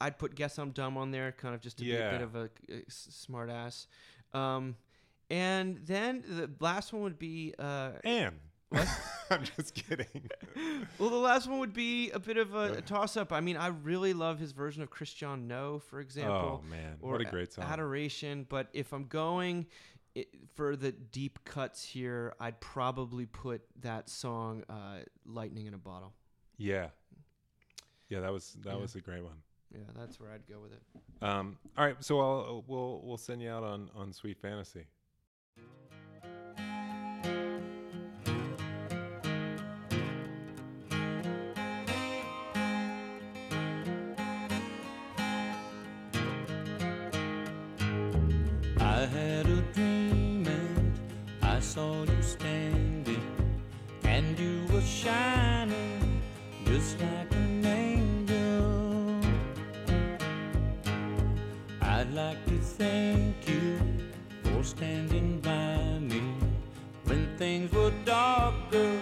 I'd 0.02 0.18
put 0.18 0.36
"Guess 0.36 0.58
I'm 0.58 0.72
Dumb" 0.72 0.98
on 0.98 1.12
there, 1.12 1.32
kind 1.32 1.54
of 1.56 1.62
just 1.62 1.78
to 1.80 1.84
be 1.84 1.96
a 1.96 2.10
bit 2.12 2.22
of 2.22 2.36
a, 2.36 2.50
smart 2.88 3.50
ass. 3.50 3.88
Um, 4.34 4.76
and 5.30 5.80
then 5.86 6.24
the 6.28 6.50
last 6.60 6.94
one 6.94 7.04
would 7.04 7.20
be 7.20 7.54
uh, 7.60 7.92
And 8.04 8.36
I'm 9.32 9.44
just 9.44 9.74
kidding. 9.74 10.30
well, 11.00 11.10
the 11.10 11.16
last 11.16 11.48
one 11.48 11.60
would 11.60 11.74
be 11.74 12.12
a 12.12 12.20
bit 12.20 12.38
of 12.38 12.54
a, 12.56 12.74
a 12.74 12.82
toss 12.82 13.18
up. 13.18 13.34
I 13.34 13.42
mean, 13.42 13.58
I 13.58 13.68
really 13.68 14.14
love 14.14 14.40
his 14.40 14.52
version 14.52 14.84
of 14.84 14.90
Christiaan 14.90 15.48
No, 15.48 15.80
for 15.80 16.00
example. 16.00 16.62
Oh 16.64 16.70
man, 16.70 16.98
what 17.00 17.22
a 17.22 17.28
A- 17.28 17.32
great 17.32 17.52
song! 17.54 17.66
Adoration. 17.66 18.46
But 18.48 18.68
if 18.74 18.94
I'm 18.94 19.06
going 19.06 19.66
i 20.18 20.26
for 20.56 20.76
the 20.76 20.92
deep 20.92 21.40
cuts 21.46 21.84
here, 21.84 22.34
I'd 22.40 22.60
probably 22.60 23.26
put 23.26 23.62
that 23.82 24.10
song 24.10 24.64
uh, 24.70 25.00
"Lightning 25.26 25.66
in 25.68 25.74
a 25.74 25.78
Bottle." 25.80 26.14
Yeah, 26.58 26.90
yeah, 28.10 28.20
that 28.22 28.32
was 28.32 28.56
that 28.62 28.76
Yeah. 28.76 28.82
was 28.82 28.96
a 28.96 29.02
great 29.02 29.24
one. 29.24 29.42
Yeah, 29.72 29.82
that's 29.96 30.20
where 30.20 30.32
I'd 30.32 30.48
go 30.48 30.60
with 30.62 30.72
it. 30.74 30.82
Um, 31.22 31.58
all 31.78 31.86
right, 31.86 31.96
so 32.00 32.20
I'll 32.20 32.64
we'll 32.68 33.02
we'll 33.04 33.18
send 33.18 33.42
you 33.42 33.50
out 33.52 33.64
on 33.64 33.90
on 33.96 34.12
Sweet 34.14 34.38
Fantasy. 34.40 34.86
I 48.80 49.06
had 49.06 49.46
a 49.46 49.62
dream 49.74 50.48
and 50.48 51.00
I 51.44 51.60
saw 51.60 52.04
you 52.04 52.22
standing, 52.22 53.22
and 54.04 54.38
you 54.40 54.66
were 54.74 54.82
shining 54.82 56.22
just 56.66 57.00
like 57.00 57.29
thank 62.80 63.36
you 63.46 63.78
for 64.42 64.64
standing 64.64 65.40
by 65.42 66.00
me 66.00 66.22
when 67.04 67.28
things 67.38 67.72
were 67.74 67.92
dark, 68.06 68.56
girl. 68.72 69.00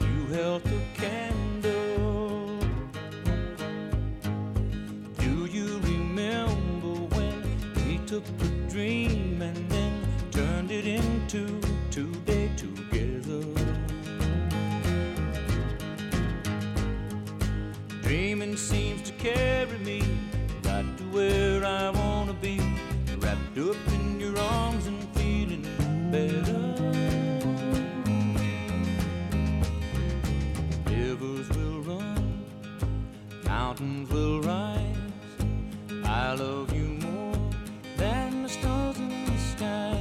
You 0.00 0.26
held 0.34 0.64
the 0.64 0.80
candle. 0.94 2.58
Do 5.18 5.44
you 5.44 5.78
remember 5.80 6.94
when 7.16 7.42
we 7.86 7.98
took 8.06 8.24
a 8.26 8.70
dream 8.70 9.42
and 9.42 9.70
then 9.70 9.92
turned 10.30 10.70
it 10.72 10.86
into 10.86 11.60
today 11.90 12.50
together? 12.56 13.44
Dreaming 18.00 18.56
seems 18.56 19.02
to 19.02 19.12
carry 19.12 19.78
up 23.58 23.76
in 23.88 24.18
your 24.18 24.38
arms 24.38 24.86
and 24.86 25.06
feeling 25.14 25.66
better. 26.10 26.74
Rivers 30.86 31.48
will 31.50 31.80
run, 31.82 32.44
mountains 33.44 34.10
will 34.10 34.40
rise. 34.40 34.96
I 36.04 36.32
love 36.34 36.72
you 36.72 36.86
more 37.06 37.36
than 37.98 38.44
the 38.44 38.48
stars 38.48 38.96
in 38.98 39.26
the 39.26 39.38
sky. 39.38 40.00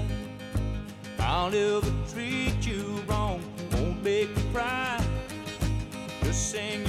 I'll 1.20 1.54
ever 1.54 1.91
treat 2.14 2.66
you 2.66 3.04
wrong, 3.08 3.41
won't 3.74 4.02
make 4.02 4.30
you 4.30 4.43
cry. 4.54 5.04
Just 6.24 6.52
sing 6.52 6.86